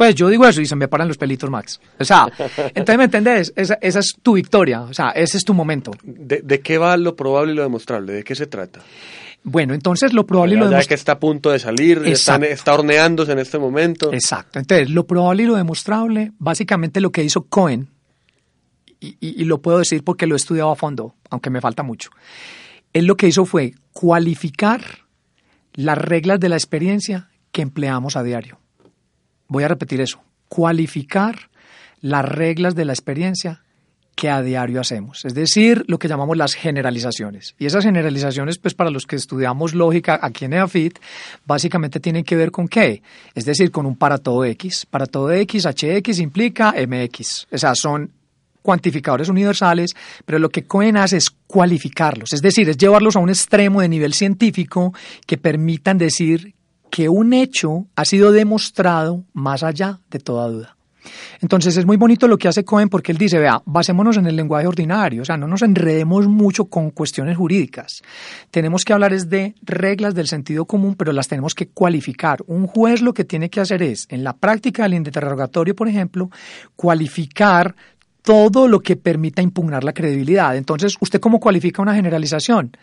Pues 0.00 0.14
yo 0.14 0.30
digo 0.30 0.46
eso 0.46 0.62
y 0.62 0.66
se 0.66 0.76
me 0.76 0.88
paran 0.88 1.08
los 1.08 1.18
pelitos, 1.18 1.50
Max. 1.50 1.78
O 1.98 2.04
sea, 2.06 2.26
entonces, 2.74 2.96
¿me 2.96 3.04
entendés? 3.04 3.52
Esa, 3.54 3.74
esa 3.82 3.98
es 3.98 4.14
tu 4.22 4.32
victoria, 4.32 4.80
o 4.80 4.94
sea, 4.94 5.10
ese 5.10 5.36
es 5.36 5.44
tu 5.44 5.52
momento. 5.52 5.90
¿De, 6.02 6.40
de 6.40 6.60
qué 6.60 6.78
va 6.78 6.96
lo 6.96 7.14
probable 7.14 7.52
y 7.52 7.56
lo 7.56 7.62
demostrable? 7.62 8.14
¿De 8.14 8.24
qué 8.24 8.34
se 8.34 8.46
trata? 8.46 8.80
Bueno, 9.42 9.74
entonces 9.74 10.14
lo 10.14 10.24
probable 10.24 10.54
y 10.54 10.56
lo 10.56 10.64
ya 10.64 10.68
demostrable... 10.70 10.88
que 10.88 10.94
está 10.94 11.12
a 11.12 11.18
punto 11.20 11.50
de 11.50 11.58
salir, 11.58 12.00
está, 12.06 12.36
está 12.36 12.72
horneándose 12.72 13.32
en 13.32 13.40
este 13.40 13.58
momento. 13.58 14.10
Exacto. 14.10 14.58
Entonces, 14.58 14.88
lo 14.88 15.06
probable 15.06 15.42
y 15.42 15.46
lo 15.46 15.56
demostrable, 15.56 16.32
básicamente 16.38 17.02
lo 17.02 17.12
que 17.12 17.22
hizo 17.22 17.42
Cohen, 17.42 17.88
y, 19.00 19.18
y- 19.20 19.42
y 19.42 19.44
lo 19.44 19.60
puedo 19.60 19.76
decir 19.80 20.02
porque 20.02 20.26
lo 20.26 20.34
he 20.34 20.38
estudiado 20.38 20.70
a 20.70 20.76
fondo, 20.76 21.14
aunque 21.28 21.50
me 21.50 21.60
falta 21.60 21.82
mucho, 21.82 22.08
él 22.94 23.04
lo 23.04 23.18
que 23.18 23.28
hizo 23.28 23.44
fue 23.44 23.74
cualificar 23.92 24.80
las 25.74 25.98
reglas 25.98 26.40
de 26.40 26.48
la 26.48 26.56
experiencia 26.56 27.28
que 27.52 27.60
empleamos 27.60 28.16
a 28.16 28.22
diario. 28.22 28.58
Voy 29.50 29.64
a 29.64 29.68
repetir 29.68 30.00
eso, 30.00 30.22
cualificar 30.48 31.50
las 32.00 32.24
reglas 32.24 32.76
de 32.76 32.84
la 32.84 32.92
experiencia 32.92 33.62
que 34.14 34.30
a 34.30 34.42
diario 34.42 34.80
hacemos, 34.80 35.24
es 35.24 35.34
decir, 35.34 35.84
lo 35.88 35.98
que 35.98 36.06
llamamos 36.06 36.36
las 36.36 36.54
generalizaciones. 36.54 37.56
Y 37.58 37.66
esas 37.66 37.84
generalizaciones, 37.84 38.58
pues 38.58 38.74
para 38.74 38.90
los 38.90 39.06
que 39.06 39.16
estudiamos 39.16 39.74
lógica 39.74 40.20
aquí 40.22 40.44
en 40.44 40.52
EAFIT, 40.52 41.00
básicamente 41.46 41.98
tienen 41.98 42.22
que 42.22 42.36
ver 42.36 42.52
con 42.52 42.68
qué? 42.68 43.02
Es 43.34 43.44
decir, 43.44 43.72
con 43.72 43.86
un 43.86 43.96
para 43.96 44.18
todo 44.18 44.44
X. 44.44 44.86
Para 44.88 45.06
todo 45.06 45.32
X, 45.32 45.66
HX 45.66 46.20
implica 46.20 46.72
MX. 46.72 47.48
O 47.50 47.58
sea, 47.58 47.74
son 47.74 48.12
cuantificadores 48.62 49.28
universales, 49.28 49.96
pero 50.24 50.38
lo 50.38 50.50
que 50.50 50.64
Cohen 50.64 50.96
hace 50.96 51.16
es 51.16 51.30
cualificarlos, 51.30 52.32
es 52.32 52.42
decir, 52.42 52.68
es 52.68 52.76
llevarlos 52.76 53.16
a 53.16 53.20
un 53.20 53.30
extremo 53.30 53.80
de 53.80 53.88
nivel 53.88 54.12
científico 54.12 54.94
que 55.26 55.38
permitan 55.38 55.98
decir 55.98 56.54
que 56.90 57.08
un 57.08 57.32
hecho 57.32 57.86
ha 57.96 58.04
sido 58.04 58.32
demostrado 58.32 59.24
más 59.32 59.62
allá 59.62 60.00
de 60.10 60.18
toda 60.18 60.48
duda. 60.48 60.76
Entonces 61.40 61.76
es 61.76 61.86
muy 61.86 61.96
bonito 61.96 62.28
lo 62.28 62.38
que 62.38 62.48
hace 62.48 62.64
Cohen 62.64 62.88
porque 62.88 63.12
él 63.12 63.18
dice, 63.18 63.38
vea, 63.38 63.62
basémonos 63.64 64.16
en 64.16 64.26
el 64.26 64.36
lenguaje 64.36 64.66
ordinario, 64.66 65.22
o 65.22 65.24
sea, 65.24 65.36
no 65.36 65.46
nos 65.46 65.62
enredemos 65.62 66.28
mucho 66.28 66.66
con 66.66 66.90
cuestiones 66.90 67.36
jurídicas. 67.36 68.02
Tenemos 68.50 68.84
que 68.84 68.92
hablar 68.92 69.12
es 69.12 69.30
de 69.30 69.54
reglas 69.62 70.14
del 70.14 70.28
sentido 70.28 70.66
común, 70.66 70.94
pero 70.96 71.12
las 71.12 71.28
tenemos 71.28 71.54
que 71.54 71.68
cualificar. 71.68 72.42
Un 72.46 72.66
juez 72.66 73.00
lo 73.00 73.14
que 73.14 73.24
tiene 73.24 73.48
que 73.48 73.60
hacer 73.60 73.82
es, 73.82 74.06
en 74.10 74.24
la 74.24 74.36
práctica 74.36 74.82
del 74.82 74.94
interrogatorio, 74.94 75.74
por 75.74 75.88
ejemplo, 75.88 76.30
cualificar 76.76 77.74
todo 78.22 78.68
lo 78.68 78.80
que 78.80 78.96
permita 78.96 79.42
impugnar 79.42 79.84
la 79.84 79.92
credibilidad. 79.92 80.56
Entonces, 80.56 80.96
¿usted 81.00 81.20
cómo 81.20 81.40
cualifica 81.40 81.82
una 81.82 81.94
generalización? 81.94 82.76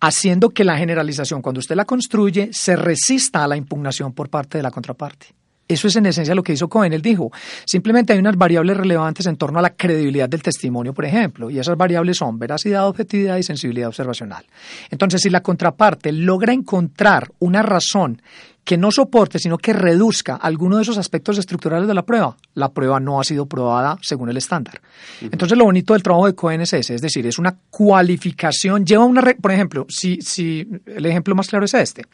Haciendo 0.00 0.50
que 0.50 0.64
la 0.64 0.76
generalización, 0.76 1.42
cuando 1.42 1.60
usted 1.60 1.76
la 1.76 1.84
construye, 1.84 2.50
se 2.52 2.76
resista 2.76 3.44
a 3.44 3.48
la 3.48 3.56
impugnación 3.56 4.12
por 4.12 4.28
parte 4.28 4.58
de 4.58 4.62
la 4.62 4.70
contraparte. 4.70 5.26
Eso 5.68 5.88
es 5.88 5.96
en 5.96 6.06
esencia 6.06 6.34
lo 6.34 6.44
que 6.44 6.52
hizo 6.52 6.68
Cohen. 6.68 6.92
Él 6.92 7.02
dijo, 7.02 7.32
simplemente 7.64 8.12
hay 8.12 8.20
unas 8.20 8.36
variables 8.36 8.76
relevantes 8.76 9.26
en 9.26 9.36
torno 9.36 9.58
a 9.58 9.62
la 9.62 9.70
credibilidad 9.70 10.28
del 10.28 10.42
testimonio, 10.42 10.94
por 10.94 11.04
ejemplo, 11.04 11.50
y 11.50 11.58
esas 11.58 11.76
variables 11.76 12.18
son 12.18 12.38
veracidad, 12.38 12.86
objetividad 12.86 13.36
y 13.36 13.42
sensibilidad 13.42 13.88
observacional. 13.88 14.44
Entonces, 14.90 15.22
si 15.22 15.30
la 15.30 15.42
contraparte 15.42 16.12
logra 16.12 16.52
encontrar 16.52 17.32
una 17.40 17.62
razón 17.62 18.22
que 18.66 18.76
no 18.76 18.90
soporte, 18.90 19.38
sino 19.38 19.58
que 19.58 19.72
reduzca 19.72 20.34
alguno 20.34 20.76
de 20.76 20.82
esos 20.82 20.98
aspectos 20.98 21.38
estructurales 21.38 21.86
de 21.86 21.94
la 21.94 22.04
prueba, 22.04 22.36
la 22.54 22.72
prueba 22.72 22.98
no 22.98 23.20
ha 23.20 23.24
sido 23.24 23.46
probada 23.46 23.96
según 24.02 24.28
el 24.28 24.36
estándar. 24.36 24.82
Entonces, 25.20 25.56
lo 25.56 25.64
bonito 25.64 25.92
del 25.92 26.02
trabajo 26.02 26.26
de 26.26 26.34
Cohen 26.34 26.60
es 26.62 26.72
ese, 26.72 26.96
es 26.96 27.00
decir, 27.00 27.24
es 27.28 27.38
una 27.38 27.56
cualificación, 27.70 28.84
lleva 28.84 29.04
una, 29.04 29.22
por 29.40 29.52
ejemplo, 29.52 29.86
si, 29.88 30.20
si 30.20 30.66
el 30.84 31.06
ejemplo 31.06 31.36
más 31.36 31.46
claro 31.46 31.64
es 31.64 31.74
este, 31.74 32.06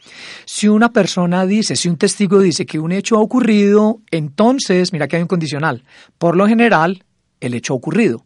si 0.45 0.67
una 0.67 0.91
persona 0.91 1.47
dice, 1.47 1.75
si 1.75 1.89
un 1.89 1.97
testigo 1.97 2.39
dice 2.39 2.67
que 2.67 2.77
un 2.77 2.91
hecho 2.91 3.17
ha 3.17 3.21
ocurrido, 3.21 4.01
entonces, 4.11 4.93
mira 4.93 5.07
que 5.07 5.15
hay 5.15 5.23
un 5.23 5.27
condicional, 5.27 5.83
por 6.19 6.37
lo 6.37 6.47
general, 6.47 7.03
el 7.41 7.55
hecho 7.55 7.73
ha 7.73 7.77
ocurrido. 7.77 8.25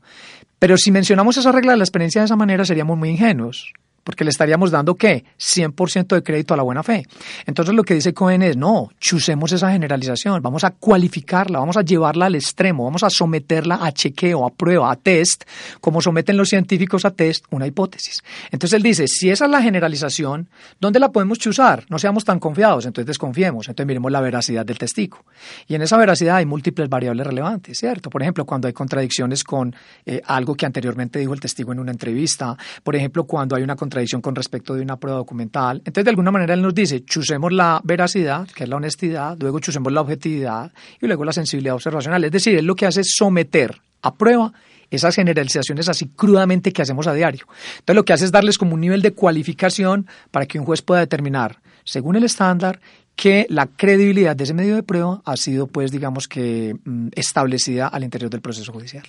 Pero 0.60 0.76
si 0.76 0.92
mencionamos 0.92 1.38
esa 1.38 1.54
regla 1.54 1.72
de 1.72 1.78
la 1.78 1.86
experiencia 1.86 2.20
de 2.20 2.26
esa 2.26 2.36
manera, 2.36 2.66
seríamos 2.66 2.98
muy 2.98 3.10
ingenuos 3.10 3.72
porque 4.08 4.24
le 4.24 4.30
estaríamos 4.30 4.72
dando 4.72 4.96
qué? 4.96 5.26
100% 5.38 6.16
de 6.16 6.24
crédito 6.24 6.54
a 6.54 6.58
la 6.58 6.64
buena 6.64 6.82
fe. 6.82 7.06
Entonces 7.46 7.76
lo 7.76 7.84
que 7.84 7.94
dice 7.94 8.14
Cohen 8.14 8.42
es, 8.42 8.56
no, 8.56 8.90
chusemos 9.02 9.52
esa 9.52 9.70
generalización, 9.70 10.42
vamos 10.42 10.64
a 10.64 10.72
cualificarla, 10.72 11.60
vamos 11.60 11.76
a 11.76 11.82
llevarla 11.82 12.28
al 12.28 12.36
extremo, 12.36 12.86
vamos 12.86 13.04
a 13.04 13.10
someterla 13.10 13.80
a 13.82 13.92
chequeo, 13.92 14.46
a 14.46 14.50
prueba, 14.50 14.90
a 14.90 14.96
test, 14.96 15.44
como 15.82 16.00
someten 16.00 16.38
los 16.38 16.48
científicos 16.48 17.04
a 17.04 17.12
test 17.12 17.44
una 17.50 17.68
hipótesis. 17.68 18.24
Entonces 18.50 18.78
él 18.78 18.84
dice, 18.84 19.10
si 19.10 19.30
esa 19.30 19.44
es 19.44 19.52
la 19.52 19.62
generalización, 19.62 20.48
¿dónde 20.80 21.02
la 21.02 21.12
podemos 21.12 21.38
chuzar? 21.38 21.84
No 21.90 22.00
seamos 22.00 22.24
tan 22.24 22.40
confiados, 22.40 22.86
entonces 22.86 23.08
desconfiemos, 23.08 23.68
entonces 23.68 23.88
miremos 23.88 24.10
la 24.10 24.22
veracidad 24.22 24.66
del 24.66 24.78
testigo. 24.78 25.26
Y 25.68 25.76
en 25.76 25.82
esa 25.82 25.98
veracidad 25.98 26.38
hay 26.38 26.46
múltiples 26.46 26.88
variables 26.88 27.28
relevantes, 27.28 27.78
¿cierto? 27.78 28.10
Por 28.10 28.22
ejemplo, 28.22 28.46
cuando 28.46 28.70
hay 28.70 28.74
contradicciones 28.74 29.44
con 29.44 29.76
eh, 30.06 30.22
algo 30.26 30.56
que 30.56 30.66
anteriormente 30.66 31.20
dijo 31.20 31.34
el 31.34 31.42
testigo 31.42 31.74
en 31.74 31.80
una 31.80 31.92
entrevista, 31.92 32.56
por 32.86 32.96
ejemplo, 32.96 33.26
cuando 33.26 33.58
hay 33.58 33.64
una 33.64 33.76
contradicción 33.76 33.97
con 34.22 34.36
respecto 34.36 34.76
de 34.76 34.82
una 34.82 34.98
prueba 34.98 35.18
documental. 35.18 35.78
Entonces, 35.78 36.06
de 36.06 36.10
alguna 36.10 36.32
manera, 36.32 36.54
él 36.54 36.62
nos 36.62 36.74
dice, 36.74 37.04
chusemos 37.04 37.52
la 37.52 37.82
veracidad, 37.84 38.48
que 38.48 38.64
es 38.64 38.70
la 38.70 38.76
honestidad, 38.76 39.38
luego 39.40 39.60
chusemos 39.60 39.92
la 39.92 40.02
objetividad 40.02 40.72
y 41.02 41.08
luego 41.08 41.26
la 41.26 41.34
sensibilidad 41.34 41.76
observacional. 41.76 42.24
Es 42.24 42.32
decir, 42.32 42.58
él 42.58 42.66
lo 42.66 42.76
que 42.76 42.86
hace 42.86 43.02
es 43.02 43.14
someter 43.16 43.82
a 44.02 44.16
prueba 44.16 44.54
esas 44.90 45.16
generalizaciones 45.16 45.90
así 45.90 46.08
crudamente 46.16 46.72
que 46.72 46.82
hacemos 46.82 47.08
a 47.08 47.14
diario. 47.14 47.46
Entonces, 47.80 47.96
lo 47.96 48.06
que 48.06 48.14
hace 48.14 48.26
es 48.26 48.32
darles 48.32 48.58
como 48.58 48.74
un 48.74 48.82
nivel 48.82 49.02
de 49.02 49.12
cualificación 49.12 50.08
para 50.32 50.46
que 50.46 50.60
un 50.60 50.66
juez 50.66 50.82
pueda 50.82 51.02
determinar, 51.02 51.60
según 51.84 52.16
el 52.16 52.24
estándar, 52.24 52.80
que 53.16 53.48
la 53.50 53.66
credibilidad 53.66 54.36
de 54.36 54.44
ese 54.44 54.54
medio 54.54 54.76
de 54.76 54.84
prueba 54.84 55.22
ha 55.26 55.36
sido, 55.38 55.68
pues, 55.68 55.92
digamos 55.92 56.28
que 56.28 56.76
mm, 56.86 57.10
establecida 57.16 57.88
al 57.88 58.04
interior 58.04 58.30
del 58.30 58.42
proceso 58.42 58.72
judicial. 58.72 59.04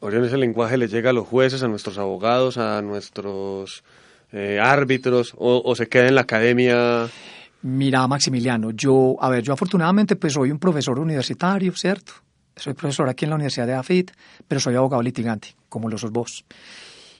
Orión, 0.00 0.24
ese 0.24 0.36
lenguaje 0.36 0.76
le 0.76 0.88
llega 0.88 1.10
a 1.10 1.12
los 1.14 1.26
jueces, 1.26 1.62
a 1.62 1.68
nuestros 1.68 1.96
abogados, 1.96 2.58
a 2.58 2.82
nuestros 2.82 3.82
eh, 4.32 4.58
árbitros, 4.62 5.34
o, 5.36 5.62
o 5.64 5.74
se 5.74 5.88
queda 5.88 6.08
en 6.08 6.14
la 6.14 6.22
academia. 6.22 7.08
Mira, 7.62 8.06
Maximiliano, 8.06 8.70
yo, 8.70 9.16
a 9.20 9.28
ver, 9.28 9.42
yo 9.42 9.52
afortunadamente 9.52 10.16
pues 10.16 10.34
soy 10.34 10.50
un 10.50 10.58
profesor 10.58 10.98
universitario, 10.98 11.72
¿cierto? 11.74 12.12
Soy 12.54 12.74
profesor 12.74 13.08
aquí 13.08 13.24
en 13.24 13.30
la 13.30 13.36
Universidad 13.36 13.66
de 13.66 13.74
AFIT, 13.74 14.12
pero 14.46 14.60
soy 14.60 14.74
abogado 14.76 15.02
litigante, 15.02 15.48
como 15.68 15.88
lo 15.88 15.98
sos 15.98 16.10
vos. 16.10 16.44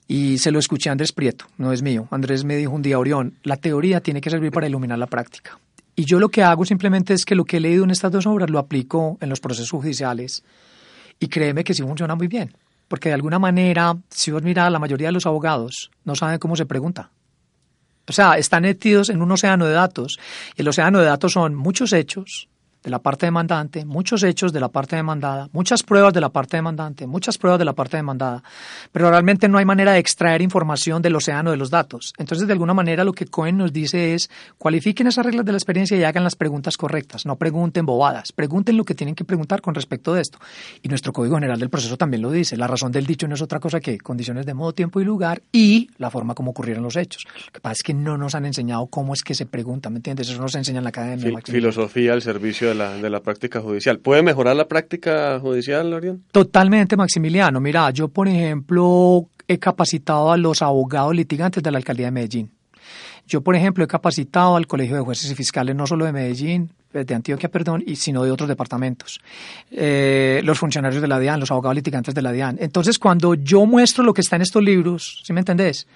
Y 0.08 0.38
se 0.38 0.50
lo 0.50 0.58
escuché 0.58 0.88
a 0.88 0.92
Andrés 0.92 1.12
Prieto, 1.12 1.46
no 1.58 1.72
es 1.72 1.82
mío. 1.82 2.06
Andrés 2.10 2.44
me 2.44 2.56
dijo 2.56 2.72
un 2.72 2.82
día, 2.82 2.98
Orión, 2.98 3.34
la 3.42 3.56
teoría 3.56 4.00
tiene 4.00 4.20
que 4.20 4.30
servir 4.30 4.52
para 4.52 4.68
iluminar 4.68 4.98
la 4.98 5.08
práctica. 5.08 5.58
Y 5.96 6.04
yo 6.04 6.20
lo 6.20 6.28
que 6.28 6.42
hago 6.42 6.64
simplemente 6.64 7.12
es 7.12 7.24
que 7.24 7.34
lo 7.34 7.44
que 7.44 7.56
he 7.56 7.60
leído 7.60 7.82
en 7.84 7.90
estas 7.90 8.12
dos 8.12 8.26
obras 8.26 8.50
lo 8.50 8.58
aplico 8.58 9.18
en 9.20 9.28
los 9.28 9.40
procesos 9.40 9.70
judiciales 9.70 10.44
y 11.18 11.28
créeme 11.28 11.64
que 11.64 11.74
sí 11.74 11.82
funciona 11.82 12.14
muy 12.14 12.28
bien. 12.28 12.54
Porque 12.88 13.08
de 13.08 13.14
alguna 13.14 13.38
manera, 13.38 13.96
si 14.10 14.30
vos 14.30 14.42
miras, 14.42 14.70
la 14.70 14.78
mayoría 14.78 15.08
de 15.08 15.12
los 15.12 15.26
abogados 15.26 15.90
no 16.04 16.14
saben 16.14 16.38
cómo 16.38 16.56
se 16.56 16.66
pregunta. 16.66 17.10
O 18.08 18.12
sea, 18.12 18.38
están 18.38 18.62
metidos 18.62 19.08
en 19.08 19.20
un 19.20 19.32
océano 19.32 19.66
de 19.66 19.72
datos. 19.72 20.18
Y 20.56 20.62
el 20.62 20.68
océano 20.68 21.00
de 21.00 21.06
datos 21.06 21.32
son 21.32 21.54
muchos 21.54 21.92
hechos, 21.92 22.48
de 22.86 22.90
la 22.90 23.00
parte 23.00 23.26
demandante, 23.26 23.84
muchos 23.84 24.22
hechos 24.22 24.52
de 24.52 24.60
la 24.60 24.68
parte 24.68 24.94
demandada, 24.94 25.48
muchas 25.52 25.82
pruebas 25.82 26.14
de 26.14 26.20
la 26.20 26.28
parte 26.28 26.56
demandante, 26.56 27.04
muchas 27.08 27.36
pruebas 27.36 27.58
de 27.58 27.64
la 27.64 27.72
parte 27.72 27.96
demandada, 27.96 28.44
pero 28.92 29.10
realmente 29.10 29.48
no 29.48 29.58
hay 29.58 29.64
manera 29.64 29.90
de 29.90 29.98
extraer 29.98 30.40
información 30.40 31.02
del 31.02 31.16
océano 31.16 31.50
de 31.50 31.56
los 31.56 31.68
datos. 31.68 32.12
Entonces, 32.16 32.46
de 32.46 32.52
alguna 32.52 32.74
manera, 32.74 33.02
lo 33.02 33.12
que 33.12 33.26
Cohen 33.26 33.56
nos 33.56 33.72
dice 33.72 34.14
es, 34.14 34.30
cualifiquen 34.56 35.08
esas 35.08 35.26
reglas 35.26 35.44
de 35.44 35.50
la 35.50 35.58
experiencia 35.58 35.96
y 35.96 36.04
hagan 36.04 36.22
las 36.22 36.36
preguntas 36.36 36.76
correctas, 36.76 37.26
no 37.26 37.34
pregunten 37.34 37.84
bobadas, 37.86 38.30
pregunten 38.30 38.76
lo 38.76 38.84
que 38.84 38.94
tienen 38.94 39.16
que 39.16 39.24
preguntar 39.24 39.60
con 39.60 39.74
respecto 39.74 40.14
de 40.14 40.22
esto. 40.22 40.38
Y 40.80 40.88
nuestro 40.88 41.12
Código 41.12 41.34
General 41.34 41.58
del 41.58 41.70
Proceso 41.70 41.96
también 41.96 42.22
lo 42.22 42.30
dice, 42.30 42.56
la 42.56 42.68
razón 42.68 42.92
del 42.92 43.04
dicho 43.04 43.26
no 43.26 43.34
es 43.34 43.42
otra 43.42 43.58
cosa 43.58 43.80
que 43.80 43.98
condiciones 43.98 44.46
de 44.46 44.54
modo, 44.54 44.72
tiempo 44.74 45.00
y 45.00 45.04
lugar 45.04 45.42
y 45.50 45.90
la 45.98 46.08
forma 46.08 46.34
como 46.36 46.52
ocurrieron 46.52 46.84
los 46.84 46.94
hechos. 46.94 47.24
Lo 47.46 47.52
que 47.52 47.60
pasa 47.60 47.72
es 47.72 47.82
que 47.82 47.94
no 47.94 48.16
nos 48.16 48.36
han 48.36 48.46
enseñado 48.46 48.86
cómo 48.86 49.12
es 49.12 49.22
que 49.24 49.34
se 49.34 49.44
pregunta, 49.44 49.90
¿me 49.90 49.96
entiendes? 49.96 50.28
Eso 50.28 50.40
nos 50.40 50.54
enseña 50.54 50.78
en 50.78 50.84
la 50.84 50.90
academia. 50.90 51.16
Fil- 51.40 51.52
filosofía 51.52 52.12
al 52.12 52.22
servicio 52.22 52.68
de 52.68 52.75
la, 52.76 52.96
de 52.96 53.10
la 53.10 53.20
práctica 53.20 53.60
judicial. 53.60 53.98
¿Puede 53.98 54.22
mejorar 54.22 54.54
la 54.56 54.68
práctica 54.68 55.40
judicial, 55.40 55.92
Orión? 55.92 56.22
Totalmente, 56.30 56.96
Maximiliano. 56.96 57.60
Mira, 57.60 57.90
yo, 57.90 58.08
por 58.08 58.28
ejemplo, 58.28 59.26
he 59.48 59.58
capacitado 59.58 60.30
a 60.30 60.36
los 60.36 60.62
abogados 60.62 61.14
litigantes 61.14 61.62
de 61.62 61.70
la 61.70 61.78
alcaldía 61.78 62.06
de 62.06 62.12
Medellín. 62.12 62.50
Yo, 63.26 63.40
por 63.40 63.56
ejemplo, 63.56 63.82
he 63.82 63.88
capacitado 63.88 64.56
al 64.56 64.66
Colegio 64.68 64.94
de 64.94 65.02
Jueces 65.02 65.30
y 65.30 65.34
Fiscales, 65.34 65.74
no 65.74 65.86
solo 65.86 66.04
de 66.04 66.12
Medellín, 66.12 66.70
eh, 66.92 67.04
de 67.04 67.14
Antioquia, 67.14 67.48
perdón, 67.48 67.82
y 67.84 67.96
sino 67.96 68.22
de 68.22 68.30
otros 68.30 68.48
departamentos. 68.48 69.20
Eh, 69.70 70.40
los 70.44 70.58
funcionarios 70.58 71.02
de 71.02 71.08
la 71.08 71.18
DIAN, 71.18 71.40
los 71.40 71.50
abogados 71.50 71.74
litigantes 71.74 72.14
de 72.14 72.22
la 72.22 72.30
DIAN. 72.30 72.56
Entonces, 72.60 72.98
cuando 72.98 73.34
yo 73.34 73.66
muestro 73.66 74.04
lo 74.04 74.14
que 74.14 74.20
está 74.20 74.36
en 74.36 74.42
estos 74.42 74.62
libros, 74.62 75.22
¿sí 75.24 75.32
me 75.32 75.40
entendés? 75.40 75.88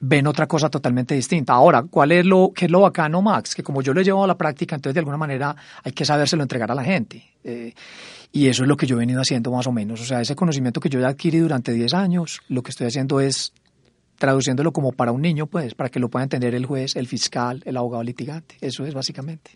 Ven 0.00 0.26
otra 0.26 0.46
cosa 0.46 0.68
totalmente 0.70 1.14
distinta. 1.14 1.52
Ahora, 1.52 1.82
¿cuál 1.82 2.12
es 2.12 2.24
lo, 2.24 2.52
qué 2.54 2.64
es 2.64 2.70
lo 2.70 2.80
bacano, 2.80 3.22
Max? 3.22 3.54
Que 3.54 3.62
como 3.62 3.82
yo 3.82 3.92
lo 3.92 4.00
he 4.00 4.04
llevado 4.04 4.24
a 4.24 4.28
la 4.28 4.36
práctica, 4.36 4.74
entonces 4.74 4.94
de 4.94 5.00
alguna 5.00 5.18
manera 5.18 5.54
hay 5.84 5.92
que 5.92 6.04
sabérselo 6.04 6.42
entregar 6.42 6.70
a 6.70 6.74
la 6.74 6.82
gente. 6.82 7.22
Eh, 7.44 7.74
y 8.32 8.48
eso 8.48 8.62
es 8.62 8.68
lo 8.68 8.76
que 8.76 8.86
yo 8.86 8.96
he 8.96 8.98
venido 8.98 9.20
haciendo 9.20 9.50
más 9.50 9.66
o 9.66 9.72
menos. 9.72 10.00
O 10.00 10.04
sea, 10.04 10.20
ese 10.20 10.34
conocimiento 10.34 10.80
que 10.80 10.88
yo 10.88 11.00
ya 11.00 11.08
adquirí 11.08 11.38
durante 11.38 11.72
10 11.72 11.94
años, 11.94 12.40
lo 12.48 12.62
que 12.62 12.70
estoy 12.70 12.86
haciendo 12.86 13.20
es 13.20 13.52
traduciéndolo 14.16 14.72
como 14.72 14.92
para 14.92 15.12
un 15.12 15.22
niño, 15.22 15.46
pues, 15.46 15.74
para 15.74 15.90
que 15.90 15.98
lo 15.98 16.08
pueda 16.08 16.24
entender 16.24 16.54
el 16.54 16.66
juez, 16.66 16.96
el 16.96 17.06
fiscal, 17.06 17.62
el 17.64 17.76
abogado 17.76 18.02
litigante. 18.02 18.56
Eso 18.60 18.84
es 18.84 18.94
básicamente. 18.94 19.52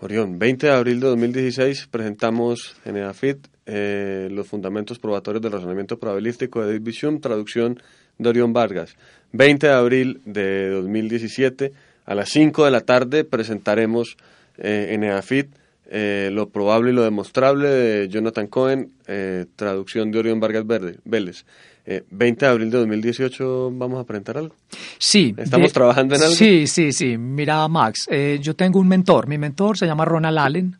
Orión, 0.00 0.38
20 0.38 0.66
de 0.66 0.72
abril 0.72 1.00
de 1.00 1.06
2016 1.08 1.88
presentamos 1.90 2.76
en 2.84 2.98
EAFIT 2.98 3.46
eh, 3.64 4.28
los 4.30 4.46
fundamentos 4.46 4.98
probatorios 4.98 5.42
del 5.42 5.52
razonamiento 5.52 5.98
probabilístico 5.98 6.60
de 6.60 6.78
David 6.78 7.20
traducción 7.20 7.80
de 8.18 8.28
Orión 8.28 8.52
Vargas. 8.52 8.96
20 9.32 9.66
de 9.66 9.72
abril 9.72 10.20
de 10.24 10.70
2017, 10.70 11.72
a 12.04 12.14
las 12.14 12.28
5 12.30 12.64
de 12.64 12.70
la 12.70 12.80
tarde, 12.80 13.24
presentaremos 13.24 14.16
eh, 14.58 14.88
en 14.92 15.04
EAFIT 15.04 15.48
eh, 15.88 16.30
lo 16.32 16.48
probable 16.48 16.90
y 16.90 16.94
lo 16.94 17.04
demostrable 17.04 17.68
de 17.68 18.08
Jonathan 18.08 18.48
Cohen, 18.48 18.90
eh, 19.06 19.46
traducción 19.54 20.10
de 20.10 20.18
Orión 20.18 20.40
Vargas 20.40 20.66
Verde, 20.66 20.98
Vélez. 21.04 21.44
Eh, 21.88 22.02
20 22.10 22.44
de 22.44 22.50
abril 22.50 22.70
de 22.72 22.78
2018, 22.78 23.70
¿vamos 23.72 24.00
a 24.00 24.04
presentar 24.04 24.36
algo? 24.36 24.56
Sí. 24.98 25.32
¿Estamos 25.36 25.72
trabajando 25.72 26.16
en 26.16 26.22
algo? 26.22 26.34
Sí, 26.34 26.66
sí, 26.66 26.90
sí. 26.90 27.16
Mira, 27.16 27.68
Max, 27.68 28.08
eh, 28.10 28.40
yo 28.42 28.56
tengo 28.56 28.80
un 28.80 28.88
mentor. 28.88 29.28
Mi 29.28 29.38
mentor 29.38 29.78
se 29.78 29.86
llama 29.86 30.04
Ronald 30.04 30.36
Allen. 30.36 30.76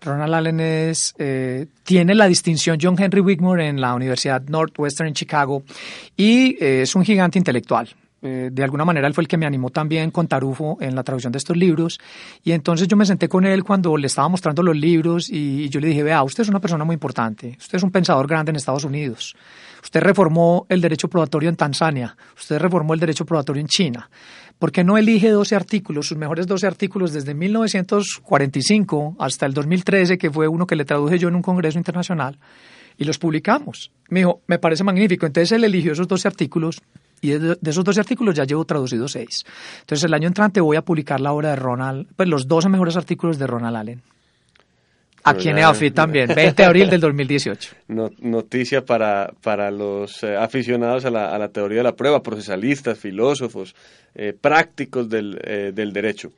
Ronald 0.00 0.34
Allen 0.34 0.60
es, 0.60 1.14
eh, 1.18 1.66
tiene 1.82 2.14
la 2.14 2.26
distinción 2.26 2.78
John 2.80 2.96
Henry 2.98 3.20
Wigmore 3.20 3.68
en 3.68 3.80
la 3.80 3.94
Universidad 3.94 4.42
Northwestern 4.42 5.08
en 5.08 5.14
Chicago 5.14 5.62
y 6.16 6.56
eh, 6.62 6.82
es 6.82 6.94
un 6.94 7.04
gigante 7.04 7.38
intelectual. 7.38 7.88
Eh, 8.22 8.50
de 8.52 8.62
alguna 8.62 8.84
manera 8.84 9.06
él 9.06 9.14
fue 9.14 9.22
el 9.22 9.28
que 9.28 9.38
me 9.38 9.46
animó 9.46 9.70
también 9.70 10.10
con 10.10 10.28
Tarufo 10.28 10.76
en 10.80 10.94
la 10.94 11.02
traducción 11.02 11.32
de 11.32 11.38
estos 11.38 11.56
libros. 11.56 11.98
Y 12.42 12.52
entonces 12.52 12.86
yo 12.88 12.96
me 12.96 13.06
senté 13.06 13.28
con 13.28 13.46
él 13.46 13.64
cuando 13.64 13.96
le 13.96 14.06
estaba 14.06 14.28
mostrando 14.28 14.62
los 14.62 14.76
libros 14.76 15.30
y, 15.30 15.64
y 15.64 15.68
yo 15.68 15.80
le 15.80 15.88
dije, 15.88 16.02
vea, 16.02 16.22
usted 16.22 16.42
es 16.42 16.48
una 16.48 16.60
persona 16.60 16.84
muy 16.84 16.94
importante, 16.94 17.56
usted 17.58 17.76
es 17.76 17.82
un 17.82 17.90
pensador 17.90 18.26
grande 18.26 18.50
en 18.50 18.56
Estados 18.56 18.84
Unidos, 18.84 19.34
usted 19.82 20.00
reformó 20.00 20.66
el 20.68 20.80
derecho 20.80 21.08
probatorio 21.08 21.48
en 21.48 21.56
Tanzania, 21.56 22.14
usted 22.36 22.58
reformó 22.58 22.92
el 22.94 23.00
derecho 23.00 23.24
probatorio 23.24 23.60
en 23.60 23.68
China. 23.68 24.10
¿Por 24.60 24.70
qué 24.72 24.84
no 24.84 24.98
elige 24.98 25.30
12 25.30 25.56
artículos, 25.56 26.06
sus 26.06 26.18
mejores 26.18 26.46
12 26.46 26.66
artículos 26.66 27.14
desde 27.14 27.32
1945 27.32 29.16
hasta 29.18 29.46
el 29.46 29.54
2013, 29.54 30.18
que 30.18 30.30
fue 30.30 30.48
uno 30.48 30.66
que 30.66 30.76
le 30.76 30.84
traduje 30.84 31.18
yo 31.18 31.28
en 31.28 31.36
un 31.36 31.40
congreso 31.40 31.78
internacional, 31.78 32.38
y 32.98 33.04
los 33.04 33.16
publicamos? 33.18 33.90
Me 34.10 34.20
dijo, 34.20 34.42
me 34.46 34.58
parece 34.58 34.84
magnífico. 34.84 35.24
Entonces 35.24 35.52
él 35.52 35.64
eligió 35.64 35.92
esos 35.92 36.06
12 36.06 36.28
artículos 36.28 36.82
y 37.22 37.30
de, 37.30 37.56
esos 37.64 37.82
12 37.82 38.00
artículos 38.00 38.34
ya 38.34 38.44
llevo 38.44 38.66
traducidos 38.66 39.12
6. 39.12 39.44
Entonces 39.80 40.04
el 40.04 40.12
año 40.12 40.28
entrante 40.28 40.60
voy 40.60 40.76
a 40.76 40.82
publicar 40.82 41.22
la 41.22 41.32
obra 41.32 41.48
de 41.48 41.56
Ronald, 41.56 42.08
pues 42.14 42.28
los 42.28 42.46
12 42.46 42.68
mejores 42.68 42.98
artículos 42.98 43.38
de 43.38 43.46
Ronald 43.46 43.76
Allen. 43.76 44.02
Aquí 45.30 45.48
en 45.48 45.58
EAFIT 45.58 45.94
también, 45.94 46.28
20 46.34 46.62
de 46.62 46.64
abril 46.64 46.90
del 46.90 47.00
2018. 47.00 47.74
No- 47.88 48.10
noticia 48.20 48.84
para, 48.84 49.32
para 49.42 49.70
los 49.70 50.22
eh, 50.22 50.36
aficionados 50.36 51.04
a 51.04 51.10
la, 51.10 51.34
a 51.34 51.38
la 51.38 51.48
teoría 51.48 51.78
de 51.78 51.84
la 51.84 51.96
prueba, 51.96 52.22
procesalistas, 52.22 52.98
filósofos, 52.98 53.74
eh, 54.14 54.32
prácticos 54.38 55.08
del, 55.08 55.40
eh, 55.44 55.72
del 55.74 55.92
derecho. 55.92 56.30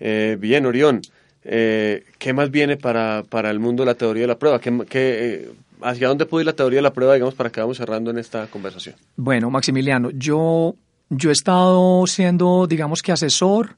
Bien, 0.00 0.64
Orión, 0.64 1.00
eh, 1.44 2.04
¿qué 2.18 2.32
más 2.32 2.50
viene 2.50 2.76
para, 2.76 3.24
para 3.28 3.50
el 3.50 3.58
mundo 3.58 3.82
de 3.82 3.86
la 3.86 3.94
teoría 3.94 4.22
de 4.22 4.28
la 4.28 4.38
prueba? 4.38 4.60
¿Qué, 4.60 4.76
qué, 4.88 5.48
¿Hacia 5.82 6.08
dónde 6.08 6.26
puede 6.26 6.42
ir 6.42 6.46
la 6.46 6.52
teoría 6.52 6.78
de 6.78 6.82
la 6.82 6.92
prueba, 6.92 7.14
digamos, 7.14 7.34
para 7.34 7.50
que 7.50 7.60
vamos 7.60 7.76
cerrando 7.78 8.10
en 8.10 8.18
esta 8.18 8.46
conversación? 8.46 8.94
Bueno, 9.16 9.50
Maximiliano, 9.50 10.10
yo, 10.12 10.74
yo 11.10 11.30
he 11.30 11.32
estado 11.32 12.06
siendo, 12.06 12.66
digamos 12.68 13.02
que 13.02 13.12
asesor 13.12 13.76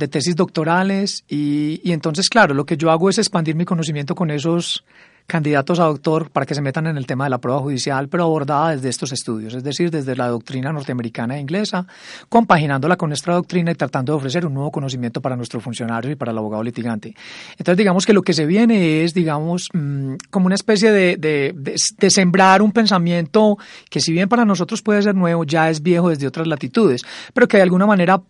de 0.00 0.08
tesis 0.08 0.34
doctorales 0.34 1.24
y, 1.28 1.92
entonces, 1.92 2.28
claro, 2.28 2.54
lo 2.54 2.64
que 2.64 2.76
yo 2.76 2.90
hago 2.90 3.10
es 3.10 3.18
expandir 3.18 3.54
mi 3.54 3.64
conocimiento 3.64 4.14
con 4.14 4.30
esos 4.30 4.82
candidatos 5.26 5.78
a 5.78 5.84
doctor 5.84 6.30
para 6.30 6.44
que 6.44 6.56
se 6.56 6.62
metan 6.62 6.88
en 6.88 6.96
el 6.96 7.06
tema 7.06 7.24
de 7.24 7.30
la 7.30 7.38
prueba 7.38 7.60
judicial, 7.60 8.08
pero 8.08 8.24
abordada 8.24 8.70
desde 8.70 8.88
estos 8.88 9.12
estudios, 9.12 9.54
es 9.54 9.62
decir, 9.62 9.90
desde 9.90 10.16
la 10.16 10.26
doctrina 10.26 10.72
norteamericana 10.72 11.36
e 11.36 11.40
inglesa, 11.40 11.86
compaginándola 12.28 12.96
con 12.96 13.10
nuestra 13.10 13.34
doctrina 13.34 13.70
y 13.70 13.74
tratando 13.76 14.12
de 14.12 14.16
ofrecer 14.16 14.44
un 14.44 14.54
nuevo 14.54 14.72
conocimiento 14.72 15.20
para 15.20 15.36
nuestros 15.36 15.62
funcionarios 15.62 16.14
y 16.14 16.16
para 16.16 16.32
el 16.32 16.38
abogado 16.38 16.64
litigante. 16.64 17.14
Entonces, 17.52 17.76
digamos 17.76 18.06
que 18.06 18.12
lo 18.12 18.22
que 18.22 18.32
se 18.32 18.44
viene 18.44 19.04
es, 19.04 19.14
digamos, 19.14 19.68
mm, 19.72 20.14
como 20.30 20.46
una 20.46 20.56
especie 20.56 20.90
de, 20.90 21.16
de, 21.16 21.54
de 21.54 22.10
sembrar 22.10 22.60
un 22.60 22.72
pensamiento 22.72 23.56
que 23.88 24.00
si 24.00 24.12
bien 24.12 24.28
para 24.28 24.44
nosotros 24.44 24.82
puede 24.82 25.02
ser 25.02 25.14
nuevo, 25.14 25.44
ya 25.44 25.70
es 25.70 25.80
viejo 25.80 26.08
desde 26.08 26.26
otras 26.26 26.48
latitudes, 26.48 27.02
pero 27.34 27.46
que 27.46 27.58
de 27.58 27.62
alguna 27.62 27.86
manera 27.86 28.20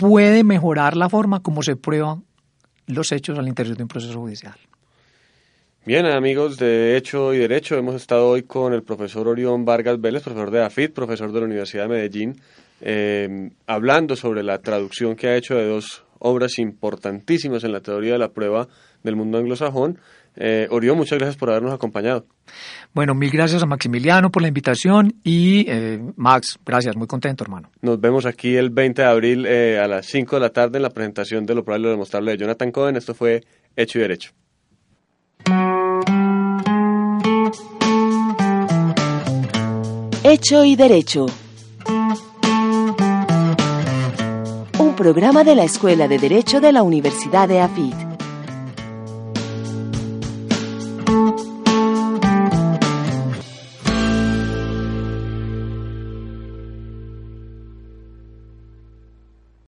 puede 0.00 0.44
mejorar 0.44 0.96
la 0.96 1.10
forma 1.10 1.42
como 1.42 1.62
se 1.62 1.76
prueban 1.76 2.24
los 2.86 3.12
hechos 3.12 3.38
al 3.38 3.46
interior 3.46 3.76
de 3.76 3.82
un 3.82 3.88
proceso 3.88 4.18
judicial. 4.18 4.54
Bien, 5.84 6.06
amigos 6.06 6.56
de 6.56 6.96
Hecho 6.96 7.34
y 7.34 7.38
Derecho, 7.38 7.76
hemos 7.76 7.94
estado 7.94 8.28
hoy 8.28 8.42
con 8.42 8.72
el 8.72 8.82
profesor 8.82 9.28
Orión 9.28 9.64
Vargas 9.64 10.00
Vélez, 10.00 10.22
profesor 10.22 10.50
de 10.50 10.62
AFIT, 10.62 10.92
profesor 10.92 11.32
de 11.32 11.40
la 11.40 11.46
Universidad 11.46 11.84
de 11.84 11.88
Medellín, 11.88 12.40
eh, 12.80 13.50
hablando 13.66 14.16
sobre 14.16 14.42
la 14.42 14.58
traducción 14.58 15.16
que 15.16 15.28
ha 15.28 15.36
hecho 15.36 15.54
de 15.54 15.68
dos 15.68 16.02
obras 16.18 16.58
importantísimas 16.58 17.64
en 17.64 17.72
la 17.72 17.80
teoría 17.80 18.12
de 18.12 18.18
la 18.18 18.30
prueba 18.30 18.68
del 19.02 19.16
mundo 19.16 19.38
anglosajón. 19.38 19.98
Eh, 20.36 20.68
Orión, 20.70 20.96
muchas 20.96 21.18
gracias 21.18 21.36
por 21.36 21.50
habernos 21.50 21.72
acompañado. 21.72 22.26
Bueno, 22.94 23.14
mil 23.14 23.30
gracias 23.30 23.62
a 23.62 23.66
Maximiliano 23.66 24.30
por 24.30 24.42
la 24.42 24.48
invitación 24.48 25.14
y 25.22 25.64
eh, 25.68 26.00
Max, 26.16 26.58
gracias, 26.64 26.96
muy 26.96 27.06
contento, 27.06 27.44
hermano. 27.44 27.70
Nos 27.82 28.00
vemos 28.00 28.26
aquí 28.26 28.56
el 28.56 28.70
20 28.70 29.02
de 29.02 29.08
abril 29.08 29.46
eh, 29.46 29.78
a 29.78 29.86
las 29.86 30.06
5 30.06 30.36
de 30.36 30.40
la 30.40 30.50
tarde 30.50 30.78
en 30.78 30.82
la 30.82 30.90
presentación 30.90 31.46
de 31.46 31.54
lo 31.54 31.64
probable 31.64 31.82
y 31.82 31.86
lo 31.86 31.90
demostrable 31.92 32.32
de 32.32 32.38
Jonathan 32.38 32.72
Cohen. 32.72 32.96
Esto 32.96 33.14
fue 33.14 33.42
Hecho 33.76 33.98
y 33.98 34.02
Derecho. 34.02 34.32
Hecho 40.22 40.64
y 40.64 40.76
Derecho. 40.76 41.26
Un 44.78 44.94
programa 44.96 45.44
de 45.44 45.54
la 45.54 45.64
Escuela 45.64 46.08
de 46.08 46.18
Derecho 46.18 46.60
de 46.60 46.72
la 46.72 46.82
Universidad 46.82 47.48
de 47.48 47.60
AFIT. 47.60 48.09